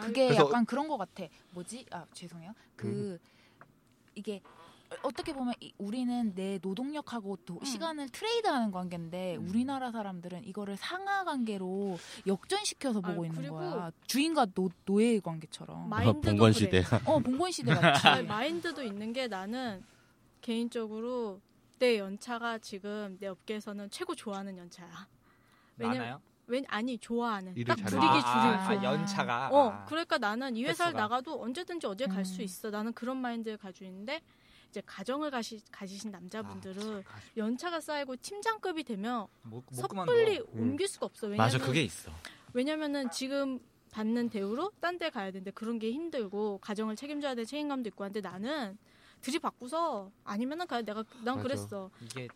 그게 0.00 0.34
약간 0.34 0.64
그런 0.64 0.88
것 0.88 0.96
같아. 0.96 1.24
뭐지? 1.50 1.86
아 1.90 2.04
죄송해요. 2.12 2.52
그 2.76 3.18
이게 4.14 4.40
어떻게 5.02 5.32
보면 5.32 5.54
이- 5.60 5.72
우리는 5.78 6.34
내 6.36 6.58
노동력하고 6.62 7.36
도- 7.44 7.58
음. 7.58 7.64
시간을 7.64 8.10
트레이드하는 8.10 8.70
관계인데 8.70 9.36
음. 9.36 9.48
우리나라 9.48 9.90
사람들은 9.90 10.44
이거를 10.44 10.76
상하 10.76 11.24
관계로 11.24 11.98
역전시켜서 12.26 13.00
아, 13.02 13.08
보고 13.08 13.24
있는 13.24 13.40
그리고 13.40 13.56
거야. 13.56 13.90
주인과 14.06 14.46
노, 14.54 14.68
노예 14.84 15.18
관계처럼. 15.18 15.88
마인드도 15.88 16.20
봉건 16.30 16.52
그래. 16.52 16.52
시대. 16.52 16.78
어 17.10 17.18
봉건 17.18 17.50
시대 17.50 17.74
같이. 17.74 18.06
아니, 18.06 18.26
마인드도 18.26 18.84
있는 18.84 19.12
게 19.12 19.26
나는 19.26 19.82
개인적으로 20.42 21.40
내 21.80 21.98
연차가 21.98 22.58
지금 22.58 23.16
내 23.18 23.26
업계에서는 23.26 23.90
최고 23.90 24.14
좋아하는 24.14 24.56
연차야. 24.58 25.08
왜냐면- 25.76 25.98
많아요? 26.00 26.20
왜 26.46 26.62
아니 26.68 26.98
좋아하는 26.98 27.54
딱 27.64 27.76
잘해. 27.76 27.88
줄이기 27.90 28.06
아, 28.06 28.68
줄이기 28.68 28.86
아, 28.86 28.92
연차가. 28.92 29.48
어 29.50 29.68
아. 29.70 29.84
그러니까 29.86 30.18
나는 30.18 30.56
이 30.56 30.64
회사를 30.64 30.90
횟수가. 30.92 31.00
나가도 31.02 31.42
언제든지 31.42 31.86
어디 31.86 32.06
갈수 32.06 32.40
음. 32.40 32.44
있어. 32.44 32.70
나는 32.70 32.92
그런 32.92 33.16
마인드를 33.16 33.56
가지고 33.56 33.86
있는데 33.86 34.20
이제 34.68 34.82
가정을 34.84 35.30
가시, 35.30 35.60
가지신 35.70 36.10
남자분들은 36.10 36.98
아, 37.00 37.02
연차가 37.36 37.80
쌓이고 37.80 38.16
팀장급이 38.16 38.84
되면 38.84 39.26
못, 39.42 39.64
못 39.70 39.74
섣불리 39.74 40.38
그만둬. 40.38 40.44
음. 40.54 40.60
옮길 40.60 40.88
수가 40.88 41.06
없어. 41.06 41.28
왜냐면 41.28 41.46
맞아, 41.46 41.58
그게 41.58 41.82
있어. 41.82 42.10
왜냐면은 42.52 43.10
지금 43.10 43.60
받는 43.92 44.28
대우로 44.28 44.72
딴 44.80 44.98
데 44.98 45.08
가야 45.10 45.30
되는데 45.30 45.50
그런 45.52 45.78
게 45.78 45.90
힘들고 45.92 46.58
가정을 46.58 46.96
책임져야 46.96 47.34
될 47.36 47.46
책임감도 47.46 47.88
있고 47.90 48.04
한데 48.04 48.20
나는 48.20 48.76
들이받고서 49.20 50.10
아니면은 50.24 50.66
가 50.66 50.82
내가 50.82 51.04
난 51.22 51.36
맞아. 51.36 51.42
그랬어 51.42 51.90
이게 52.02 52.28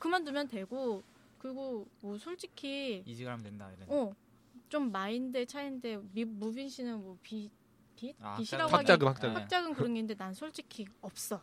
그만두면 0.00 0.48
되고 0.48 1.02
그리고 1.48 1.86
뭐 2.00 2.16
솔직히 2.16 3.02
이직을 3.04 3.30
하면 3.30 3.44
된다 3.44 3.70
이런. 3.76 3.88
어 3.90 4.12
좀 4.70 4.90
마인드 4.90 5.44
차인데 5.46 5.98
미, 6.12 6.24
무빈 6.24 6.68
씨는 6.68 7.00
뭐 7.00 7.16
비, 7.22 7.48
빚? 7.94 8.16
아, 8.20 8.34
빚이라고 8.36 8.72
학자금. 8.72 9.06
학자금 9.06 9.08
학자금 9.08 9.34
네. 9.34 9.40
학자금 9.42 9.74
그런 9.74 9.94
게 9.94 10.00
있는데 10.00 10.14
난 10.16 10.34
솔직히 10.34 10.86
없어 11.00 11.40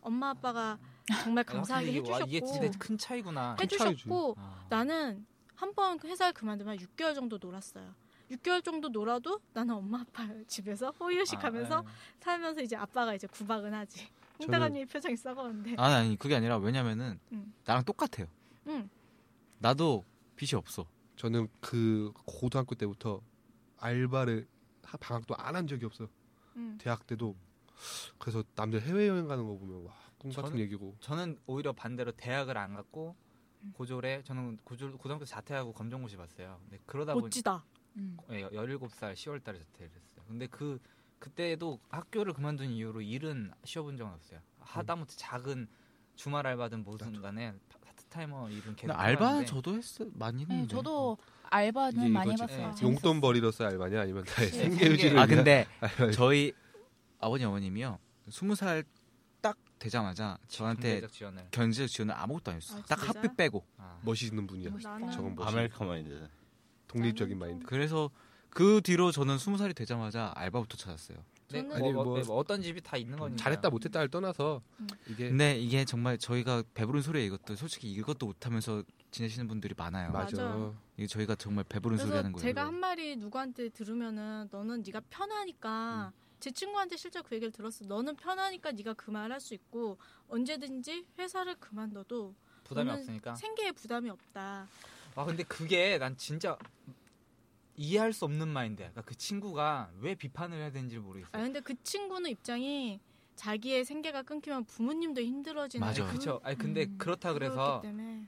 엄마 0.00 0.30
아빠가 0.30 0.78
정말 1.24 1.44
감사하게 1.44 1.86
아, 1.88 1.90
이게, 1.90 2.10
와, 2.10 2.20
이게 2.20 2.36
해주셨고 2.38 2.52
진짜 2.62 2.78
큰 2.78 2.96
차이구나. 2.96 3.56
해주셨고 3.60 4.36
아. 4.38 4.64
나는 4.70 5.26
한 5.56 5.74
번 5.74 5.98
회사를 6.02 6.32
그만두면 6.32 6.78
6개월 6.78 7.14
정도 7.14 7.36
놀았어요. 7.38 7.92
6개월 8.30 8.64
정도 8.64 8.88
놀아도 8.88 9.40
나는 9.52 9.74
엄마 9.74 10.00
아빠 10.00 10.26
집에서 10.46 10.90
호의호식 10.92 11.42
하면서 11.44 11.78
아, 11.78 11.82
네. 11.82 11.88
살면서 12.20 12.62
이제 12.62 12.76
아빠가 12.76 13.14
이제 13.14 13.26
구박은 13.26 13.74
하지. 13.74 14.08
홍다가님의 14.38 14.86
표정이 14.86 15.16
썩었는데. 15.18 15.74
아니, 15.76 15.94
아니, 15.94 16.16
그게 16.16 16.36
아니라 16.36 16.56
왜냐면은 16.56 17.18
음. 17.32 17.52
나랑 17.66 17.84
똑같아요. 17.84 18.26
응. 18.68 18.88
나도 19.64 20.04
빚이 20.36 20.56
없어. 20.56 20.86
저는 21.16 21.48
그 21.60 22.12
고등학교 22.26 22.74
때부터 22.74 23.20
알바를 23.76 24.48
하- 24.84 24.96
방학도 24.98 25.36
안 25.36 25.54
한 25.54 25.66
적이 25.66 25.84
없어. 25.84 26.08
응. 26.56 26.78
대학 26.78 27.06
때도 27.06 27.36
그래서 28.18 28.42
남들 28.54 28.80
해외 28.82 29.06
여행 29.08 29.28
가는 29.28 29.46
거 29.46 29.56
보면 29.56 29.84
와 29.86 29.94
꿈 30.18 30.30
같은 30.32 30.50
저는- 30.52 30.58
얘기고. 30.60 30.96
저는 31.00 31.38
오히려 31.46 31.72
반대로 31.72 32.12
대학을 32.12 32.56
안 32.58 32.74
갔고 32.74 33.16
음. 33.62 33.72
고졸에 33.74 34.22
저는 34.24 34.58
고졸 34.64 34.92
고등학교 34.98 35.24
자퇴하고 35.24 35.72
검정고시 35.72 36.16
봤어요. 36.18 36.58
근데 36.64 36.78
그러다 36.86 37.14
보니 37.14 37.24
멋지다. 37.24 37.64
음. 37.96 38.16
예, 38.30 38.46
17살 38.50 39.14
10월 39.14 39.42
달에 39.42 39.58
자퇴를 39.58 39.90
했어요. 39.90 40.24
근데 40.28 40.46
그 40.46 40.78
그때도 41.18 41.80
학교를 41.88 42.32
그만둔 42.34 42.68
이후로 42.70 43.00
일은 43.02 43.50
쉬어본 43.64 43.96
적은 43.96 44.12
없어요. 44.12 44.40
하다못해 44.58 45.14
작은 45.16 45.68
주말 46.16 46.46
알바든 46.46 46.84
뭐든 46.84 47.20
간에 47.22 47.54
파- 48.10 48.18
파트타이머 48.20 48.48
일은 48.50 48.62
근데 48.62 48.86
계속 48.86 49.00
해봤는데 49.00 49.46
저도 49.46 49.74
했어 49.76 50.04
많이 50.14 50.42
했는데. 50.42 50.62
네, 50.62 50.68
저도 50.68 51.16
알바는 51.44 52.12
많이 52.12 52.32
이거지. 52.34 52.42
해봤어요. 52.52 52.74
네. 52.74 52.86
용돈 52.86 53.20
벌이로서 53.20 53.64
알바냐 53.66 54.00
아니면 54.02 54.24
나의 54.36 54.50
네, 54.50 54.58
생계 54.58 54.86
유지를 54.90 55.18
아 55.18 55.26
근데 55.26 55.66
알바냐. 55.80 56.12
저희 56.12 56.52
아버님 57.18 57.48
어머님이요 57.48 57.98
스무 58.30 58.54
살 58.54 58.84
딱 59.42 59.56
되자마자 59.78 60.36
저한테 60.48 61.00
경제적 61.00 61.12
지원을 61.12 61.46
경제 61.50 61.86
지원을 61.86 62.14
아무것도 62.14 62.50
안 62.50 62.56
했어. 62.58 62.76
아, 62.76 62.82
딱 62.86 62.98
진짜? 63.00 63.20
학비 63.20 63.34
빼고. 63.36 63.64
아, 63.78 63.98
멋있는 64.02 64.46
분이야. 64.46 64.68
멋있다. 64.68 65.10
저건 65.12 65.34
멋있. 65.34 65.48
아메리카 65.48 65.82
마인드. 65.82 66.28
독립적인 66.88 67.38
마인드. 67.38 67.64
그래서 67.64 68.10
그 68.50 68.82
뒤로 68.84 69.10
저는 69.12 69.38
스무 69.38 69.56
살이 69.56 69.72
되자마자 69.72 70.30
알바부터 70.36 70.76
찾았어요. 70.76 71.16
네, 71.50 71.62
저는- 71.62 71.66
뭐, 71.66 71.76
아니, 71.76 71.92
뭐, 71.92 72.04
뭐- 72.04 72.20
뭐 72.24 72.36
어떤 72.36 72.62
집이 72.62 72.80
다 72.80 72.96
있는 72.96 73.18
거니까 73.18 73.42
잘했다 73.42 73.70
못했다를 73.70 74.08
떠나서 74.08 74.62
음. 74.80 74.86
이게 75.08 75.28
근데 75.28 75.58
이게 75.58 75.84
정말 75.84 76.16
저희가 76.18 76.62
배부른 76.74 77.02
소리에 77.02 77.24
이것도 77.26 77.56
솔직히 77.56 77.90
이것도 77.92 78.26
못하면서 78.26 78.82
지내시는 79.10 79.48
분들이 79.48 79.74
많아요. 79.76 80.12
맞아. 80.12 80.36
맞아. 80.42 80.72
이게 80.96 81.06
저희가 81.06 81.34
정말 81.34 81.64
배부른 81.68 81.96
소리 81.98 82.08
그래서 82.10 82.18
하는 82.18 82.32
거예요. 82.32 82.42
제가 82.42 82.66
한 82.66 82.74
말이 82.74 83.16
누구한테 83.16 83.70
들으면은 83.70 84.48
너는 84.50 84.82
네가 84.86 85.00
편하니까 85.10 86.12
음. 86.14 86.20
제 86.38 86.50
친구한테 86.50 86.96
실제 86.96 87.20
그 87.20 87.34
얘기를 87.34 87.50
들었어. 87.52 87.84
너는 87.86 88.16
편하니까 88.16 88.72
네가 88.72 88.94
그 88.94 89.10
말 89.10 89.30
할 89.32 89.40
수 89.40 89.52
있고 89.54 89.98
언제든지 90.28 91.06
회사를 91.18 91.56
그만둬도 91.56 92.34
부담이 92.64 92.86
저는 92.88 93.00
없으니까. 93.00 93.34
생계에 93.34 93.72
부담이 93.72 94.08
없다. 94.10 94.68
아 95.16 95.24
근데 95.24 95.42
그게 95.42 95.98
난 95.98 96.16
진짜 96.16 96.56
이해할 97.80 98.12
수 98.12 98.26
없는 98.26 98.46
마인드야. 98.48 98.90
그러니까 98.90 99.02
그 99.02 99.14
친구가 99.16 99.90
왜 100.00 100.14
비판을 100.14 100.58
해야 100.58 100.70
되는지 100.70 100.96
를 100.96 101.02
모르겠어요. 101.02 101.30
아 101.32 101.42
근데 101.42 101.60
그 101.60 101.74
친구는 101.82 102.28
입장이 102.30 103.00
자기의 103.36 103.86
생계가 103.86 104.22
끊기면 104.22 104.66
부모님도 104.66 105.22
힘들어지는 105.22 105.86
맞아. 105.86 106.04
그- 106.04 106.10
그렇죠. 106.10 106.40
아니 106.44 106.58
근데 106.58 106.84
음, 106.84 106.98
그렇다 106.98 107.32
그래서 107.32 107.82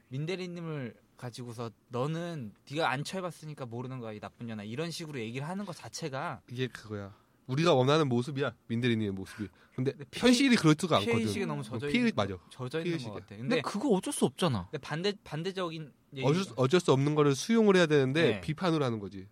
민대리님을 0.09 0.95
가지고서 1.19 1.71
너는 1.89 2.53
네가 2.71 2.91
안 2.91 3.05
처해봤으니까 3.05 3.67
모르는 3.67 3.99
거야 4.01 4.13
이 4.13 4.21
나쁜 4.21 4.47
년아 4.47 4.65
이런 4.65 4.91
식으로 4.91 5.21
얘기를 5.21 5.47
하는 5.47 5.67
것 5.67 5.77
자체가 5.77 6.41
이게 6.51 6.67
그거야. 6.69 7.15
우리가 7.47 7.75
원하는 7.75 8.09
모습이야 8.09 8.55
민대리님의 8.69 9.13
모습이. 9.13 9.49
근데 9.75 9.93
근데 9.93 10.05
피해- 10.11 10.27
현실이 10.29 10.57
그렇지가 10.57 10.97
않거든. 10.97 11.13
피해의식에 11.15 11.45
너무 11.45 11.63
젖어 11.63 11.87
피해 11.89 11.99
있는 11.99 12.13
맞아. 12.17 12.39
젖어 12.51 12.79
있는 12.79 12.81
것 12.81 12.83
피해의식이야. 12.85 13.13
같아. 13.13 13.27
근데 13.29 13.43
근데 13.57 13.61
그거 13.61 13.89
어쩔 13.91 14.13
수 14.15 14.25
없잖아. 14.25 14.69
근데 14.71 14.79
반대 14.79 15.13
반대적인 15.25 15.93
얘기 16.15 16.27
어쩔, 16.27 16.43
수- 16.45 16.55
어쩔 16.57 16.81
수 16.81 16.91
없는 16.93 17.15
거를 17.15 17.35
수용을 17.35 17.77
해야 17.77 17.85
되는데 17.87 18.23
네. 18.23 18.41
비판을 18.41 18.83
하는 18.83 18.99
거지. 18.99 19.27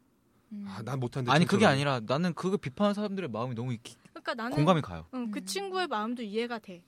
음. 0.52 0.64
아, 0.68 0.82
난 0.82 0.98
못한데. 0.98 1.30
아니 1.30 1.44
그게. 1.46 1.66
아니라 1.66 2.00
나는 2.00 2.34
그거 2.34 2.56
비판하는 2.56 2.94
사람들의 2.94 3.30
마음이 3.30 3.54
너무 3.54 3.72
이- 3.72 3.78
그러니까 4.10 4.34
나는 4.34 4.54
공감이 4.56 4.80
가요. 4.80 5.06
응, 5.14 5.30
그 5.30 5.38
음. 5.40 5.44
친구의 5.44 5.86
마음도 5.86 6.22
이해가 6.22 6.58
돼. 6.58 6.82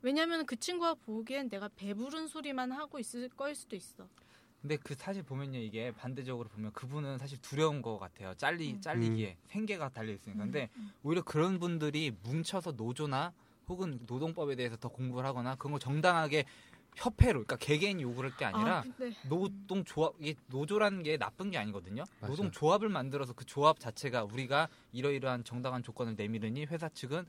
왜냐면 0.00 0.46
그 0.46 0.56
친구가 0.56 0.94
보기엔 0.94 1.48
내가 1.48 1.68
배부른 1.76 2.26
소리만 2.26 2.72
하고 2.72 2.98
있을 2.98 3.28
거일 3.30 3.54
수도 3.54 3.76
있어. 3.76 4.08
근데 4.60 4.76
그 4.76 4.94
사실 4.96 5.22
보면요 5.22 5.58
이게 5.58 5.90
반대적으로 5.92 6.48
보면 6.48 6.72
그분은 6.72 7.18
사실 7.18 7.38
두려운 7.40 7.82
것 7.82 7.98
같아요. 7.98 8.32
잘리 8.36 8.72
음. 8.74 8.80
잘리기에 8.80 9.36
생계가 9.46 9.90
달려 9.90 10.12
있으니까. 10.12 10.44
근데 10.44 10.70
음. 10.76 10.90
오히려 11.02 11.22
그런 11.22 11.58
분들이 11.58 12.12
뭉쳐서 12.22 12.72
노조나 12.72 13.32
혹은 13.68 14.00
노동법에 14.06 14.56
대해서 14.56 14.76
더 14.76 14.88
공부를 14.88 15.28
하거나 15.28 15.54
그런 15.56 15.72
거 15.72 15.78
정당하게 15.78 16.44
협회로 16.96 17.44
그러니까 17.44 17.56
개개인 17.56 18.00
요구를 18.00 18.30
할게 18.30 18.44
아니라 18.44 18.78
아, 18.78 18.82
근데 18.82 19.16
노동 19.28 19.84
조합 19.84 20.14
이게 20.20 20.34
노조라는 20.48 21.02
게 21.02 21.16
나쁜 21.16 21.50
게 21.50 21.58
아니거든요. 21.58 22.04
맞아요. 22.20 22.30
노동 22.30 22.50
조합을 22.50 22.88
만들어서 22.88 23.32
그 23.32 23.44
조합 23.46 23.80
자체가 23.80 24.24
우리가 24.24 24.68
이러이러한 24.92 25.44
정당한 25.44 25.82
조건을 25.82 26.14
내밀으니 26.16 26.66
회사 26.66 26.88
측은 26.88 27.24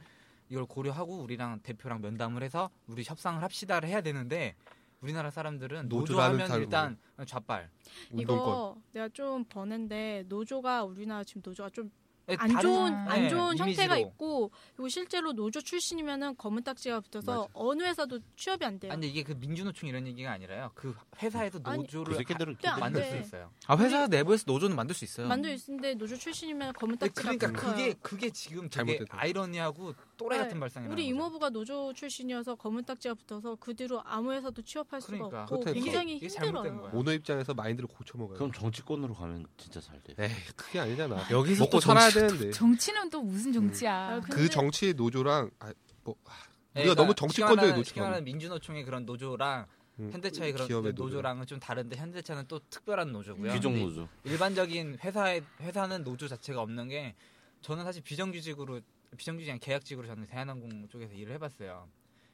이걸 0.50 0.66
고려하고 0.66 1.18
우리랑 1.20 1.62
대표랑 1.62 2.02
면담을 2.02 2.44
해서 2.44 2.70
우리 2.88 3.04
협상을 3.06 3.42
합시다를 3.42 3.88
해야 3.90 4.02
되는데 4.02 4.56
우리나라 5.02 5.30
사람들은 5.32 5.90
노조하면. 5.90 6.52
일단 6.60 6.98
좌빨. 7.26 7.70
운동권. 8.12 8.38
이거 8.48 8.78
내가 8.92 9.10
좀 9.10 9.44
버는데 9.46 10.26
노조가 10.28 10.84
우리나라 10.84 11.24
지금 11.24 11.42
노조가 11.44 11.70
좀 11.72 11.86
예, 11.86 12.03
안 12.28 12.38
다른- 12.38 12.62
좋은 12.62 12.94
아, 12.94 13.12
안 13.12 13.24
예, 13.26 13.30
좋은 13.30 13.58
형태가 13.58 13.98
이미지로. 13.98 13.98
있고 14.12 14.52
그리고 14.76 14.88
실제로 14.88 15.34
노조 15.34 15.60
출신이면은 15.62 16.38
검은 16.38 16.64
딱지가 16.64 17.02
붙어서 17.02 17.42
맞아. 17.42 17.50
어느 17.54 17.84
회사도 17.84 18.20
취업이 18.38 18.64
안 18.66 18.80
돼요. 18.80 18.94
아니 18.94 19.10
이게 19.10 19.24
그 19.24 19.34
민주노총 19.34 19.90
이런 19.90 20.08
얘기가 20.08 20.32
아니라요. 20.32 20.72
그 20.74 20.96
회사에서 21.22 21.60
아니, 21.66 21.80
노조를 21.80 22.14
그 22.14 22.18
새끼들은 22.20 22.58
안 22.66 22.80
만들 22.80 23.02
돼. 23.02 23.10
수 23.10 23.18
있어요. 23.18 23.52
아 23.68 23.76
회사 23.78 24.08
내부에서 24.08 24.44
노조는 24.48 24.76
만들 24.76 24.96
수 24.96 25.04
있어요. 25.04 25.28
만두 25.28 25.50
있는데 25.50 25.96
노조 25.96 26.16
출신이면 26.16 26.74
검은 26.74 26.98
딱지가 26.98 27.22
그러니까 27.22 27.48
붙어요. 27.48 27.72
그게 27.76 27.94
그게 28.02 28.30
지금 28.30 28.70
잘못됐다. 28.70 29.18
아이러니하고 29.20 29.94
또래 30.24 30.38
네, 30.38 30.44
같은 30.44 30.60
발상이라는 30.60 30.94
우리 30.96 31.04
거죠. 31.04 31.16
이모부가 31.16 31.50
노조 31.50 31.94
출신이어서 31.94 32.56
검은 32.56 32.86
딱지가 32.86 33.16
붙어서 33.16 33.56
그 33.60 33.76
뒤로 33.76 34.02
아무 34.06 34.32
회사도 34.32 34.62
취업할 34.62 35.02
수가 35.02 35.18
그러니까. 35.18 35.44
없고 35.44 35.60
그렇다니까. 35.60 35.84
굉장히 35.84 36.18
힘들어요. 36.20 36.90
오너 36.94 37.12
입장에서 37.14 37.54
마인드를 37.54 37.88
고쳐 37.90 38.18
먹어요. 38.18 38.38
그럼 38.38 38.52
정치권으로 38.52 39.14
가면 39.14 39.46
진짜 39.58 39.82
잘 39.82 40.02
돼. 40.02 40.14
에이 40.18 40.32
그게 40.56 40.80
아니잖아. 40.80 41.28
여기서 41.30 41.64
먹고 41.66 41.78
또 41.78 41.80
살아야 41.82 42.10
되는데. 42.10 42.52
정치는 42.52 43.10
또 43.10 43.22
무슨 43.22 43.52
정치야? 43.52 43.94
아, 43.94 44.20
그- 44.22 44.30
그 44.30 44.36
근데- 44.38 44.50
정치 44.50 44.94
노조랑 44.94 45.52
아, 45.60 45.74
뭐 46.04 46.16
아, 46.26 46.32
예, 46.78 46.82
우리가 46.82 46.96
너무 46.96 47.14
정치권적인 47.14 47.68
쉽게 47.70 47.78
노처럼. 47.78 48.06
말하는 48.10 48.24
민주노총의 48.26 48.86
그런 48.86 49.06
노조랑 49.06 49.66
음, 50.00 50.10
현대차의 50.12 50.54
그런. 50.54 50.96
노조랑은 50.96 51.46
좀 51.46 51.60
다른데 51.60 51.98
현대차는 51.98 52.46
또 52.48 52.60
특별한 52.70 53.12
노조고요. 53.12 53.54
귀족 53.54 53.70
근데 53.72 53.84
노조. 53.86 54.08
일반적인 54.24 54.98
회사의 55.04 55.44
회사는 55.60 56.04
노조 56.04 56.28
자체가 56.28 56.62
없는 56.62 56.88
게 56.88 57.14
저는 57.62 57.84
사실 57.84 58.02
비정규직으로 58.02 58.82
비정규직 59.16 59.52
아니 59.52 59.60
계약직으로 59.60 60.08
저는 60.08 60.28
대한항공 60.28 60.88
쪽에서 60.90 61.14
일을 61.14 61.36
해봤어요. 61.36 61.88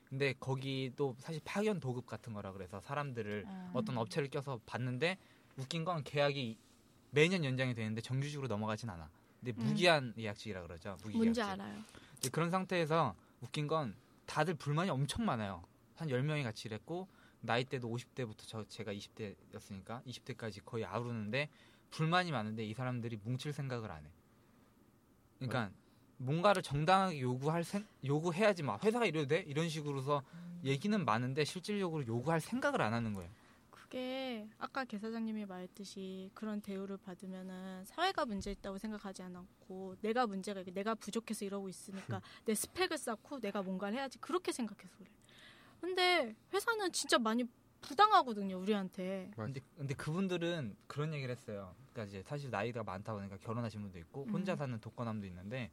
근데 0.09 0.33
거기도 0.39 1.15
사실 1.19 1.39
파견 1.45 1.79
도급 1.79 2.07
같은 2.07 2.33
거라 2.33 2.51
그래서 2.51 2.81
사람들을 2.81 3.45
아. 3.47 3.71
어떤 3.73 3.97
업체를 3.97 4.29
껴서 4.29 4.59
봤는데 4.65 5.17
웃긴 5.57 5.85
건 5.85 6.03
계약이 6.03 6.57
매년 7.11 7.43
연장이 7.43 7.73
되는데 7.73 8.01
정규직으로 8.01 8.47
넘어가진 8.47 8.89
않아. 8.89 9.09
근데 9.39 9.53
음. 9.59 9.65
무기한 9.67 10.13
계약직이라 10.15 10.63
그러죠. 10.63 10.97
무기 11.03 11.17
뭔지 11.17 11.41
계약직. 11.41 11.61
알아요. 11.61 11.83
그런 12.31 12.49
상태에서 12.49 13.15
웃긴 13.41 13.67
건 13.67 13.95
다들 14.25 14.55
불만이 14.55 14.89
엄청 14.89 15.25
많아요. 15.25 15.63
한 15.95 16.07
10명이 16.07 16.43
같이 16.43 16.67
일했고 16.67 17.07
나이대도 17.41 17.87
50대부터 17.87 18.37
저 18.47 18.67
제가 18.67 18.93
20대였으니까 18.93 20.03
20대까지 20.05 20.63
거의 20.65 20.85
아우르는데 20.85 21.49
불만이 21.91 22.31
많은데 22.31 22.65
이 22.65 22.73
사람들이 22.73 23.17
뭉칠 23.23 23.53
생각을 23.53 23.91
안 23.91 24.05
해. 24.05 24.09
그러니까 25.37 25.71
뭔가를 26.19 26.61
정당하게 26.61 27.21
요구할 27.21 27.63
생, 27.63 27.85
요구해야지 28.05 28.61
막 28.63 28.83
회사가 28.83 29.05
이래도 29.05 29.27
돼 29.27 29.43
이런 29.47 29.69
식으로서 29.69 30.21
얘기는 30.63 31.03
많은데 31.03 31.45
실질적으로 31.45 32.05
요구할 32.05 32.41
생각을 32.41 32.81
안 32.81 32.93
하는 32.93 33.13
거예요. 33.13 33.29
그게 33.71 34.47
아까 34.59 34.83
개 34.83 34.99
사장님이 34.99 35.45
말했듯이 35.45 36.29
그런 36.33 36.61
대우를 36.61 36.97
받으면은 36.97 37.85
사회가 37.85 38.25
문제 38.25 38.51
있다고 38.51 38.77
생각하지 38.77 39.23
않았고 39.23 39.95
내가 40.01 40.27
문제가 40.27 40.59
있고 40.59 40.71
내가 40.73 40.93
부족해서 40.93 41.45
이러고 41.45 41.69
있으니까 41.69 42.21
내 42.45 42.53
스펙을 42.53 42.97
쌓고 42.97 43.39
내가 43.39 43.63
뭔가를 43.63 43.97
해야지 43.97 44.19
그렇게 44.19 44.51
생각해서 44.51 44.95
그래. 44.97 45.09
근데 45.79 46.35
회사는 46.53 46.91
진짜 46.91 47.17
많이 47.17 47.45
부당하거든요 47.81 48.59
우리한테. 48.59 49.31
근데 49.35 49.61
근데 49.77 49.93
그분들은 49.93 50.75
그런 50.85 51.13
얘기를 51.13 51.33
했어요. 51.33 51.73
그러니까 51.93 52.09
이제 52.09 52.21
사실 52.27 52.51
나이가 52.51 52.83
많다 52.83 53.13
보니까 53.13 53.37
결혼하신 53.37 53.81
분도 53.81 53.97
있고 53.99 54.25
음. 54.25 54.33
혼자 54.33 54.57
사는 54.57 54.77
독거남도 54.79 55.25
있는데 55.27 55.71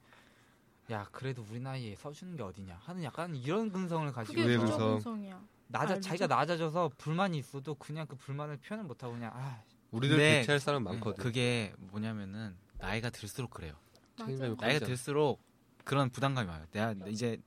야 0.91 1.09
그래도 1.11 1.45
우리 1.51 1.59
나이에 1.61 1.97
써주는 1.97 2.37
게 2.37 2.43
어디냐 2.43 2.79
하는 2.83 3.03
약간 3.03 3.35
이런 3.35 3.71
근성을 3.73 4.11
가지고 4.13 4.41
그게 4.43 4.57
그래서? 4.57 4.77
근성 4.95 5.21
이야. 5.25 5.43
낮아 5.69 5.95
알죠? 5.95 6.01
자기가 6.01 6.27
낮아져서 6.29 6.93
불만이 6.97 7.39
있어도 7.39 7.75
그냥 7.75 8.07
그 8.07 8.15
불만을 8.17 8.59
표현을 8.59 8.85
못하고 8.87 9.15
그냥 9.15 9.33
아 9.35 9.63
우리들 9.91 10.17
대체할 10.17 10.61
사람 10.61 10.85
많거든. 10.85 11.23
그게 11.23 11.73
뭐냐면은 11.79 12.57
나이가 12.79 13.11
들수록 13.11 13.51
그래요. 13.51 13.75
맞아. 14.19 14.49
커. 14.49 14.55
나이가. 14.61 14.87
들수록 14.87 15.41
그런 15.85 16.09
부담감이 16.11 16.49
와요. 16.49 16.65
내가 16.71 16.95
이제 17.09 17.39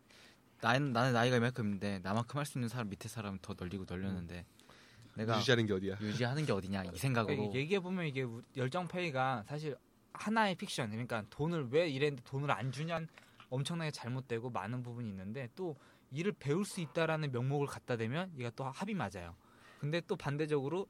나는 0.61 0.91
나는 0.91 1.13
나이가 1.13 1.37
이만큼인데 1.37 1.99
나만큼 2.03 2.37
할 2.37 2.45
수 2.45 2.57
있는 2.57 2.67
사람 2.67 2.89
밑에 2.89 3.07
사람 3.07 3.37
더 3.41 3.55
널리고 3.57 3.85
널렸는데 3.87 4.45
내가 5.15 5.37
유지하는 5.39 5.65
게 5.65 5.73
어디야? 5.73 5.97
유지하는 6.01 6.45
게 6.45 6.51
어디냐 6.51 6.83
이 6.85 6.91
생각으로 6.97 7.53
얘기해 7.53 7.79
보면 7.79 8.05
이게 8.05 8.23
우- 8.23 8.41
열정 8.57 8.85
페이가 8.87 9.43
사실 9.47 9.77
하나의 10.11 10.55
픽션 10.55 10.89
그러니까 10.89 11.23
돈을 11.29 11.69
왜 11.71 11.87
이랬는데 11.89 12.23
돈을 12.25 12.51
안 12.51 12.71
주냐 12.73 12.99
엄청나게 13.49 13.91
잘못되고 13.91 14.49
많은 14.49 14.83
부분이 14.83 15.09
있는데 15.09 15.49
또 15.55 15.75
일을 16.11 16.33
배울 16.39 16.65
수 16.65 16.81
있다라는 16.81 17.31
명목을 17.31 17.67
갖다 17.67 17.97
대면 17.97 18.31
얘가 18.37 18.51
또 18.55 18.63
합이 18.63 18.93
맞아요. 18.93 19.35
근데 19.79 20.01
또 20.01 20.15
반대적으로 20.15 20.87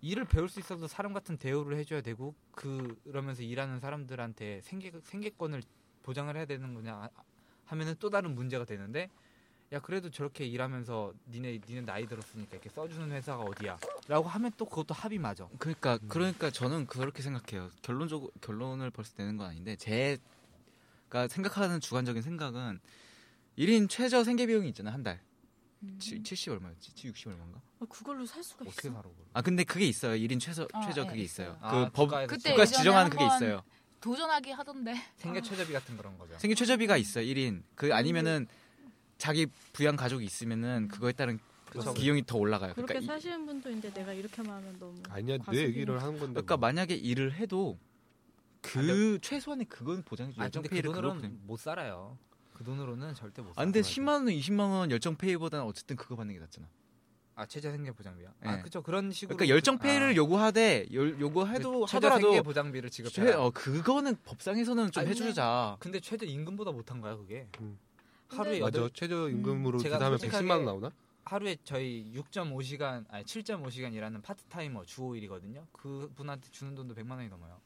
일을 0.00 0.24
배울 0.24 0.48
수 0.48 0.58
있어도 0.58 0.86
사람 0.88 1.12
같은 1.12 1.36
대우를 1.36 1.76
해줘야 1.78 2.00
되고 2.00 2.34
그 2.52 2.98
그러면서 3.04 3.42
일하는 3.42 3.78
사람들한테 3.78 4.60
생계 4.62 4.92
생계권을 5.02 5.62
보장을 6.02 6.36
해야 6.36 6.44
되는 6.44 6.74
거냐 6.74 7.08
하면은 7.66 7.94
또 8.00 8.10
다른 8.10 8.34
문제가 8.34 8.64
되는데 8.64 9.08
야 9.72 9.80
그래도 9.80 10.10
저렇게 10.10 10.44
일하면서 10.44 11.14
니네 11.30 11.60
니네 11.66 11.82
나이 11.82 12.06
들었으니까 12.06 12.50
이렇게 12.52 12.68
써주는 12.68 13.10
회사가 13.10 13.42
어디야?라고 13.42 14.28
하면 14.28 14.50
또 14.58 14.66
그것도 14.66 14.92
합이 14.92 15.18
맞아. 15.18 15.48
그러니까 15.58 15.98
그러니까 16.08 16.50
저는 16.50 16.86
그렇게 16.86 17.22
생각해요. 17.22 17.70
결론적으로 17.80 18.30
결론을 18.42 18.90
벌써 18.90 19.14
내는 19.16 19.36
건 19.36 19.48
아닌데 19.48 19.76
제 19.76 20.18
가 21.12 21.28
생각하는 21.28 21.78
주관적인 21.78 22.22
생각은 22.22 22.80
1인 23.58 23.86
최저 23.90 24.24
생계 24.24 24.46
비용이 24.46 24.66
있잖아요 24.70 24.94
한 24.94 25.02
달. 25.02 25.20
음. 25.82 25.98
70 26.00 26.52
얼마였지? 26.52 26.92
60 27.06 27.26
얼마인가? 27.26 27.60
아, 27.80 27.84
그걸로 27.86 28.24
살 28.24 28.42
수가 28.42 28.64
어떻게 28.66 28.88
있어? 28.88 28.96
살아? 28.96 29.10
아 29.34 29.42
근데 29.42 29.62
그게 29.62 29.84
있어요. 29.86 30.14
1인 30.16 30.40
최저 30.40 30.62
어, 30.72 30.80
최저 30.86 31.02
예, 31.02 31.06
그게 31.06 31.20
있어요. 31.22 31.48
있어요. 31.50 31.58
아, 31.60 31.84
그법 31.84 31.92
국가에서 32.08 32.34
그때 32.34 32.50
국가 32.52 32.64
지정하는 32.64 33.10
그게 33.10 33.26
있어요. 33.26 33.62
도전하기 34.00 34.52
하던데. 34.52 34.94
생계 35.16 35.42
최저비 35.42 35.72
같은 35.74 35.98
그런 35.98 36.16
거죠. 36.16 36.38
생계 36.38 36.54
최저비가 36.54 36.96
있어요. 36.96 37.26
1인. 37.26 37.62
그 37.74 37.92
아니면은 37.94 38.46
자기 39.18 39.46
부양 39.74 39.96
가족이 39.96 40.24
있으면은 40.24 40.88
그거에 40.88 41.12
따른 41.12 41.38
그쵸. 41.66 41.92
비용이 41.92 42.24
더 42.24 42.38
올라가요. 42.38 42.72
그렇게 42.72 42.94
그러니까, 42.94 43.04
이- 43.04 43.16
사시는 43.18 43.44
분도 43.44 43.68
있는데 43.68 43.92
내가 43.92 44.14
이렇게 44.14 44.40
말하면 44.40 44.78
너무 44.78 44.94
아니야 45.10 45.36
내. 45.50 45.58
얘기를 45.64 46.00
하는 46.00 46.18
건데. 46.18 46.32
그러니까 46.32 46.56
뭐. 46.56 46.68
만약에 46.68 46.94
일을 46.94 47.34
해도 47.34 47.78
그 48.62 49.16
아, 49.16 49.18
최소한의 49.20 49.66
그건 49.66 50.02
보장해 50.02 50.32
줘요. 50.32 50.44
아 50.44 50.48
근데 50.48 50.68
그 50.68 50.76
열정페이를 50.76 50.92
돈으로는. 50.92 51.40
못 51.46 51.58
살아요. 51.58 52.16
그 52.54 52.64
돈으로는 52.64 53.14
절대 53.14 53.42
못아 53.42 53.54
살아. 53.54 53.64
근데 53.64 53.80
10만 53.80 54.08
원, 54.08 54.26
20만 54.26 54.60
원 54.60 54.90
열정 54.90 55.16
페이보다는 55.16 55.64
어쨌든 55.66 55.96
그거 55.96 56.16
받는 56.16 56.32
게 56.34 56.40
낫잖아. 56.40 56.68
아 57.34 57.46
최저 57.46 57.70
생계 57.70 57.90
보장비야. 57.92 58.28
네. 58.40 58.48
아 58.48 58.62
그쵸 58.62 58.82
그런 58.82 59.10
식으로. 59.10 59.36
그러니까 59.36 59.52
열정 59.54 59.78
페이를 59.78 60.08
아, 60.10 60.14
요구하되 60.14 60.86
열, 60.92 61.18
요구해도 61.18 61.86
최저 61.86 61.96
하더라도 61.96 62.20
생계 62.28 62.42
보장비를 62.42 62.90
최, 62.90 63.02
지급해. 63.02 63.32
어 63.32 63.50
그거는 63.50 64.16
법상에서는 64.24 64.90
좀 64.92 65.00
아니, 65.00 65.10
해주자. 65.10 65.76
근데 65.80 65.98
최저 65.98 66.24
임금보다 66.24 66.70
못한 66.72 67.00
거야 67.00 67.16
그게. 67.16 67.48
음. 67.60 67.78
하루에 68.28 68.52
근데- 68.52 68.60
맞아 68.60 68.78
여덟 68.78 68.90
최저 68.94 69.28
임금으로 69.28 69.78
제가 69.78 69.96
계산하면 69.96 70.18
솔직하게 70.18 70.46
110만 70.46 70.50
원 70.50 70.64
나오나? 70.66 70.90
하루에 71.24 71.56
저희 71.64 72.12
6.5시간 72.14 73.04
아니 73.08 73.24
7.5시간 73.24 73.92
일하는 73.94 74.20
파트타이머 74.22 74.84
주 74.84 75.00
5일이거든요. 75.02 75.66
그 75.72 76.10
분한테 76.14 76.48
주는 76.50 76.74
돈도 76.74 76.94
100만 76.94 77.12
원이 77.12 77.28
넘어요. 77.28 77.58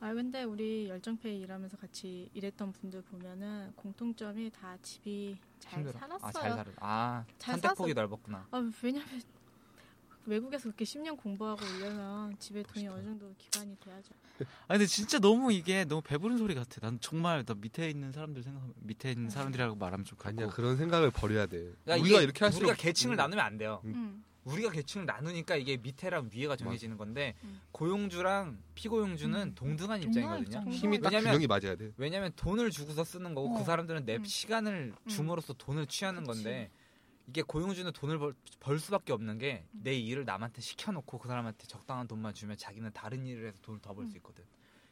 아 0.00 0.14
근데 0.14 0.44
우리 0.44 0.88
열정페이 0.88 1.40
일하면서 1.40 1.76
같이 1.76 2.30
일했던 2.32 2.72
분들 2.72 3.02
보면은 3.02 3.72
공통점이 3.76 4.50
다 4.50 4.76
집이 4.80 5.36
잘 5.58 5.80
힘들어. 5.80 5.98
살았어요. 5.98 6.22
아, 6.24 6.32
잘 6.32 6.50
살아. 6.52 6.72
아, 6.80 7.24
잘 7.38 7.54
선택폭이 7.58 7.92
살았어. 7.92 8.08
넓었구나. 8.08 8.46
아, 8.50 8.70
왜냐면 8.82 9.08
외국에서 10.24 10.64
그렇게 10.64 10.84
10년 10.84 11.18
공부하고 11.18 11.60
오려면 11.76 12.38
집에 12.38 12.62
돈이 12.62 12.88
어느 12.88 13.02
정도 13.04 13.34
기반이 13.36 13.76
돼야죠. 13.80 14.14
아 14.68 14.74
근데 14.74 14.86
진짜 14.86 15.18
너무 15.18 15.52
이게 15.52 15.84
너무 15.84 16.00
배부른 16.00 16.38
소리 16.38 16.54
같아. 16.54 16.80
난 16.80 16.98
정말 17.00 17.44
나 17.44 17.54
밑에 17.54 17.90
있는 17.90 18.10
사람들 18.10 18.42
생각하면 18.42 18.74
밑에 18.80 19.12
있는 19.12 19.28
사람들이라고 19.28 19.76
말하면 19.76 20.06
좀 20.06 20.16
아니야. 20.22 20.48
그런 20.48 20.78
생각을 20.78 21.10
버려야 21.10 21.44
돼. 21.46 21.74
야, 21.88 21.96
우리가 21.96 22.22
이렇게 22.22 22.42
할수록 22.44 22.68
우리가 22.68 22.80
계층을 22.82 23.16
나누면 23.16 23.44
안 23.44 23.58
돼요. 23.58 23.82
음. 23.84 24.24
음. 24.46 24.50
우리가 24.52 24.70
계층을 24.70 25.06
나누니까 25.06 25.56
이게 25.56 25.76
밑에랑 25.76 26.30
위에가 26.32 26.56
정해지는 26.56 26.96
건데 26.96 27.34
음. 27.44 27.60
고용주랑 27.72 28.62
피고용주는 28.74 29.38
음. 29.38 29.54
동등한 29.54 30.02
입장이거든요. 30.02 30.42
입장. 30.42 30.68
힘이 30.70 31.00
딱 31.00 31.10
왜냐면- 31.12 31.32
균형이 31.32 31.46
맞아야 31.46 31.76
돼. 31.76 31.92
왜냐면 31.96 32.32
돈을 32.36 32.70
주고서 32.70 33.04
쓰는 33.04 33.34
거고 33.34 33.54
어. 33.54 33.58
그 33.58 33.64
사람들은 33.64 34.04
내 34.06 34.16
음. 34.16 34.24
시간을 34.24 34.94
음. 35.00 35.08
줌으로써 35.08 35.52
돈을 35.54 35.86
취하는 35.86 36.24
그치. 36.24 36.42
건데 36.42 36.70
이게 37.26 37.42
고용주는 37.42 37.92
돈을 37.92 38.18
벌, 38.18 38.34
벌 38.58 38.78
수밖에 38.78 39.12
없는 39.12 39.38
게 39.38 39.64
내 39.72 39.94
일을 39.94 40.24
남한테 40.24 40.60
시켜놓고 40.62 41.18
그 41.18 41.28
사람한테 41.28 41.66
적당한 41.66 42.08
돈만 42.08 42.34
주면 42.34 42.56
자기는 42.56 42.90
다른 42.92 43.24
일을 43.26 43.46
해서 43.48 43.58
돈을 43.62 43.80
더 43.80 43.94
벌수 43.94 44.14
음. 44.14 44.16
있거든. 44.16 44.44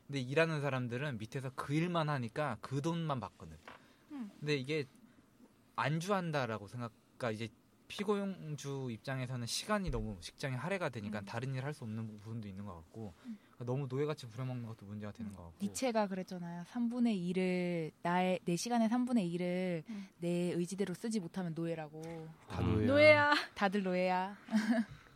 근데 0.07 0.21
일하는 0.21 0.61
사람들은 0.61 1.19
밑에서 1.19 1.51
그 1.55 1.75
일만 1.75 2.09
하니까 2.09 2.57
그 2.61 2.81
돈만 2.81 3.19
받거든. 3.21 3.57
음. 4.13 4.31
근데 4.41 4.57
이게 4.57 4.85
안주한다라고 5.77 6.67
생각, 6.69 6.93
그러니까 7.17 7.31
이제 7.33 7.53
피고용주 7.89 8.89
입장에서는 8.91 9.47
시간이 9.47 9.91
너무 9.91 10.17
직장에 10.21 10.55
할애가 10.57 10.91
되니까 10.91 11.21
음. 11.21 11.25
다른 11.25 11.55
일 11.55 11.65
할 11.65 11.75
수 11.75 11.85
없는 11.85 12.07
부분도 12.21 12.47
있는 12.49 12.65
것 12.65 12.75
같고 12.77 13.15
그러니까 13.23 13.65
너무 13.65 13.87
노예같이 13.89 14.27
부려먹는 14.29 14.67
것도 14.67 14.87
문제가 14.87 15.13
되는 15.13 15.33
것 15.33 15.43
같고. 15.43 15.57
니체가 15.63 16.07
그랬잖아요. 16.07 16.65
3분의 16.65 17.35
1을 17.35 17.91
나의 18.03 18.39
내 18.45 18.57
시간의 18.57 18.89
3분의 18.89 19.33
1을 19.35 19.83
음. 19.89 20.09
내 20.19 20.29
의지대로 20.53 20.95
쓰지 20.95 21.19
못하면 21.21 21.53
노예라고. 21.55 22.29
다 22.49 22.61
음. 22.61 22.73
노예야. 22.75 22.87
노예야. 22.87 23.35
다들 23.55 23.83
노예야. 23.83 24.37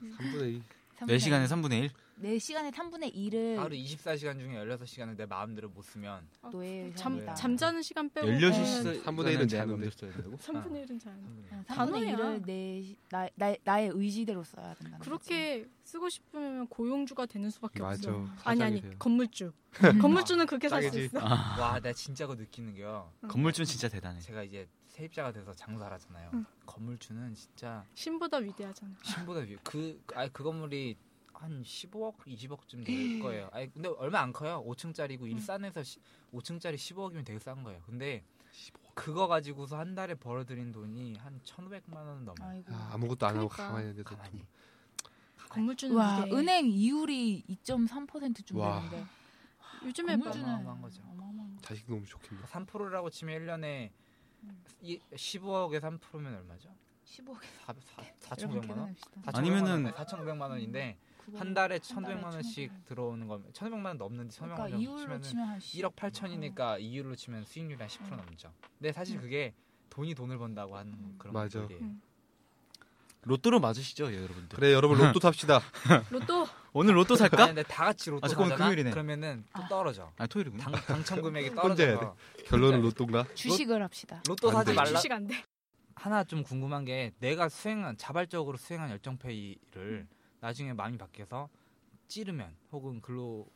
3분의 0.03 0.55
2. 0.55 0.63
4 1.07 1.19
시간에 1.19 1.47
3분의 1.47 1.73
1? 1.85 1.91
내 2.17 2.39
시간의 2.39 2.71
3분의 2.71 3.15
1을 3.15 3.57
하루 3.57 3.75
24시간 3.75 4.39
중에 4.39 4.55
16시간을 4.65 5.17
내 5.17 5.27
마음대로 5.27 5.69
못 5.69 5.83
쓰면 5.83 6.29
노예 6.53 6.93
잠 6.95 7.17
노예야. 7.17 7.35
잠자는 7.35 7.83
시간 7.83 8.09
빼고 8.11 8.27
16시 8.29 9.03
3분의 9.03 9.37
1은 9.39 9.49
제한 9.49 9.81
내 9.81 9.89
돼. 9.89 9.91
써야 9.91 10.13
된다고? 10.13 10.37
3분의 10.37 10.87
1은 10.87 11.01
잘. 11.01 11.13
어, 11.15 11.65
다 11.67 11.85
3분의 11.87 11.91
노예야. 11.91 12.17
1을 12.17 12.47
내, 12.47 12.95
나, 13.11 13.29
나, 13.35 13.55
나의 13.65 13.91
의지대로 13.93 14.45
써야 14.45 14.75
된다는 14.75 14.99
그렇게 15.01 15.67
쓰고 15.85 16.09
싶으면 16.09 16.69
고용주가 16.69 17.27
되는 17.27 17.51
수밖에 17.51 17.83
맞아. 17.83 18.13
없어. 18.15 18.33
아니 18.45 18.63
아니 18.63 18.81
돼요. 18.81 18.93
건물주. 18.99 19.53
거지. 19.75 19.99
건물주는 19.99 20.47
그렇게 20.47 20.69
살 20.69 20.83
수. 20.85 20.99
있어. 21.01 21.19
와, 21.19 21.81
내가 21.83 21.93
진짜 21.93 22.27
그거 22.27 22.41
느끼는 22.41 22.75
게요. 22.75 23.11
건물주는 23.27 23.67
진짜 23.67 23.89
대단해. 23.89 24.21
제가 24.21 24.43
이제 24.45 24.69
세입자가 24.93 25.33
돼서 25.33 25.55
장사를 25.55 25.91
하잖아요. 25.95 26.31
응. 26.35 26.45
건물주는 26.67 27.35
진짜 27.35 27.85
신보다 27.95 28.37
위대하잖아. 28.39 28.95
신보다 29.03 29.41
위. 29.41 29.57
그, 29.65 30.03
아니 30.15 30.31
그 30.33 30.45
건물이 30.45 30.99
한 31.33 31.63
15억, 31.63 32.19
20억쯤 32.27 32.85
될 32.85 33.19
거예요. 33.21 33.49
아니 33.53 33.73
근데 33.73 33.89
얼마 33.89 34.21
안 34.21 34.33
커요. 34.33 34.63
5층짜리고 34.67 35.27
일산에서 35.31 35.83
시, 35.83 35.99
5층짜리 36.33 36.75
15억이면 36.75 37.25
되게 37.25 37.39
싼 37.39 37.63
거예요. 37.63 37.81
근데 37.87 38.23
그거 38.95 39.27
가지고서 39.27 39.79
한 39.79 39.95
달에 39.95 40.15
벌어들인 40.15 40.73
돈이 40.73 41.17
한 41.17 41.41
1,500만 41.43 41.97
원은 41.97 42.25
넘어요. 42.27 42.51
아이고. 42.51 42.75
아, 42.75 42.91
아무것도 42.93 43.27
안 43.27 43.37
하고 43.39 43.49
그러니까. 43.49 43.69
가만히 43.69 43.89
있는데 43.89 44.03
가만히. 44.03 44.45
건물주는 45.49 45.97
와 45.97 46.19
위대해. 46.19 46.37
은행 46.37 46.67
이율이 46.69 47.45
2.3%쯤 47.49 48.57
와. 48.59 48.83
되는데 48.83 49.07
요즘에 49.85 50.17
건물주는 50.17 50.47
어마어마한 50.47 50.83
거죠. 50.83 51.03
어마어마한 51.03 51.57
거. 51.57 51.63
자식 51.63 51.87
너무 51.89 52.05
좋겠네. 52.05 52.43
3%라고 52.43 53.09
치면 53.09 53.41
1년에 53.41 53.91
음. 54.45 54.65
15억에 54.83 55.81
3%면 55.81 56.35
얼마죠? 56.35 56.69
15개 57.07 57.45
4, 57.67 57.75
4, 58.21 58.37
4,900만 58.37 58.71
원? 58.79 58.95
아니면은- 59.27 59.93
4,900만 59.95 60.51
원인데 60.51 60.97
한 61.37 61.55
달에 61.55 61.79
1,200만 61.79 62.25
원씩 62.25 62.85
들어오는 62.87 63.27
거면 63.29 63.53
1,200만 63.53 63.85
원 63.87 63.99
넘는데 63.99 64.35
1,200만 64.35 64.55
그러니까 64.55 64.63
원 64.63 64.81
이율로 64.81 64.99
치면은 64.99 65.23
치면 65.23 65.49
한 65.49 65.59
1억 65.59 65.95
8천이니까 65.95 66.81
이율로 66.81 67.15
치면 67.15 67.45
수익률이 67.45 67.81
한 67.81 67.89
10% 67.89 68.13
음. 68.13 68.17
넘죠. 68.17 68.53
근데 68.79 68.93
사실 68.93 69.21
그게 69.21 69.55
돈이 69.91 70.15
돈을 70.15 70.39
번다고 70.39 70.77
하는 70.77 70.93
음. 70.95 71.15
그런 71.19 71.35
맞아. 71.35 71.61
것들이에요. 71.61 71.85
음. 71.85 72.03
로또로 73.25 73.61
맞으시죠, 73.61 74.11
예, 74.13 74.17
여러분들? 74.17 74.57
그래 74.59 74.73
여러분 74.73 74.99
로또 74.99 75.21
탑시다. 75.21 75.61
로또 76.11 76.47
오늘 76.75 76.97
로또 76.97 77.15
아니, 77.15 77.19
살까? 77.19 77.47
근데 77.49 77.63
다 77.65 77.85
같이 77.85 78.09
로또 78.11 78.25
아, 78.25 78.29
잠깐만, 78.29 78.51
가잖아? 78.53 78.71
금요일이네. 78.71 78.91
그러면은 78.93 79.45
또 79.55 79.63
아. 79.63 79.69
떨어져. 79.69 80.11
아, 80.17 80.27
토요일이구나. 80.27 80.65
당, 80.65 80.73
당첨 80.87 81.21
금액이 81.23 81.49
혼자 81.61 81.85
해야 81.85 81.95
떨어져서 81.99 82.17
결론은 82.47 82.81
로또인가? 82.83 83.27
주식을 83.35 83.83
합시다. 83.83 84.23
로또 84.27 84.49
안 84.49 84.55
사지 84.55 84.71
돼. 84.71 84.75
말라. 84.75 84.91
주식 84.95 85.13
안 85.13 85.27
돼. 85.27 85.45
하나 85.95 86.25
좀 86.25 86.43
궁금한 86.43 86.85
게 86.87 87.13
내가 87.19 87.49
수행한 87.51 87.99
자발적으로 87.99 88.57
수행한 88.57 88.91
열정페이를 88.91 90.07
나중에 90.41 90.73
마음이 90.73 90.97
바뀌어서 90.97 91.51
찌르면 92.09 92.57
혹은 92.73 93.01
근로 93.03 93.47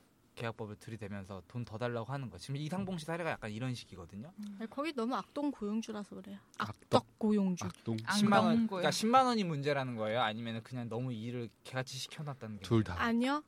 계약법을 0.40 0.76
들이대면서 0.76 1.42
돈 1.48 1.64
더 1.66 1.78
달라고 1.78 2.12
하는 2.12 2.30
거. 2.30 2.38
지금 2.38 2.56
이상봉 2.56 2.98
씨 2.98 3.06
사례가 3.06 3.30
약간 3.30 3.50
이런 3.50 3.74
식이거든요. 3.74 4.32
아니, 4.60 4.70
거기 4.70 4.92
너무 4.92 5.16
악동 5.16 5.50
고용주라서 5.50 6.14
그래요. 6.14 6.38
악덕. 6.58 7.18
고용주. 7.18 7.64
악동. 7.64 7.96
아, 8.04 8.12
10만 8.14 8.44
원. 8.44 8.66
그러니까 8.68 8.90
10만 8.90 9.24
원이 9.24 9.42
문제라는 9.42 9.96
거예요. 9.96 10.20
아니면 10.20 10.62
그냥 10.62 10.88
너무 10.88 11.12
일을 11.12 11.48
개같이 11.64 11.96
시켜놨다는 11.98 12.58
게. 12.58 12.62
둘 12.62 12.84
다. 12.84 12.94
아니요. 12.98 13.42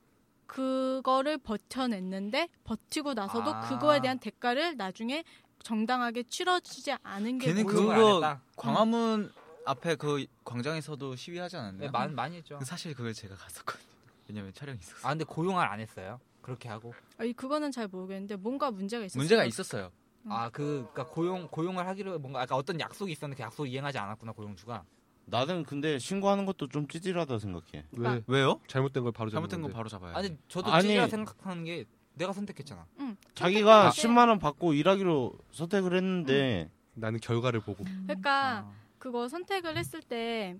그거를 0.47 1.37
버텨냈는데 1.37 2.49
버티고 2.65 3.13
나서도 3.13 3.53
아. 3.55 3.69
그거에 3.69 4.01
대한 4.01 4.17
대가를 4.19 4.75
나중에 4.75 5.23
정당하게 5.61 6.23
치러지지 6.23 6.93
않은 7.03 7.37
게 7.37 7.47
걔는 7.47 7.65
그거? 7.65 8.37
광화문 8.57 9.31
앞에 9.65 9.95
그 9.95 10.25
광장에서도 10.43 11.15
시위하지 11.15 11.55
않았나요? 11.57 11.79
네, 11.81 11.89
많이 11.91 12.13
많이 12.13 12.37
했죠. 12.37 12.59
사실 12.63 12.95
그걸 12.95 13.13
제가 13.13 13.35
갔었거든요. 13.35 13.87
왜냐면 14.27 14.51
촬영이 14.53 14.79
있었어. 14.79 15.07
아 15.07 15.11
근데 15.11 15.23
고용을 15.23 15.63
안 15.63 15.79
했어요. 15.79 16.19
그렇게 16.49 16.67
하고. 16.67 16.93
아니, 17.17 17.33
그거는 17.33 17.71
잘 17.71 17.87
모르겠는데 17.87 18.35
뭔가 18.37 18.71
문제가 18.71 19.05
있었어요. 19.05 19.19
문제가 19.21 19.45
있었어요. 19.45 19.91
음. 20.25 20.31
아그 20.31 20.87
그러니까 20.91 21.05
고용 21.05 21.47
고용을 21.47 21.87
하기로 21.87 22.19
뭔가 22.19 22.41
아까 22.41 22.55
어떤 22.55 22.79
약속이 22.79 23.11
있었는데 23.11 23.37
그 23.37 23.43
약속 23.43 23.63
을 23.63 23.69
이행하지 23.69 23.97
않았구나 23.99 24.33
고용주가. 24.33 24.83
나는 25.25 25.63
근데 25.63 25.99
신고하는 25.99 26.45
것도 26.45 26.67
좀 26.67 26.87
찌질하다 26.87 27.37
생각해. 27.39 27.85
왜 27.91 28.23
왜요? 28.27 28.59
잘못된 28.67 29.03
걸 29.03 29.11
바로 29.11 29.29
잘못된 29.29 29.61
건 29.61 29.71
바로 29.71 29.87
잡아야 29.87 30.15
아니 30.15 30.29
돼. 30.29 30.37
저도 30.47 30.71
아니. 30.71 30.87
찌질하 30.87 31.07
생각하는 31.07 31.63
게 31.63 31.85
내가 32.15 32.33
선택했잖아. 32.33 32.85
응. 32.99 33.15
자기가 33.35 33.91
때 33.91 34.01
10만 34.01 34.27
원 34.27 34.39
받고 34.39 34.73
일하기로 34.73 35.33
선택을 35.51 35.95
했는데 35.95 36.69
나는 36.95 37.19
결과를 37.19 37.61
보고. 37.61 37.85
그러니까 38.05 38.57
아. 38.57 38.71
그거 38.97 39.29
선택을 39.29 39.77
했을 39.77 40.01
때 40.01 40.57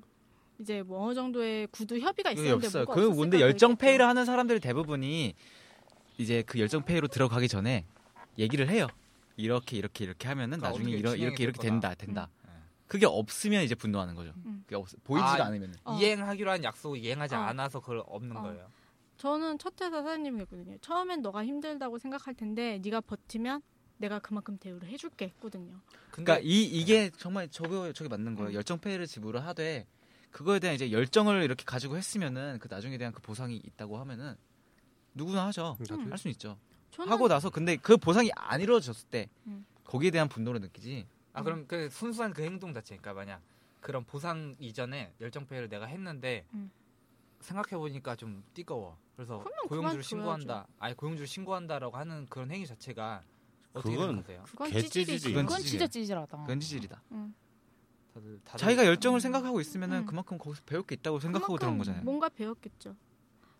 이제 0.59 0.83
뭐 0.83 1.03
어느 1.03 1.13
정도의 1.13 1.67
구두 1.67 1.99
협의가 1.99 2.31
있었는데 2.31 2.67
없어요. 2.67 2.85
그 2.85 3.13
근데 3.15 3.39
열정. 3.41 3.75
페이를 3.75 4.05
하는 4.05 4.25
사람들이 4.25 4.59
대부분이 4.59 5.33
이제 6.20 6.43
그 6.45 6.59
열정 6.59 6.84
페이로 6.84 7.07
들어가기 7.07 7.47
전에 7.47 7.86
얘기를 8.38 8.70
해요. 8.70 8.88
이렇게 9.38 9.78
이렇게 9.78 10.03
이렇게 10.03 10.28
하면은 10.28 10.59
그러니까 10.59 10.78
나중에 10.78 10.95
이러, 10.95 11.15
이렇게 11.15 11.43
이렇게 11.43 11.59
될 11.59 11.72
된다. 11.72 11.95
된다. 11.95 12.30
네. 12.45 12.51
그게 12.88 13.05
없으면 13.05 13.63
이제 13.63 13.74
분노하는 13.74 14.15
거죠. 14.15 14.34
음. 14.45 14.63
그게 14.65 14.76
없, 14.76 14.88
보이지가 15.05 15.43
아, 15.43 15.45
않으면. 15.47 15.76
어. 15.86 15.97
이행하기로 15.97 16.51
한 16.51 16.63
약속을 16.63 16.97
이행하지 16.97 17.36
어. 17.36 17.39
않아서 17.39 17.80
그걸 17.80 18.03
없는 18.05 18.36
어. 18.36 18.41
거예요. 18.41 18.70
저는 19.17 19.59
첫 19.59 19.74
회사 19.82 20.01
사장님이 20.01 20.41
했거든요. 20.41 20.78
처음엔 20.82 21.22
너가 21.22 21.45
힘들다고 21.45 21.97
생각할 21.97 22.34
텐데 22.34 22.80
네가 22.84 23.01
버티면 23.01 23.61
내가 23.97 24.20
그만큼 24.20 24.57
대우를 24.57 24.89
해줄게 24.89 25.26
했거든요. 25.26 25.80
그러니까 26.11 26.39
이 26.39 26.63
이게 26.63 27.09
정말 27.17 27.47
저거 27.49 27.93
저게 27.93 28.09
맞는 28.09 28.36
거예요. 28.36 28.49
음. 28.49 28.53
열정 28.53 28.80
페이를 28.80 29.07
지불을 29.07 29.45
하되 29.45 29.88
그거에 30.32 30.59
대한 30.59 30.76
이제 30.76 30.91
열정을 30.91 31.43
이렇게 31.43 31.63
가지고 31.65 31.95
했으면은 31.95 32.59
그 32.59 32.67
나중에 32.70 32.97
대한 32.97 33.13
그 33.13 33.22
보상이 33.22 33.55
있다고 33.55 33.97
하면은 33.99 34.36
누구나 35.14 35.47
하죠. 35.47 35.78
음. 35.91 36.12
할수 36.12 36.28
있죠. 36.30 36.57
저는 36.91 37.12
하고 37.12 37.28
나서 37.28 37.49
근데 37.49 37.76
그 37.78 37.97
보상이 37.97 38.30
안 38.36 38.62
이루어졌을 38.62 39.07
때 39.10 39.30
음. 39.47 39.66
거기에 39.84 40.12
대한 40.12 40.28
분노를 40.30 40.60
느끼지. 40.62 41.07
아 41.34 41.43
그럼 41.43 41.66
그 41.68 41.89
순수한 41.89 42.34
그 42.34 42.41
행동 42.43 42.74
자체니까 42.74 43.14
만약 43.14 43.41
그런 43.80 44.03
보상 44.03 44.55
이전에 44.60 45.14
열정 45.22 45.45
페이를 45.45 45.70
내가 45.70 45.86
했는데 45.86 46.45
음. 46.53 46.72
생각해 47.39 47.78
보니까 47.78 48.16
좀 48.16 48.43
띠꺼워. 48.53 48.97
그래서 49.16 49.43
고용주를. 49.68 50.03
신고한다. 50.03 50.68
아니 50.80 50.95
고용주를 50.95 51.28
신고한다라고 51.28 51.95
하는 51.97 52.26
그런 52.30 52.51
행위 52.51 52.66
자체가 52.66 53.24
어떻게 53.74 53.95
그건- 53.95 54.07
생각하세요? 54.10 54.43
그건. 54.47 54.72
찌질이지. 54.72 55.34
그건. 55.34 55.60
진짜 55.62 55.88
찌질하다. 55.88 56.38
그건 56.38 56.60
찌질이다. 56.60 57.01
응. 57.12 57.34
다들, 58.14 58.39
다들 58.43 58.60
자기가 58.60 58.86
열정을 58.86 59.22
생각하고 59.22 59.62
있으면은 59.62 59.99
음. 59.99 60.05
그만큼 60.05 60.38
거기서 60.38 60.64
배울 60.66 60.84
게 60.84 60.95
있다고 60.95 61.20
생각하고 61.20 61.57
들어온 61.57 61.78
거잖아요. 61.78 62.03
뭔가 62.03 62.28
배웠겠죠. 62.30 62.95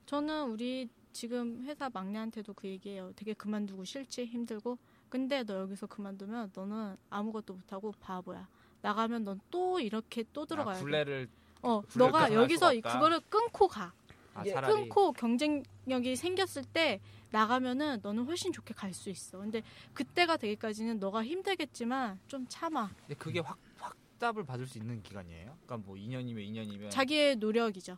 저는 0.08 0.50
우리 0.50 0.89
지금 1.12 1.64
회사 1.66 1.89
막내한테도 1.89 2.53
그 2.53 2.68
얘기해요. 2.68 3.12
되게 3.16 3.34
그만두고 3.34 3.84
싫지 3.84 4.26
힘들고. 4.26 4.78
근데 5.10 5.43
너 5.43 5.55
여기서 5.62 5.88
그만두면 5.88 6.51
너는 6.55 6.95
아무것도 7.10 7.53
못하고 7.53 7.91
바보야. 7.99 8.47
나가면 8.82 9.24
넌 9.24 9.39
또 9.51 9.80
이렇게 9.80 10.24
또 10.32 10.45
들어가야 10.45 10.76
아, 10.76 10.78
돼. 10.78 10.84
굴레를 10.84 11.30
어, 11.62 11.82
너가 11.97 12.34
여기서. 12.34 12.74
그거를 12.74 13.20
끊고 13.30 13.68
가. 13.68 13.93
아, 14.34 14.43
끊고 14.43 15.12
경쟁력이 15.12 16.16
생겼을 16.16 16.64
때 16.64 17.01
나가면은 17.32 17.99
너는 18.01 18.26
훨씬 18.26 18.53
좋게 18.53 18.74
갈 18.74 18.93
수 18.93 19.10
있어. 19.10 19.39
근데 19.39 19.62
그때가 19.93 20.38
되기까지는 20.38 20.99
너가 20.99 21.24
힘들겠지만 21.26 22.20
좀 22.28 22.45
참아. 22.47 22.89
근데 22.99 23.16
그게 23.16 23.39
확 23.39 23.57
확답을 24.20 24.45
받을 24.45 24.66
수 24.68 24.78
있는 24.78 25.01
기간이에요? 25.01 25.57
그러니까 25.66 25.78
뭐 25.78 25.95
2년이면 25.95 26.38
2년이면 26.49 26.89
자기의 26.91 27.38
노력이죠. 27.38 27.97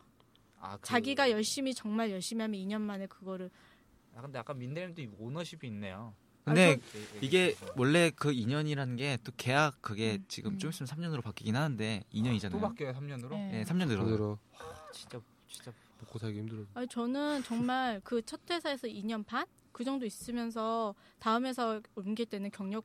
아, 0.62 0.76
그- 0.76 0.86
자기가 0.86 1.30
열심히 1.32 1.74
정말 1.74 2.10
열심히 2.12 2.42
하면 2.42 2.60
2년 2.60 2.80
만에 2.80 3.06
그거를 3.06 3.50
아, 4.14 4.22
근데 4.22 4.38
약간 4.38 4.58
민대님도 4.58 5.02
이 5.02 5.10
오너십이 5.18 5.66
있네요. 5.68 6.14
근데 6.44 6.60
예, 6.60 6.70
예, 6.72 7.18
이게 7.20 7.38
예. 7.48 7.54
원래 7.76 8.10
그 8.14 8.30
2년이라는 8.32 8.96
게 8.98 9.16
또 9.24 9.32
계약 9.36 9.80
그게 9.80 10.14
음, 10.18 10.24
지금 10.28 10.52
음. 10.52 10.58
좀 10.58 10.70
있으면 10.70 10.88
3년으로 10.88 11.22
바뀌긴 11.22 11.56
하는데 11.56 12.02
2년이잖아요. 12.12 12.50
또 12.50 12.60
바뀌어요 12.60 12.92
3년으로? 12.92 13.30
네. 13.30 13.60
예, 13.60 13.64
3년 13.64 13.86
늘어요. 13.88 14.04
돈으로 14.06 14.38
진짜 14.92 15.20
진짜 15.48 15.72
먹고 16.00 16.18
살기 16.18 16.38
힘들어. 16.38 16.64
아니 16.74 16.86
저는 16.88 17.42
정말 17.44 18.00
그 18.04 18.22
첫 18.22 18.40
회사에서 18.50 18.86
2년 18.88 19.24
반 19.26 19.46
그 19.72 19.84
정도 19.84 20.04
있으면서 20.04 20.94
다음 21.18 21.46
회사 21.46 21.80
옮길 21.94 22.26
때는 22.26 22.50
경력 22.50 22.84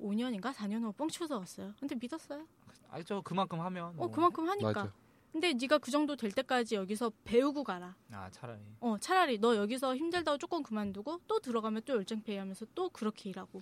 5년인가 0.00 0.52
4년 0.52 0.82
후뻥 0.82 1.08
치고서 1.08 1.38
왔어요. 1.38 1.72
근데 1.78 1.94
믿었어요. 1.94 2.46
알죠 2.90 3.22
그만큼 3.22 3.60
하면 3.60 3.86
어 3.90 3.92
뭐. 3.92 4.10
그만큼 4.10 4.48
하니까. 4.48 4.72
맞아. 4.72 4.92
근데 5.32 5.52
네가 5.52 5.78
그 5.78 5.90
정도 5.90 6.16
될 6.16 6.30
때까지 6.32 6.76
여기서 6.76 7.12
배우고 7.24 7.64
가라. 7.64 7.94
아 8.10 8.30
차라리 8.30 8.60
어 8.80 8.96
차라리 8.98 9.38
너 9.38 9.56
여기서 9.56 9.96
힘들다고 9.96 10.38
조금 10.38 10.62
그만두고 10.62 11.20
또 11.26 11.40
들어가면 11.40 11.82
또 11.84 11.94
열정페이 11.94 12.36
하면서 12.36 12.66
또 12.74 12.88
그렇게 12.88 13.30
일하고. 13.30 13.60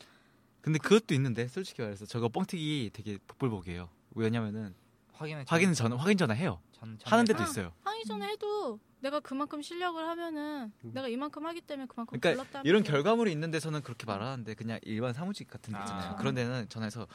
근데 0.60 0.78
그것도 0.78 1.14
있는데 1.14 1.46
솔직히 1.48 1.82
말해서 1.82 2.06
저거 2.06 2.28
뻥튀기 2.28 2.90
되게 2.92 3.18
복불복이에요. 3.26 3.90
왜냐면은 4.14 4.74
확인은 5.12 5.44
확인 5.46 5.74
전 5.74 5.92
확인 5.92 6.16
전화 6.16 6.34
해요. 6.34 6.60
전, 6.72 6.98
전 6.98 7.12
하는 7.12 7.24
데도 7.24 7.42
아. 7.42 7.46
있어요. 7.46 7.72
하기 7.82 8.04
전에 8.04 8.28
해도 8.28 8.78
내가 9.00 9.20
그만큼 9.20 9.60
실력을 9.60 10.02
하면은 10.02 10.72
내가 10.80 11.08
이만큼 11.08 11.44
하기 11.46 11.60
때문에 11.60 11.86
그만큼 11.86 12.18
그러니까. 12.18 12.62
이런 12.64 12.82
결과물이 12.82 13.30
있는 13.30 13.50
데서는 13.50 13.82
그렇게 13.82 14.06
말하는데 14.06 14.54
그냥 14.54 14.78
일반 14.82 15.12
사무직 15.12 15.48
같은 15.48 15.74
데 15.74 15.78
있잖아요. 15.80 16.12
아. 16.12 16.16
그런 16.16 16.34
데는 16.34 16.68
전화해서 16.68 17.06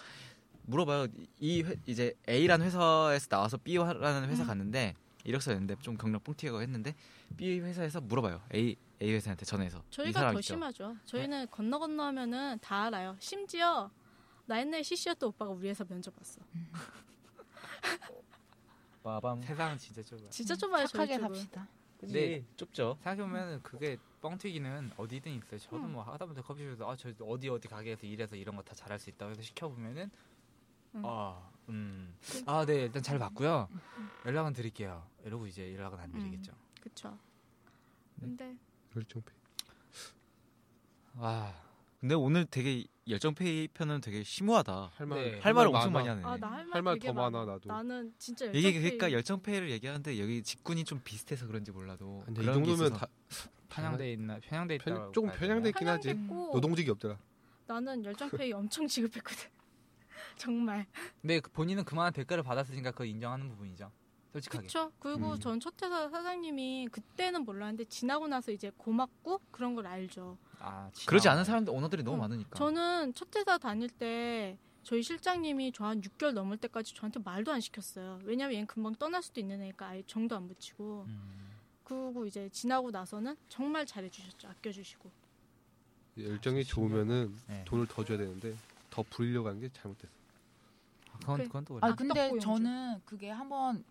물어봐요. 0.69 1.07
이 1.39 1.63
회- 1.63 1.75
이제 1.87 2.13
A라는 2.27 2.65
회사에서 2.67 3.27
나와서 3.27 3.57
B라는 3.57 4.29
회사 4.29 4.43
음. 4.43 4.47
갔는데 4.47 4.95
이력서 5.25 5.51
냈는데 5.51 5.75
좀 5.81 5.97
경력 5.97 6.23
뻥튀기고 6.23 6.61
했는데 6.61 6.95
B 7.35 7.59
회사에서 7.59 7.99
물어봐요. 8.01 8.41
A 8.53 8.75
A 9.01 9.11
회사한테 9.13 9.45
전화해서 9.45 9.79
이 9.79 9.91
저희가 9.91 10.21
더 10.21 10.31
있죠? 10.39 10.41
심하죠. 10.41 10.95
저희는 11.05 11.47
건너 11.49 11.79
건너 11.79 12.03
하면은 12.05 12.59
다 12.61 12.83
알아요. 12.85 13.15
심지어 13.19 13.89
나 14.45 14.59
옛날에 14.59 14.83
CC였던 14.83 15.29
오빠가 15.29 15.51
우리 15.51 15.69
회사 15.69 15.83
면접 15.85 16.15
봤어. 16.15 16.39
빠밤. 19.03 19.41
세상은 19.41 19.77
진짜 19.77 20.03
좁아 20.03 20.29
진짜 20.29 20.55
좁아요 20.55 20.85
착하게. 20.85 21.19
삽시다. 21.19 21.67
네. 22.01 22.43
좁죠. 22.55 22.97
생각해보면 23.03 23.61
그게 23.61 23.97
뻥튀기는 24.21 24.91
어디든 24.97 25.31
있어요. 25.33 25.59
저도 25.59 25.77
음. 25.77 25.93
뭐 25.93 26.03
하다못해 26.03 26.41
커피숍에서 26.41 26.89
아, 26.89 26.95
저 26.95 27.09
어디 27.25 27.49
어디 27.49 27.67
가게에서 27.67 28.05
일해서 28.05 28.35
이런 28.35 28.55
거 28.55 28.61
다 28.63 28.73
잘할 28.75 28.99
수 28.99 29.09
있다고 29.09 29.31
해서 29.31 29.41
시켜보면은 29.41 30.09
음. 30.95 31.01
아, 31.05 31.49
음. 31.69 32.15
아, 32.45 32.65
네, 32.65 32.83
일단 32.83 33.01
잘 33.03 33.19
봤고요. 33.19 33.69
연락은 34.25 34.53
드릴게요. 34.53 35.05
이러고 35.25 35.47
이제 35.47 35.73
연락은 35.75 35.99
안 35.99 36.11
드리겠죠. 36.11 36.51
그쵸. 36.81 37.17
네. 38.15 38.27
근데 38.27 38.55
열정페이. 38.95 39.35
와, 41.15 41.53
근데 41.99 42.15
오늘 42.15 42.45
되게 42.45 42.85
열정페이 43.07 43.69
편은 43.73 44.01
되게 44.01 44.23
심오하다. 44.23 44.91
할 44.95 45.07
말. 45.07 45.19
네. 45.31 45.39
할 45.39 45.53
말을 45.53 45.67
엄청 45.75 45.91
많아. 45.91 46.05
많이 46.05 46.07
하네. 46.07 46.23
아 46.23 46.37
나 46.37 46.51
할말할말 46.57 46.99
되게 46.99 47.07
더 47.07 47.13
많아. 47.13 47.45
나도. 47.45 47.67
나는 47.67 48.13
진짜 48.17 48.45
이게 48.45 48.67
열정페이 48.67 48.81
그러니까 48.81 49.11
열정페이를 49.11 49.71
얘기하는데 49.71 50.19
여기 50.21 50.43
직군이 50.43 50.83
좀 50.85 51.01
비슷해서 51.03 51.45
그런지 51.47 51.71
몰라도 51.71 52.23
근데 52.25 52.41
이 52.41 52.45
그런 52.45 52.63
게 52.63 52.69
정도면 52.69 52.91
있어서 52.93 53.05
다 53.05 53.11
편향돼 53.69 54.13
있나? 54.13 54.39
편향돼 54.41 54.75
있다. 54.75 54.85
편- 54.85 55.13
조금 55.13 55.31
편향돼 55.31 55.69
있긴 55.69 55.87
하지. 55.87 56.07
편향됐고 56.09 56.51
노동직이 56.53 56.89
없더라. 56.91 57.17
나는 57.67 58.05
열정페이 58.05 58.53
엄청 58.53 58.87
지급했거든. 58.87 59.49
정말. 60.37 60.85
근데 61.21 61.39
그 61.39 61.49
본인은 61.51 61.83
그만한 61.83 62.13
대가를 62.13 62.43
받았으니까 62.43 62.91
그걸 62.91 63.07
인정하는 63.07 63.49
부분이죠. 63.49 63.91
솔직하게. 64.31 64.67
그쵸. 64.67 64.91
그리고 64.99 65.31
음. 65.33 65.39
전첫 65.39 65.81
회사 65.83 66.07
사장님이 66.09 66.87
그때는 66.91 67.43
몰랐는데 67.45 67.85
지나고 67.85 68.27
나서 68.27 68.51
이제 68.51 68.71
고맙고 68.77 69.41
그런 69.51 69.73
걸 69.75 69.87
알죠. 69.87 70.37
아. 70.59 70.91
그러지 71.07 71.27
않은 71.29 71.43
사람들 71.43 71.73
오너들이 71.73 72.03
너무 72.03 72.17
어, 72.17 72.19
많으니까. 72.21 72.55
저는 72.57 73.13
첫 73.15 73.35
회사 73.35 73.57
다닐 73.57 73.89
때 73.89 74.57
저희 74.83 75.01
실장님이 75.01 75.71
저 75.71 75.85
한 75.85 76.01
6개월 76.01 76.31
넘을 76.33 76.57
때까지 76.57 76.93
저한테 76.93 77.19
말도 77.19 77.51
안 77.51 77.59
시켰어요. 77.59 78.19
왜냐면 78.23 78.53
얘는 78.55 78.67
금방 78.67 78.93
떠날 78.95 79.23
수도 79.23 79.39
있는 79.39 79.61
애니까 79.61 79.87
아예 79.87 80.03
정도 80.05 80.35
안 80.35 80.47
붙이고. 80.47 81.05
음. 81.07 81.49
그리고 81.83 82.25
이제 82.27 82.49
지나고 82.49 82.91
나서는 82.91 83.35
정말 83.49 83.85
잘해주셨죠. 83.85 84.47
아껴주시고. 84.47 85.09
열정이 86.19 86.63
좋으면은 86.65 87.35
네. 87.47 87.63
돈을 87.65 87.87
더 87.87 88.03
줘야 88.03 88.17
되는데 88.17 88.55
더 88.91 89.03
부리려고 89.09 89.47
한 89.49 89.59
게 89.59 89.69
잘못됐어. 89.69 90.18
그건 91.19 91.35
그래. 91.37 91.45
그건 91.47 91.65
또아 91.65 91.79
그래. 91.81 91.93
근데 91.95 92.39
저는 92.39 93.01
그게 93.05 93.29
한번 93.29 93.83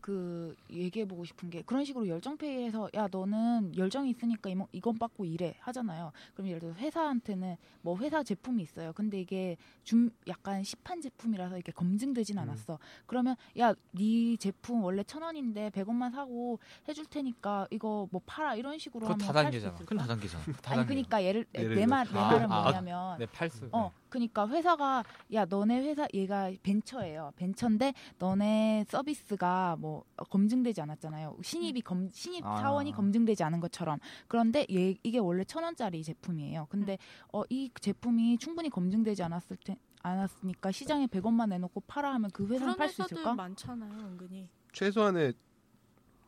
그 0.00 0.56
얘기해 0.68 1.06
보고 1.06 1.24
싶은 1.24 1.48
게 1.48 1.62
그런 1.62 1.84
식으로 1.84 2.08
열정 2.08 2.36
페이에서 2.36 2.90
야 2.92 3.06
너는 3.08 3.76
열정이 3.76 4.10
있으니까 4.10 4.50
이모- 4.50 4.66
이건 4.72 4.98
받고 4.98 5.24
일해 5.24 5.54
하잖아요. 5.60 6.10
그럼 6.34 6.48
예를 6.48 6.58
들어 6.58 6.72
회사한테는 6.72 7.54
뭐 7.82 7.96
회사 7.98 8.24
제품이 8.24 8.64
있어요. 8.64 8.92
근데 8.94 9.20
이게 9.20 9.56
좀 9.84 10.10
약간 10.26 10.64
시판 10.64 11.00
제품이라서 11.00 11.56
이게 11.58 11.70
검증되진 11.70 12.36
음. 12.36 12.42
않았어. 12.42 12.80
그러면 13.06 13.36
야 13.60 13.74
네 13.92 14.36
제품 14.38 14.82
원래 14.82 15.04
천 15.04 15.22
원인데 15.22 15.70
백 15.70 15.86
원만 15.86 16.10
사고 16.10 16.58
해줄 16.88 17.06
테니까 17.06 17.68
이거 17.70 18.08
뭐 18.10 18.20
팔아 18.26 18.56
이런 18.56 18.78
식으로 18.78 19.06
하면 19.06 19.18
다 19.18 19.26
팔수 19.32 19.42
단계잖아. 19.44 19.74
있을까? 19.74 19.84
그건 19.88 19.98
다단계잖아. 19.98 20.44
아니 20.66 20.86
그러니까 20.86 21.22
예를 21.22 21.46
내 21.52 21.86
말내 21.86 22.08
들어서. 22.10 22.26
말은 22.26 22.50
아, 22.50 22.56
아. 22.58 22.62
뭐냐면 22.64 23.18
네, 23.20 23.26
팔수. 23.26 23.68
어, 23.70 23.92
그러니까 24.12 24.46
회사가 24.46 25.04
야 25.32 25.46
너네 25.46 25.80
회사 25.86 26.06
얘가 26.12 26.52
벤처예요. 26.62 27.32
벤처인데 27.36 27.94
너네 28.18 28.84
서비스가 28.86 29.76
뭐 29.78 30.04
어, 30.18 30.24
검증되지 30.24 30.82
않았잖아요. 30.82 31.38
신입이 31.42 31.80
검 31.80 32.10
신입 32.10 32.44
아. 32.44 32.56
사원이 32.56 32.92
검증되지 32.92 33.42
않은 33.44 33.60
것처럼. 33.60 33.98
그런데 34.28 34.66
얘 34.70 34.94
이게 35.02 35.16
원래 35.18 35.44
천 35.44 35.64
원짜리 35.64 36.02
제품이에요. 36.04 36.66
근데 36.68 36.98
어 37.32 37.42
이 37.48 37.70
제품이 37.80 38.38
충분히 38.38 38.70
검증되지 38.70 39.22
않았을 39.22 39.56
테 39.64 39.76
않았으니까 40.02 40.72
시장에 40.72 41.06
100원만 41.06 41.48
내놓고 41.50 41.80
팔아 41.86 42.12
하면 42.14 42.30
그 42.32 42.44
회사는 42.44 42.58
그런 42.60 42.76
팔수 42.76 43.02
회사들 43.02 43.16
있을까? 43.16 43.34
많잖아요. 43.34 43.92
은근히. 43.92 44.48
최소한의 44.72 45.34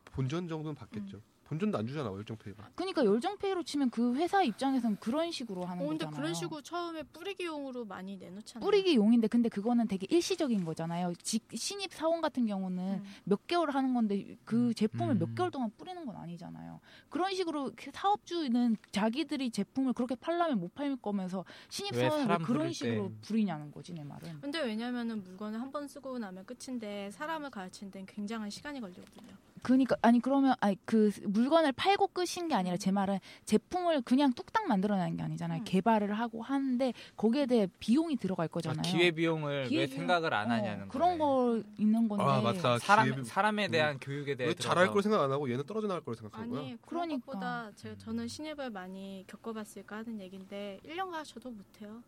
본전 0.05 0.47
정도는 0.47 0.75
받겠죠. 0.75 1.21
본전도 1.45 1.77
안 1.77 1.85
주잖아 1.87 2.09
열정페이가. 2.11 2.71
그러니까 2.75 3.05
열정페이로 3.05 3.63
치면 3.63 3.91
그 3.91 4.15
회사 4.15 4.41
입장에서는 4.43 4.97
그런 4.99 5.31
식으로 5.31 5.63
하는 5.63 5.83
어, 5.83 5.87
근데 5.87 6.05
거잖아요. 6.05 6.15
그런 6.21 6.33
식으로 6.33 6.61
처음에 6.61 7.03
뿌리기용으로 7.03 7.85
많이 7.85 8.17
내놓잖아요. 8.17 8.65
뿌리기 8.65 8.95
용인데 8.95 9.27
근데 9.27 9.47
그거는 9.47 9.87
되게 9.87 10.07
일시적인 10.09 10.65
거잖아요. 10.65 11.13
직, 11.21 11.43
신입 11.53 11.93
사원 11.93 12.21
같은 12.21 12.47
경우는 12.47 12.83
음. 12.83 13.03
몇 13.25 13.45
개월 13.45 13.69
하는 13.69 13.93
건데 13.93 14.35
그 14.43 14.73
제품을 14.73 15.15
음. 15.15 15.19
몇 15.19 15.35
개월 15.35 15.51
동안 15.51 15.69
뿌리는 15.77 16.03
건 16.05 16.15
아니잖아요. 16.17 16.79
그런 17.09 17.33
식으로 17.35 17.71
그 17.75 17.91
사업주는 17.93 18.75
자기들이 18.91 19.51
제품을 19.51 19.93
그렇게 19.93 20.15
팔려면 20.15 20.59
못 20.59 20.73
팔 20.75 20.95
거면서 20.97 21.45
신입 21.69 21.95
사람 21.95 22.41
그런 22.43 22.73
식으로 22.73 23.09
때. 23.09 23.15
부리냐는 23.21 23.71
거지 23.71 23.93
내 23.93 24.03
말은. 24.03 24.41
근데 24.41 24.59
왜냐면은 24.61 25.23
물건을 25.23 25.61
한 25.61 25.71
번 25.71 25.87
쓰고 25.87 26.17
나면 26.19 26.45
끝인데 26.45 27.11
사람을 27.11 27.49
가르치는 27.49 27.91
데는 27.91 28.05
굉장한 28.07 28.49
시간이 28.49 28.79
걸리거든요. 28.81 29.33
그러니까 29.65 29.95
아니 30.03 30.19
그러면 30.19 30.53
아니 30.59 30.77
그 30.85 31.09
물건을 31.23 31.71
팔고 31.71 32.09
끝인 32.09 32.47
게 32.47 32.53
아니라 32.53 32.77
제 32.77 32.91
말은 32.91 33.17
제품을 33.45 34.03
그냥 34.03 34.31
뚝딱 34.31 34.67
만들어내는 34.67 35.17
게 35.17 35.23
아니잖아요. 35.23 35.61
음. 35.61 35.63
개발을 35.65 36.13
하고 36.13 36.43
하는데 36.43 36.93
거기에 37.17 37.47
대해 37.47 37.67
비용이 37.79 38.17
들어갈 38.17 38.45
아, 38.45 38.47
거잖아요. 38.47 38.83
기회 38.83 39.09
비용을 39.09 39.65
기회 39.65 39.79
왜 39.81 39.85
비용. 39.87 39.97
생각을 39.97 40.35
안 40.35 40.51
어, 40.51 40.53
하냐는 40.53 40.87
그런 40.89 41.17
거네. 41.17 41.63
거 41.63 41.63
있는 41.79 42.07
건데. 42.07 42.23
아 42.23 42.41
맞다. 42.41 42.77
사람 42.77 43.11
기회- 43.11 43.23
사람에 43.23 43.67
대한 43.69 43.97
교육에 43.99 44.35
대해 44.35 44.49
왜 44.49 44.53
잘할 44.53 44.91
걸 44.91 45.01
생각 45.01 45.19
안 45.23 45.31
하고 45.31 45.49
얘는 45.49 45.65
떨어져 45.65 45.87
나갈 45.87 46.03
걸 46.03 46.15
생각한 46.15 46.47
거야. 46.47 46.59
아니 46.61 46.77
그런 46.85 47.07
그러니까. 47.07 47.25
것보다 47.25 47.71
제가 47.75 47.95
저는 47.97 48.27
신입을 48.27 48.69
많이 48.69 49.23
겪어봤을까 49.25 49.95
하는 49.97 50.21
얘기인데 50.21 50.79
1년 50.85 51.09
가르쳐도 51.09 51.49
못해요. 51.49 52.03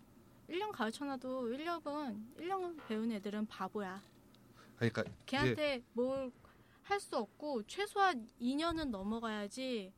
1년 0.47 0.71
가르쳐놔도 0.71 1.47
1년은 1.49 2.15
1년 2.39 2.77
배운 2.87 3.11
애들은 3.11 3.47
바보야. 3.47 3.99
그러니까 4.75 5.03
걔한테 5.25 5.81
뭘 5.93 6.31
할 6.89 6.99
수 6.99 7.15
없고 7.17 7.63
최소한 7.63 8.27
2년은 8.41 8.89
넘어가야지 8.89 9.91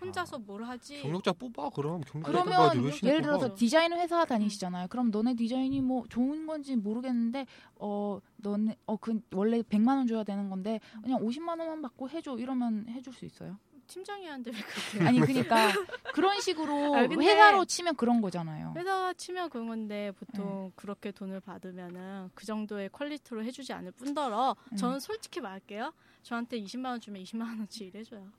혼자서 0.00 0.38
뭘 0.38 0.62
하지. 0.64 1.00
경력자 1.00 1.32
뽑아 1.32 1.70
그럼 1.70 2.02
경력자 2.02 2.30
그러면 2.30 2.92
예를? 3.02 3.22
들어서 3.22 3.54
디자인 3.54 3.92
회사 3.94 4.24
다니시잖아요. 4.26 4.88
그럼 4.88 5.10
너네 5.10 5.34
디자인이 5.34 5.80
뭐 5.80 6.04
좋은 6.08 6.46
건지 6.46 6.76
모르겠는데 6.76 7.46
어 7.76 8.20
너네 8.36 8.76
어그 8.86 9.20
원래 9.32 9.62
100만 9.62 9.96
원 9.96 10.06
줘야 10.06 10.22
되는 10.22 10.50
건데 10.50 10.80
그냥 11.02 11.20
50만 11.20 11.58
원만 11.58 11.80
받고 11.82 12.10
해줘 12.10 12.36
이러면 12.38 12.86
해줄 12.90 13.12
수 13.14 13.24
있어요? 13.24 13.58
팀장이한테 13.86 14.50
왜 14.50 14.56
그렇게? 14.60 15.04
아니 15.06 15.20
그러니까 15.20 15.72
그런 16.12 16.40
식으로 16.40 16.94
아, 16.96 17.00
회사로 17.02 17.64
치면 17.64 17.96
그런 17.96 18.20
거잖아요. 18.20 18.74
회사가 18.76 19.14
치면 19.14 19.50
그런 19.50 19.68
건데 19.68 20.12
네. 20.12 20.12
보통 20.12 20.72
그렇게 20.76 21.10
돈을 21.12 21.40
받으면은 21.40 22.30
그 22.34 22.44
정도의 22.46 22.88
퀄리티로 22.90 23.44
해주지 23.44 23.72
않을 23.72 23.92
뿐더러 23.92 24.56
음. 24.72 24.76
저는 24.76 25.00
솔직히 25.00 25.40
말할게요. 25.40 25.92
저한테 26.22 26.60
20만 26.60 26.86
원 26.86 27.00
주면 27.00 27.22
20만 27.22 27.42
원어치 27.42 27.86
일해줘요. 27.86 28.30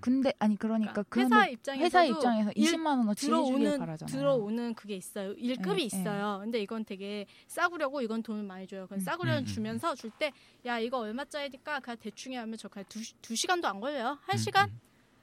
근데 0.00 0.32
아니 0.38 0.56
그러니까 0.56 1.02
그 1.08 1.20
회사 1.20 1.34
뭐 1.34 1.44
입장에서도 1.44 1.84
회사 1.84 2.04
입장에서 2.04 2.52
일 2.54 2.72
20만 2.72 2.98
원어치 2.98 3.26
들어오는 3.26 3.78
바라잖아요. 3.78 4.16
들어오는 4.16 4.74
그게 4.74 4.94
있어요. 4.96 5.32
일급이 5.32 5.82
예, 5.82 5.86
있어요. 5.86 6.38
근데 6.42 6.60
이건 6.62 6.84
되게 6.84 7.26
싸구려고 7.48 8.00
이건 8.00 8.22
돈을 8.22 8.44
많이 8.44 8.66
줘요. 8.66 8.82
그건 8.84 8.98
음. 8.98 9.00
싸구려 9.00 9.32
음, 9.34 9.38
음, 9.38 9.44
주면서 9.44 9.94
줄 9.94 10.10
때 10.18 10.32
야 10.66 10.78
이거 10.78 10.98
얼마짜리니까 10.98 11.80
그냥 11.80 11.96
대충 12.00 12.34
하면 12.36 12.56
저 12.56 12.68
그냥 12.68 12.84
두, 12.88 13.00
두 13.22 13.34
시간도 13.34 13.66
안 13.66 13.80
걸려요. 13.80 14.18
한 14.22 14.36
시간 14.36 14.70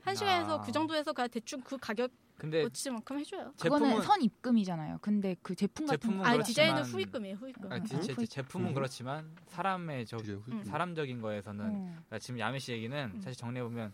한 0.01 0.13
시간에서 0.15 0.59
아. 0.59 0.61
그 0.61 0.71
정도에서 0.71 1.13
그냥 1.13 1.29
대충 1.29 1.61
그 1.61 1.77
가격 1.77 2.11
근데 2.37 2.63
고치만큼 2.63 3.17
해줘요. 3.19 3.53
그거는 3.57 3.87
제품은 3.87 4.01
선 4.05 4.21
입금이잖아요. 4.21 4.97
근데 5.01 5.37
그 5.41 5.55
제품 5.55 5.85
같은 5.85 6.01
제품은 6.09 6.25
아 6.25 6.33
그렇지만- 6.33 6.43
디자인은 6.45 6.83
후입금이에요. 6.83 7.35
후입금. 7.37 7.71
아, 7.71 7.79
디- 7.79 7.95
음. 7.95 8.01
제, 8.01 8.13
제 8.13 8.25
제품은 8.25 8.69
음. 8.69 8.73
그렇지만 8.73 9.31
사람의 9.47 10.05
저. 10.05 10.17
음. 10.17 10.61
사람적인 10.65 11.21
거에서는 11.21 11.65
어. 11.65 11.69
그러니까 11.87 12.19
지금 12.19 12.39
야매 12.41 12.59
씨 12.59 12.73
얘기는 12.73 13.11
음. 13.15 13.21
사실 13.21 13.37
정리해 13.37 13.63
보면 13.63 13.93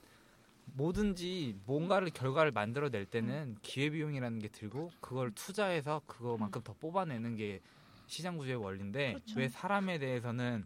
뭐든지 0.65 1.59
뭔가를 1.65 2.09
결과를 2.11 2.51
만들어낼 2.51 3.05
때는 3.05 3.33
음. 3.49 3.57
기회 3.61 3.89
비용이라는 3.89 4.39
게 4.39 4.47
들고 4.47 4.91
그걸 5.01 5.31
투자해서 5.31 6.01
그거만큼 6.05 6.61
더 6.63 6.73
뽑아내는 6.73 7.35
게 7.35 7.61
시장 8.07 8.37
구조의 8.37 8.57
원리인데 8.57 9.13
그렇죠. 9.13 9.39
왜 9.39 9.49
사람에 9.49 9.99
대해서는 9.99 10.65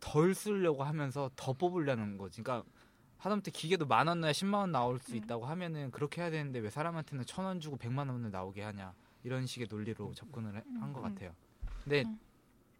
덜 0.00 0.34
쓰려고 0.34 0.82
하면서 0.84 1.30
더 1.36 1.52
뽑으려는 1.52 2.18
거지. 2.18 2.42
그러니까 2.42 2.68
하다못해 3.18 3.50
기계도 3.50 3.86
만 3.86 4.06
원, 4.08 4.32
십만 4.32 4.60
원 4.60 4.72
나올 4.72 4.98
수 4.98 5.12
음. 5.12 5.16
있다고 5.16 5.46
하면은 5.46 5.90
그렇게 5.90 6.20
해야 6.20 6.30
되는데 6.30 6.58
왜 6.58 6.70
사람한테는 6.70 7.24
천 7.24 7.44
원 7.44 7.60
주고 7.60 7.76
백만 7.76 8.08
원을 8.08 8.30
나오게 8.30 8.62
하냐 8.62 8.92
이런 9.24 9.46
식의 9.46 9.68
논리로 9.70 10.12
접근을 10.14 10.62
한것 10.80 11.02
음. 11.04 11.14
같아요. 11.14 11.34
근데 11.82 12.02
음. 12.02 12.18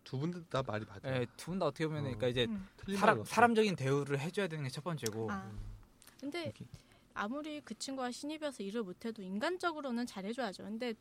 두분 0.05 0.47
다 0.49 0.63
말이 0.65 0.85
맞아요. 0.85 1.21
예, 1.23 1.27
두분 1.37 1.59
다 1.59 1.67
어떻게 1.67 1.87
보면 1.87 2.01
어. 2.01 2.05
그러니까 2.05 2.29
이제 2.29 2.47
음. 2.49 2.67
사람. 2.97 3.25
사람적인 3.25 3.75
대우를 3.77 4.21
해줘야 4.21 4.47
되는 4.47 4.63
게 4.65 4.71
첫 4.71 4.85
번째고 4.85 5.31
아. 5.33 5.51
근데. 6.31 6.53
아무리 7.15 7.61
그 7.63 7.75
친구가 7.79 8.11
신입이어서 8.11 8.63
일을 8.63 8.83
못해도 8.83 9.23
인간적으로는 9.23 10.05
잘해줘야죠. 10.07 10.65
근데 10.65 10.95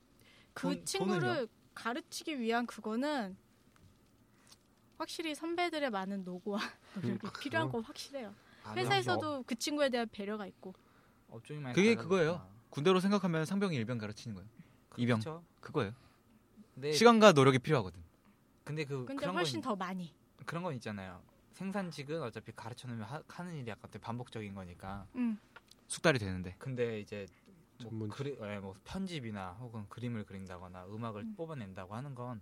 그 0.53 0.61
돈- 0.75 0.85
친구를 0.85 1.19
돈은요? 1.21 1.47
가르치기 1.73 2.39
위한 2.39 2.65
그거는 2.65 3.35
확실히 4.97 5.35
선배들의 5.35 5.89
많은 5.89 6.23
노고와 6.23 6.59
노력이 7.01 7.27
필요한 7.41 7.69
건 7.69 7.81
확실해요. 7.83 8.33
아, 8.63 8.73
회사에서도 8.75 9.43
그 9.43 9.55
친구에 9.55 9.89
대한 9.89 10.07
배려가 10.09 10.45
있고. 10.47 10.69
업- 11.27 11.35
업종이 11.37 11.59
많이 11.59 11.75
그게. 11.75 11.95
그거예요. 11.95 12.47
군대로 12.69 12.99
생각하면 12.99 13.45
상병이 13.45 13.75
일병 13.75 13.97
가르치는 13.97 14.35
거예요. 14.35 14.49
이병 14.97 15.19
그렇죠. 15.19 15.43
그거예요. 15.59 15.93
시간과 16.93 17.33
노력이 17.33 17.59
필요하거든. 17.59 18.01
근데 18.63 18.85
그 18.85 19.05
근데 19.05 19.19
그런 19.21 19.35
훨씬 19.35 19.61
건 19.61 19.71
더 19.71 19.75
많이. 19.75 20.13
그런 20.45 20.63
건 20.63 20.73
있잖아요. 20.75 21.21
생산직은 21.55 22.21
어차피 22.21 22.51
가르쳐 22.51 22.87
놓으면 22.87 23.05
하, 23.05 23.21
하는 23.27 23.55
일이 23.55 23.69
약간 23.69 23.89
반복적인 23.99 24.53
거니까. 24.53 25.07
음. 25.15 25.39
숙달이 25.87 26.19
되는데. 26.19 26.55
근데 26.59 26.99
이제 26.99 27.25
뭐. 27.89 28.07
그리, 28.09 28.37
예, 28.41 28.59
뭐 28.59 28.75
편집이나 28.83 29.51
혹은 29.53 29.87
그림을 29.89 30.25
그린다거나 30.25 30.85
음악을 30.87 31.21
음. 31.21 31.33
뽑아낸다고 31.35 31.95
하는 31.95 32.13
건 32.13 32.41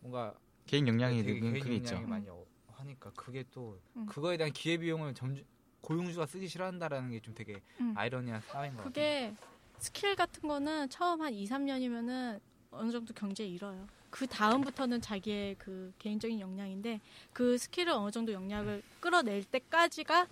뭔가 0.00 0.34
개인 0.66 0.88
역량이 0.88 1.22
되게 1.22 1.40
는 1.40 1.52
개인 1.52 1.62
그게 1.62 1.76
있죠. 1.76 2.00
많이 2.02 2.28
어- 2.28 2.44
하니까 2.68 3.10
그게 3.14 3.44
또 3.52 3.78
음. 3.96 4.06
그거에 4.06 4.36
대한 4.38 4.52
기회 4.52 4.78
비용을 4.78 5.12
점주, 5.14 5.44
고용주가 5.82 6.24
쓰기 6.26 6.48
싫어한다라는 6.48 7.10
게 7.10 7.20
좀 7.20 7.34
되게 7.34 7.60
음. 7.80 7.92
아이러니한 7.96 8.40
사회인 8.42 8.72
것 8.74 8.84
같아요. 8.84 8.90
그게 8.92 9.34
스킬 9.78 10.16
같은 10.16 10.48
거는 10.48 10.88
처음 10.88 11.20
한 11.20 11.32
2, 11.34 11.44
3년이면은 11.46 12.40
어느 12.70 12.90
정도 12.90 13.12
경지에 13.12 13.46
이뤄요. 13.46 13.86
그 14.10 14.26
다음부터는 14.26 15.00
자기의 15.00 15.54
그 15.58 15.92
개인적인 15.98 16.40
역량인데 16.40 17.00
그 17.32 17.56
스킬을 17.56 17.90
어느 17.90 18.10
정도 18.10 18.32
역량을 18.32 18.82
끌어낼 18.98 19.44
때까지가 19.44 20.26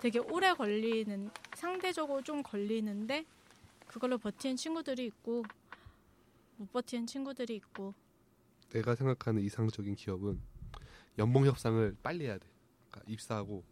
되게 0.00 0.18
오래 0.18 0.52
걸리는 0.54 1.30
상대적으로 1.54 2.22
좀 2.22 2.42
걸리는데 2.42 3.24
그걸로 3.86 4.18
버티는 4.18 4.56
친구들이 4.56 5.06
있고 5.06 5.44
못 6.56 6.72
버티는 6.72 7.06
친구들이 7.06 7.56
있고 7.56 7.94
내가 8.70 8.94
생각하는 8.94 9.42
이상적인 9.42 9.94
기업은 9.94 10.40
연봉 11.18 11.46
협상을 11.46 11.96
빨리 12.02 12.26
해야 12.26 12.38
돼. 12.38 12.46
그러니까 12.90 13.12
입사하고 13.12 13.64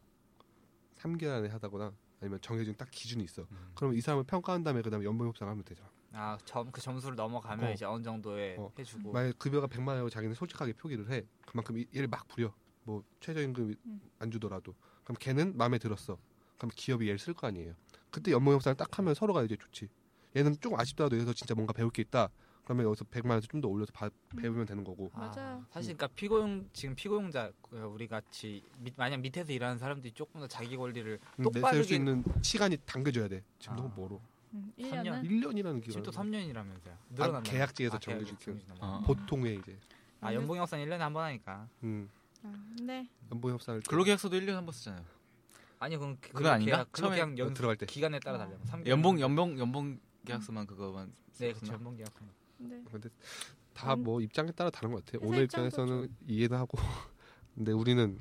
3개월 0.96 1.38
안에 1.38 1.48
하다거나 1.48 1.92
아니면 2.20 2.40
정해진 2.40 2.74
딱 2.76 2.90
기준이 2.90 3.24
있어. 3.24 3.42
음. 3.42 3.72
그러면 3.74 3.96
이 3.96 4.00
사람을 4.00 4.24
평가한 4.24 4.62
다음에 4.62 4.82
그다음에 4.82 5.04
연봉 5.04 5.28
협상하면 5.28 5.64
되잖아. 5.64 5.90
아, 6.14 6.38
점, 6.44 6.70
그 6.70 6.80
점수를 6.80 7.16
넘어가면 7.16 7.70
어. 7.70 7.72
이제 7.72 7.84
어느 7.84 8.02
정도에 8.02 8.56
어. 8.58 8.70
해주고. 8.78 9.12
만약 9.12 9.38
급여가 9.38 9.66
100만 9.66 9.88
원이고 9.88 10.10
자기는 10.10 10.34
솔직하게 10.34 10.74
표기를 10.74 11.10
해. 11.10 11.24
그만큼 11.46 11.78
이- 11.78 11.86
얘를 11.94 12.08
막 12.08 12.26
부려. 12.28 12.52
뭐 12.84 13.02
최저임금 13.20 13.74
음. 13.86 14.00
안 14.18 14.30
주더라도. 14.30 14.74
그럼 15.02 15.16
걔는 15.18 15.56
마음에 15.56 15.78
들었어. 15.78 16.18
그럼 16.56 16.70
기업이 16.74 17.06
얘를 17.06 17.18
쓸 17.18 17.34
거 17.34 17.46
아니에요. 17.46 17.74
그때 18.10 18.30
연봉 18.30 18.54
협상을 18.54 18.76
딱 18.76 18.96
하면 18.98 19.14
서로가 19.14 19.42
이제 19.42 19.56
좋지. 19.56 19.88
얘는 20.36 20.56
조금 20.60 20.78
아쉽더라도 20.78 21.16
여기서 21.16 21.32
진짜 21.32 21.54
뭔가 21.54 21.72
배울 21.72 21.90
게 21.90 22.02
있다. 22.02 22.28
그러면 22.64 22.86
여기서 22.86 23.04
100만 23.06 23.30
원에서 23.30 23.46
좀 23.46 23.60
더 23.60 23.68
올려서 23.68 23.92
바- 23.92 24.06
음. 24.06 24.36
배우면 24.36 24.66
되는 24.66 24.84
거고. 24.84 25.10
아, 25.14 25.20
맞아요. 25.34 25.64
사실 25.70 25.96
그러니까 25.96 26.06
피고용 26.14 26.68
지금 26.72 26.94
피고용자 26.94 27.52
그 27.62 27.76
우리 27.80 28.06
같이 28.06 28.62
밑- 28.78 28.94
만약 28.96 29.18
밑에서 29.18 29.52
일하는 29.52 29.78
사람들이 29.78 30.12
조금 30.12 30.40
더 30.40 30.46
자기 30.46 30.76
권리를 30.76 31.18
음, 31.40 31.44
똑바르게- 31.44 31.62
내세울 31.64 31.84
수 31.84 31.94
있는 31.94 32.24
시간이 32.42 32.78
당겨져야 32.86 33.28
돼. 33.28 33.42
지금 33.58 33.74
아. 33.74 33.76
너무 33.76 33.92
멀어. 33.96 34.20
음, 34.54 34.72
삼 34.88 35.02
년? 35.02 35.22
1년은 35.22 35.28
1년이라는 35.28 35.82
기간. 35.82 35.90
지금 35.90 36.02
또 36.04 36.10
3년이라면서요. 36.12 36.90
아, 36.90 36.98
늘어난다. 37.10 37.50
계약직에서 37.50 37.96
아, 37.96 38.00
정해진 38.00 38.38
정해진 38.38 38.70
어. 38.80 39.02
보통의 39.04 39.56
이제 39.58 39.78
아 40.20 40.32
연봉 40.32 40.56
협상 40.56 40.78
1년에 40.80 40.98
한 40.98 41.12
번 41.12 41.24
하니까. 41.24 41.68
음, 41.82 42.08
아, 42.42 42.52
근데 42.76 43.08
연봉 43.30 43.50
협상을 43.52 43.80
근로계약서도 43.82 44.36
1년에 44.36 44.52
한 44.52 44.64
번 44.64 44.72
쓰잖아요. 44.72 45.04
아니 45.80 45.96
그건 45.96 46.16
그- 46.20 46.30
그거 46.32 46.48
아닌가? 46.50 46.76
계약, 46.76 46.92
처음에 46.94 47.16
그냥 47.16 47.38
연 47.38 47.52
들어갈 47.54 47.76
때. 47.76 47.84
기간에 47.86 48.18
따라 48.20 48.38
달려. 48.38 48.56
삼 48.64 48.86
연봉 48.86 49.20
연봉 49.20 49.58
연봉 49.58 49.98
계약서만 50.24 50.66
그거만 50.66 51.12
네. 51.38 51.52
그렇죠. 51.52 51.72
연봉 51.74 51.96
계약. 51.96 52.08
근데 52.56 52.82
근데 52.90 53.08
다 53.74 53.94
음. 53.94 54.04
뭐 54.04 54.20
입장에 54.20 54.52
따라 54.52 54.70
다른 54.70 54.92
것 54.92 55.04
같아. 55.04 55.18
회사 55.18 55.26
오늘 55.28 55.42
입장에서는 55.44 56.14
이해는 56.28 56.56
하고, 56.56 56.78
근데 57.56 57.72
우리는 57.72 58.18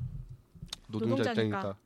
노동자 0.87 1.15
노동자니까. 1.17 1.33
입장이니까 1.59 1.77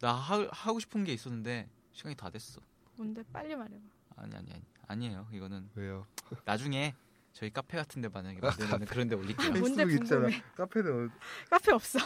나 0.00 0.14
하, 0.14 0.48
하고 0.50 0.80
싶은 0.80 1.04
게 1.04 1.12
있었는데 1.12 1.68
시간이 1.92 2.16
다 2.16 2.30
됐어. 2.30 2.60
뭔데 3.00 3.22
빨리 3.32 3.56
말해봐. 3.56 3.82
아니 4.16 4.36
아니 4.36 4.52
아니 4.52 4.62
아니에요. 4.86 5.26
이거는 5.32 5.70
왜요? 5.74 6.06
나중에 6.44 6.94
저희 7.32 7.50
카페 7.50 7.78
같은데 7.78 8.10
만약에 8.10 8.38
만들면 8.38 8.84
그런데 8.84 9.14
올릴게요. 9.14 9.52
뭔데 9.52 9.86
궁금해. 9.86 10.42
카페는 10.54 11.10
카페 11.48 11.72
없어. 11.72 11.98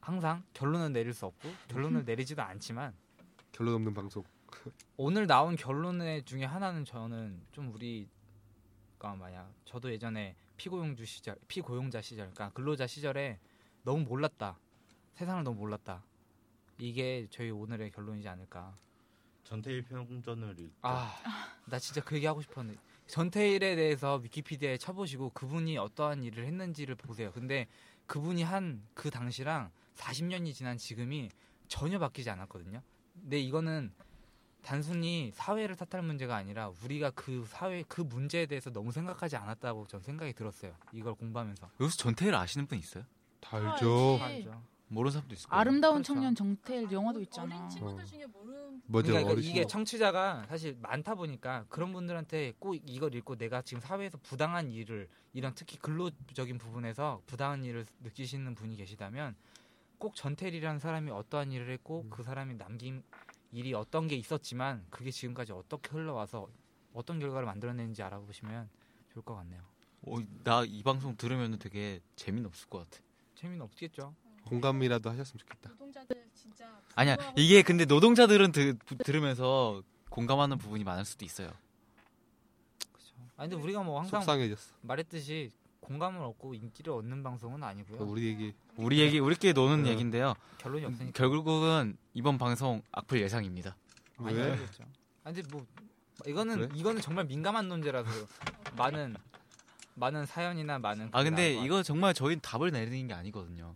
항상 0.00 0.44
결론은 0.52 0.92
내릴 0.92 1.14
수 1.14 1.24
없고 1.24 1.48
결론을 1.68 2.04
내리지도 2.04 2.42
않지만 2.42 2.92
결론 3.52 3.76
없는 3.76 3.94
방송. 3.94 4.22
오늘 4.98 5.26
나온 5.26 5.56
결론의 5.56 6.24
중에 6.24 6.44
하나는 6.44 6.84
저는 6.84 7.40
좀 7.50 7.72
우리가 7.72 9.14
만약 9.18 9.50
저도 9.64 9.90
예전에 9.90 10.36
피고용주 10.58 11.06
시절, 11.06 11.36
피고용자 11.48 12.02
시절, 12.02 12.30
그러니까 12.34 12.50
근로자 12.50 12.86
시절에 12.86 13.40
너무 13.82 14.04
몰랐다. 14.04 14.58
세상을 15.14 15.42
너무 15.42 15.58
몰랐다. 15.60 16.04
이게 16.76 17.26
저희 17.30 17.50
오늘의 17.50 17.92
결론이지 17.92 18.28
않을까. 18.28 18.76
전태일 19.44 19.82
평전을 19.82 20.58
읽고 20.58 20.72
아, 20.82 21.14
나 21.66 21.78
진짜 21.78 22.02
그 22.02 22.16
얘기 22.16 22.26
하고 22.26 22.40
싶었는데 22.42 22.80
전태일에 23.06 23.76
대해서 23.76 24.16
위키피디아에 24.16 24.78
쳐보시고 24.78 25.30
그분이 25.30 25.76
어떠한 25.78 26.22
일을 26.24 26.46
했는지를 26.46 26.94
보세요. 26.94 27.30
근데 27.32 27.66
그분이 28.06 28.42
한 28.42 28.82
그 28.94 29.10
당시랑 29.10 29.70
40년이 29.96 30.54
지난 30.54 30.76
지금이 30.78 31.30
전혀 31.68 31.98
바뀌지 31.98 32.30
않았거든요. 32.30 32.82
근데 33.20 33.38
이거는 33.38 33.92
단순히 34.62 35.30
사회를 35.34 35.76
탓할 35.76 36.02
문제가 36.04 36.36
아니라 36.36 36.70
우리가 36.82 37.10
그 37.10 37.44
사회 37.46 37.84
그 37.86 38.00
문제에 38.00 38.46
대해서 38.46 38.70
너무 38.70 38.92
생각하지 38.92 39.36
않았다고 39.36 39.86
전 39.88 40.00
생각이 40.00 40.32
들었어요. 40.32 40.74
이걸 40.92 41.14
공부하면서. 41.14 41.70
여기서 41.80 41.96
전태일 41.98 42.34
아시는 42.34 42.66
분 42.66 42.78
있어요? 42.78 43.04
다 43.40 43.58
알죠. 43.58 44.18
아, 44.22 44.24
알죠. 44.26 44.62
모르는 44.88 45.12
사람도 45.12 45.34
있을 45.34 45.48
거예요. 45.48 45.60
아름다운 45.60 45.94
그렇죠. 45.96 46.14
청년 46.14 46.34
정태일 46.34 46.90
영화도 46.90 47.20
있잖아. 47.22 47.56
어린 47.56 47.70
친구들 47.70 48.02
어. 48.02 48.06
중에 48.06 48.26
모르는 48.26 48.82
뭐죠? 48.86 49.12
그러니까. 49.12 49.40
이게 49.40 49.66
청취자가 49.66 50.46
사실 50.48 50.76
많다 50.80 51.14
보니까 51.14 51.64
그런 51.68 51.92
분들한테 51.92 52.54
꼭 52.58 52.74
이걸 52.74 53.14
읽고 53.14 53.36
내가 53.36 53.62
지금 53.62 53.80
사회에서 53.80 54.18
부당한 54.22 54.70
일을 54.70 55.08
이런 55.32 55.54
특히 55.54 55.78
근로적인 55.78 56.58
부분에서 56.58 57.22
부당한 57.26 57.64
일을 57.64 57.86
느끼시는 58.02 58.54
분이 58.54 58.76
계시다면 58.76 59.34
꼭 59.98 60.14
전태일이라는 60.14 60.80
사람이 60.80 61.10
어떠한 61.10 61.52
일을 61.52 61.70
했고 61.70 62.02
음. 62.02 62.10
그 62.10 62.22
사람이 62.22 62.54
남긴 62.56 63.02
일이 63.52 63.72
어떤 63.72 64.08
게 64.08 64.16
있었지만 64.16 64.84
그게 64.90 65.10
지금까지 65.10 65.52
어떻게 65.52 65.90
흘러와서 65.90 66.48
어떤 66.92 67.18
결과를 67.18 67.46
만들어내는지 67.46 68.02
알아보시면 68.02 68.68
좋을 69.12 69.24
것 69.24 69.34
같네요. 69.36 69.62
어, 70.02 70.16
나이 70.42 70.82
방송 70.82 71.16
들으면 71.16 71.58
되게 71.58 72.00
재미는 72.16 72.46
없을 72.46 72.68
것 72.68 72.78
같아. 72.80 73.02
재미는 73.34 73.62
없겠죠. 73.62 74.14
공감이라도 74.54 75.10
하셨으면 75.10 75.38
좋겠다. 75.38 75.70
노동자들 75.70 76.24
진짜 76.34 76.66
아니야 76.94 77.16
이게 77.36 77.62
근데 77.62 77.84
노동자들은 77.84 78.52
드, 78.52 78.76
들으면서 79.04 79.82
공감하는 80.10 80.58
부분이 80.58 80.84
많을 80.84 81.04
수도 81.04 81.24
있어요. 81.24 81.48
그렇죠. 82.92 83.14
아니 83.36 83.50
근데 83.50 83.62
우리가 83.62 83.82
뭐 83.82 84.00
항상 84.00 84.20
속상해졌어. 84.20 84.74
말했듯이 84.82 85.50
공감을 85.80 86.20
얻고 86.22 86.54
인기를 86.54 86.92
얻는 86.92 87.22
방송은 87.22 87.62
아니고요. 87.62 88.02
우리 88.08 88.26
얘기 88.26 88.54
우리 88.76 89.00
얘기 89.00 89.18
우리끼리 89.18 89.52
노는 89.52 89.82
네. 89.82 89.90
얘긴데요. 89.90 90.34
결론이 90.58 90.84
없으니까. 90.86 91.12
결국은 91.12 91.96
이번 92.14 92.38
방송 92.38 92.82
악플 92.92 93.20
예상입니다. 93.20 93.76
아니, 94.18 94.36
왜? 94.36 94.58
아니 95.24 95.34
근데 95.34 95.42
뭐 95.50 95.66
이거는 96.26 96.56
그래? 96.56 96.68
이거는 96.74 97.02
정말 97.02 97.24
민감한 97.26 97.68
논제라서 97.68 98.08
많은 98.76 99.16
많은 99.96 100.26
사연이나 100.26 100.78
많은 100.78 101.08
아 101.12 101.22
근데 101.22 101.52
이거 101.54 101.82
정말 101.82 102.14
저희는 102.14 102.40
답을 102.40 102.70
내리는 102.70 103.06
게 103.06 103.14
아니거든요. 103.14 103.74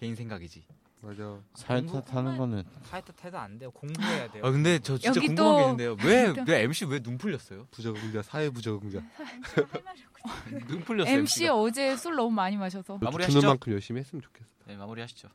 개인 0.00 0.14
생각이지. 0.16 0.64
맞아. 1.02 1.38
살 1.54 1.82
공부- 1.84 2.02
탓하는 2.04 2.38
거는 2.38 2.64
카이트 2.90 3.12
태도 3.12 3.38
안 3.38 3.58
돼요. 3.58 3.70
공부해야 3.70 4.30
돼요. 4.30 4.42
아 4.46 4.50
근데 4.50 4.78
저 4.78 4.96
진짜 4.96 5.08
여기 5.18 5.26
궁금한 5.28 5.54
게 5.76 5.84
또- 5.84 5.92
있는데요. 5.92 5.96
왜 6.02 6.34
왜 6.46 6.62
MC 6.64 6.86
왜 6.86 7.00
눈 7.00 7.18
풀렸어요? 7.18 7.66
부적응자 7.70 8.22
사회 8.22 8.48
부적응자. 8.48 9.00
눈 10.68 10.80
풀렸어요. 10.80 11.14
MC 11.18 11.48
어제 11.48 11.96
술 11.96 12.16
너무 12.16 12.30
많이 12.30 12.56
마셔서 12.56 12.98
마무리하시죠. 12.98 13.40
주는 13.40 13.50
만큼 13.52 13.72
열심히 13.74 14.00
했으면 14.00 14.22
좋겠어. 14.22 14.48
네 14.66 14.76
마무리하시죠. 14.76 15.28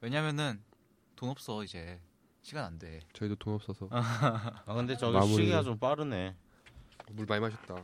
왜냐면은 0.00 0.60
돈 1.16 1.28
없어 1.30 1.64
이제 1.64 2.00
시간 2.42 2.64
안 2.64 2.78
돼. 2.78 3.00
저희도 3.14 3.36
돈 3.36 3.54
없어서 3.54 3.88
아 3.92 4.74
근데 4.74 4.96
저기 4.96 5.14
마무리. 5.14 5.34
시기가 5.36 5.62
좀 5.62 5.78
빠르네. 5.78 6.34
물 7.12 7.26
많이 7.26 7.40
마셨다. 7.40 7.76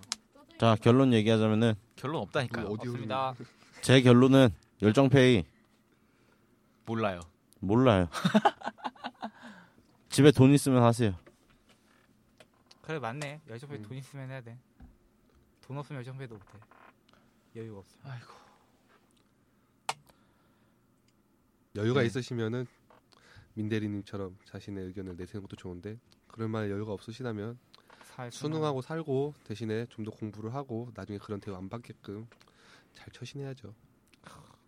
자 0.58 0.76
결론 0.80 1.12
얘기하자면은 1.12 1.74
결론 1.96 2.22
없다니까 2.22 2.62
요. 2.62 2.66
어디 2.66 2.88
없습니다. 2.88 3.34
제 3.84 4.00
결론은 4.00 4.48
열정페이 4.80 5.44
몰라요. 6.86 7.20
몰라요. 7.60 8.08
집에 10.08 10.30
돈 10.30 10.54
있으면 10.54 10.82
하세요. 10.82 11.14
그래 12.80 12.98
맞네. 12.98 13.42
열정페이 13.46 13.80
음. 13.80 13.82
돈 13.82 13.98
있으면 13.98 14.30
해야 14.30 14.40
돼. 14.40 14.56
돈 15.60 15.76
없으면 15.76 15.98
열정페이도 15.98 16.34
못해. 16.34 16.46
여유가 17.56 17.80
없어. 17.80 17.98
아이고. 18.04 18.32
여유가 21.76 22.00
네. 22.00 22.06
있으시면은 22.06 22.66
민대리님처럼 23.52 24.38
자신의 24.46 24.86
의견을 24.86 25.16
내세우는 25.18 25.46
것도 25.46 25.56
좋은데 25.56 25.98
그럴 26.26 26.48
만한 26.48 26.70
여유가 26.70 26.92
없으시다면 26.94 27.58
살 28.14 28.32
수능하고 28.32 28.80
살고 28.80 29.34
대신에 29.44 29.84
좀 29.90 30.06
더 30.06 30.10
공부를 30.10 30.54
하고 30.54 30.90
나중에 30.94 31.18
그런 31.18 31.38
대우 31.38 31.54
안 31.54 31.68
받게끔 31.68 32.26
잘 32.94 33.08
처신해야죠. 33.12 33.74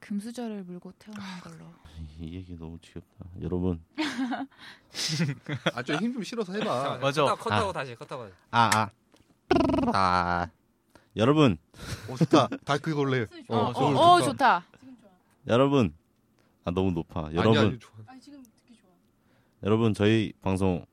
금수저를 0.01 0.63
물고 0.65 0.93
태어난 0.99 1.41
걸로. 1.41 1.65
이 2.21 2.35
얘기 2.37 2.57
너무 2.57 2.79
지겹다. 2.81 3.27
여러분 3.41 3.83
아좀 5.75 5.97
힘 5.97 6.13
좀 6.13 6.23
실어서 6.23 6.53
해봐. 6.53 6.99
맞아. 6.99 7.23
컷하고, 7.23 7.43
컷하고 7.43 7.71
아. 7.71 7.73
다시 7.73 7.95
컷하고 7.97 8.23
다시. 8.25 8.35
아 8.51 8.71
아. 8.75 8.91
아. 9.95 10.49
여러분 11.17 11.57
오 12.11 12.17
좋다. 12.17 12.49
다 12.65 12.79
그걸래. 12.79 13.27
어, 13.49 13.57
어, 13.57 13.71
어, 13.71 13.73
좋다. 13.73 14.01
어 14.01 14.23
좋다. 14.23 14.67
지금 14.79 14.97
좋아. 15.01 15.11
여러분 15.49 15.95
아 16.65 16.71
너무 16.71 16.93
높아. 16.93 17.27
아니, 17.27 17.37
여러분 17.37 17.59
아니, 17.59 17.79
좋아. 17.79 17.93
아니 18.07 18.21
지금 18.21 18.43
듣기 18.43 18.75
좋아. 18.77 18.91
여러분 19.65 19.93
저희 19.95 20.33
방송 20.41 20.85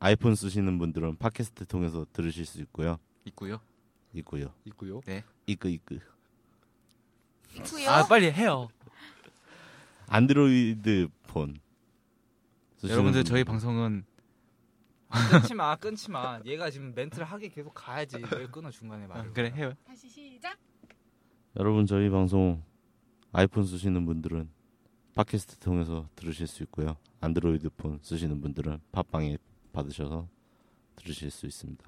아이폰 0.00 0.34
쓰시는 0.34 0.78
분들은 0.78 1.16
팟캐스트 1.16 1.66
통해서 1.66 2.04
들으실 2.12 2.44
수 2.44 2.60
있고요. 2.62 2.98
있고요. 3.24 3.60
있고요. 4.12 4.52
있고요. 4.64 5.00
이끄 5.46 5.68
이끄. 5.68 6.00
투요? 7.64 7.88
아 7.90 8.06
빨리 8.06 8.30
해요. 8.30 8.68
안드로이드 10.08 11.08
폰. 11.26 11.58
여러분들 12.82 13.24
저희. 13.24 13.44
방송은 13.44 14.04
끊지 15.30 15.54
마, 15.54 15.76
끊지 15.76 16.10
마. 16.10 16.40
얘가 16.44 16.70
지금 16.70 16.94
멘트를 16.94 17.26
하게 17.26 17.48
계속 17.48 17.72
가야지. 17.74 18.16
왜 18.36 18.46
끊어 18.46 18.70
중간에 18.70 19.04
아, 19.04 19.08
말. 19.08 19.32
그래 19.32 19.52
해요. 19.54 19.74
다시 19.84 20.08
시작. 20.08 20.58
여러분 21.56 21.86
저희 21.86 22.08
방송 22.10 22.62
아이폰 23.32 23.64
쓰시는 23.66 24.06
분들은 24.06 24.48
팟캐스트 25.14 25.58
통해서 25.58 26.08
들으실 26.14 26.46
수 26.46 26.62
있고요. 26.64 26.96
안드로이드 27.20 27.70
폰 27.70 27.98
쓰시는 28.02 28.40
분들은 28.40 28.80
팟빵에 28.92 29.36
받으셔서 29.72 30.28
들으실 30.96 31.30
수 31.30 31.46
있습니다. 31.46 31.84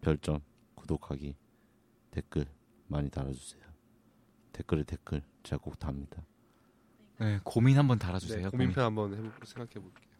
별점, 0.00 0.40
구독하기, 0.74 1.34
댓글 2.10 2.46
많이 2.86 3.10
달아주세요. 3.10 3.62
댓글에 4.52 4.84
댓글 4.84 5.22
제가 5.42 5.60
꼭 5.62 5.78
답니다. 5.78 6.22
네 7.18 7.40
고민 7.44 7.78
한번 7.78 7.98
달아주세요. 7.98 8.38
네, 8.44 8.48
고민. 8.50 8.68
고민편 8.72 8.84
한번 8.84 9.14
해보, 9.14 9.30
생각해 9.44 9.72
볼게요. 9.74 10.12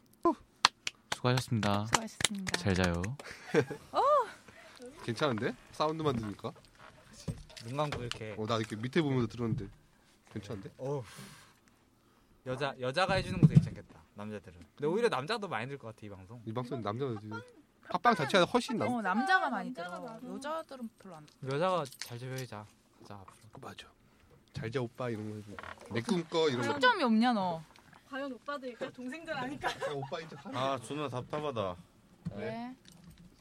수고하셨습니다. 1.15 1.85
수고하셨습니다. 1.87 2.57
잘 2.59 2.73
자요. 2.73 3.01
괜찮은데? 5.03 5.55
사운드만 5.71 6.15
들으니까. 6.15 6.51
눈 7.65 7.77
감고 7.77 8.01
이렇게. 8.01 8.35
어, 8.37 8.45
나 8.45 8.57
이렇게 8.57 8.75
밑에 8.75 9.01
보면서 9.01 9.27
들었는데 9.27 9.67
괜찮은데? 10.33 10.71
어. 10.77 11.03
여자 12.45 12.75
여자가 12.79 13.13
해주는 13.15 13.39
것도 13.39 13.53
괜찮겠다. 13.53 14.01
남자들은. 14.15 14.59
근데 14.75 14.87
오히려 14.87 15.07
남자도 15.09 15.47
많이 15.47 15.67
들 15.67 15.77
것 15.77 15.87
같아 15.95 16.05
이 16.05 16.09
방송. 16.09 16.41
이 16.45 16.51
방송 16.53 16.81
남자가 16.81 17.19
지금 17.21 17.39
팟빵 17.89 18.15
자체가 18.15 18.45
훨씬 18.45 18.77
남. 18.77 18.89
어 18.89 19.01
남자가 19.01 19.49
많이 19.49 19.69
남자가 19.71 20.19
들어. 20.19 20.33
여자들은 20.35 20.89
별로 20.99 21.15
안. 21.15 21.25
들어. 21.39 21.55
여자가 21.55 21.85
잘 21.99 22.19
줘야자. 22.19 22.65
자 23.07 23.15
앞으로. 23.15 23.37
맞아. 23.61 23.87
잘자 24.53 24.81
오빠 24.81 25.09
이런 25.09 25.29
거 25.29 25.35
해주고. 25.37 25.57
내 25.93 26.01
꿈꿔 26.01 26.47
이런 26.49 26.61
거. 26.61 26.73
초점이 26.73 27.03
없냐 27.03 27.33
너. 27.33 27.61
과연 28.09 28.31
오빠들일까 28.33 28.91
동생들 28.91 29.35
아닐까? 29.35 29.69
아, 29.87 29.91
오빠 29.93 30.19
이제 30.21 30.35
하. 30.35 30.73
아 30.73 30.79
준아 30.79 31.09
답답하다. 31.09 31.75
네. 32.35 32.75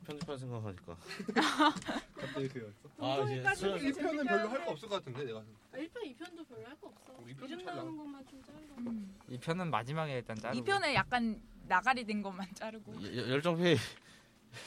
편집할 0.07 0.39
생각하니까. 0.39 0.97
갑자기 2.17 2.49
그랬어. 2.49 2.89
아 2.99 3.19
이제 3.23 3.43
동성애까지 3.43 3.61
슬- 3.61 3.73
되게 3.79 3.91
1편은 3.93 4.27
별로 4.29 4.49
할 4.49 4.65
거 4.65 4.71
없을 4.73 4.89
것 4.89 4.97
같은데 4.97 5.25
내가. 5.25 5.41
1편, 5.75 5.93
2편도 5.95 6.49
별로 6.49 6.67
할 6.67 6.77
거 6.81 6.89
없어. 6.89 7.13
우리 7.23 7.33
이편 7.33 7.49
좀 7.49 7.61
이름 7.61 7.65
잘라. 7.67 7.77
나오는 7.77 7.97
것만 7.99 8.27
좀 8.27 8.43
잘라. 8.45 8.59
음. 8.79 9.15
이 9.29 9.39
편은 9.39 9.71
마지막에 9.71 10.15
일단 10.15 10.37
자르고. 10.37 10.59
이 10.59 10.65
편에 10.65 10.95
약간 10.95 11.41
나가리 11.69 12.05
된 12.05 12.23
것만 12.23 12.47
자르고. 12.55 12.95
여- 13.05 13.29
열정페이 13.29 13.77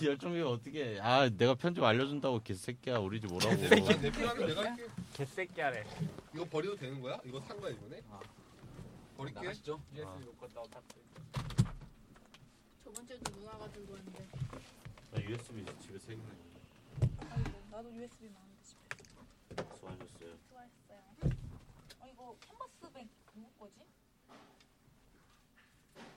열정페이 0.03 0.41
어떻게? 0.41 0.99
아 0.99 1.29
내가 1.29 1.55
편집 1.55 1.83
알려준다고 1.83 2.41
개새끼야 2.43 2.97
우리 2.97 3.21
집 3.21 3.31
오라고. 3.31 3.55
내 3.55 3.69
편은 4.11 4.47
내가 4.47 4.63
할게. 4.63 4.87
개새끼야래. 5.13 5.83
이거 6.33 6.45
버려도 6.45 6.75
되는 6.75 6.99
거야? 7.01 7.19
이거 7.23 7.39
산 7.41 7.59
거야 7.59 7.71
이번에? 7.71 8.01
아. 8.09 8.19
버릴게. 9.17 9.39
USB 9.45 9.71
놓고 9.71 10.47
다 10.49 10.61
저번 12.83 13.07
주에도 13.07 13.31
누나가 13.37 13.71
들고 13.71 13.93
왔는데. 13.93 14.27
나 15.11 15.21
USB 15.23 15.65
집에 15.81 15.99
세 15.99 16.15
개나 16.15 16.23
아이고, 17.31 17.51
나도 17.71 17.93
USB 17.93 18.25
많은데 18.29 18.61
집에. 18.63 18.79
수고하셨어요. 19.75 20.37
수고하셨어요. 20.47 20.99
어 22.01 22.07
이거 22.11 22.35
캔버스 22.41 22.91
백 22.93 23.07
누구 23.33 23.49
거지? 23.59 23.84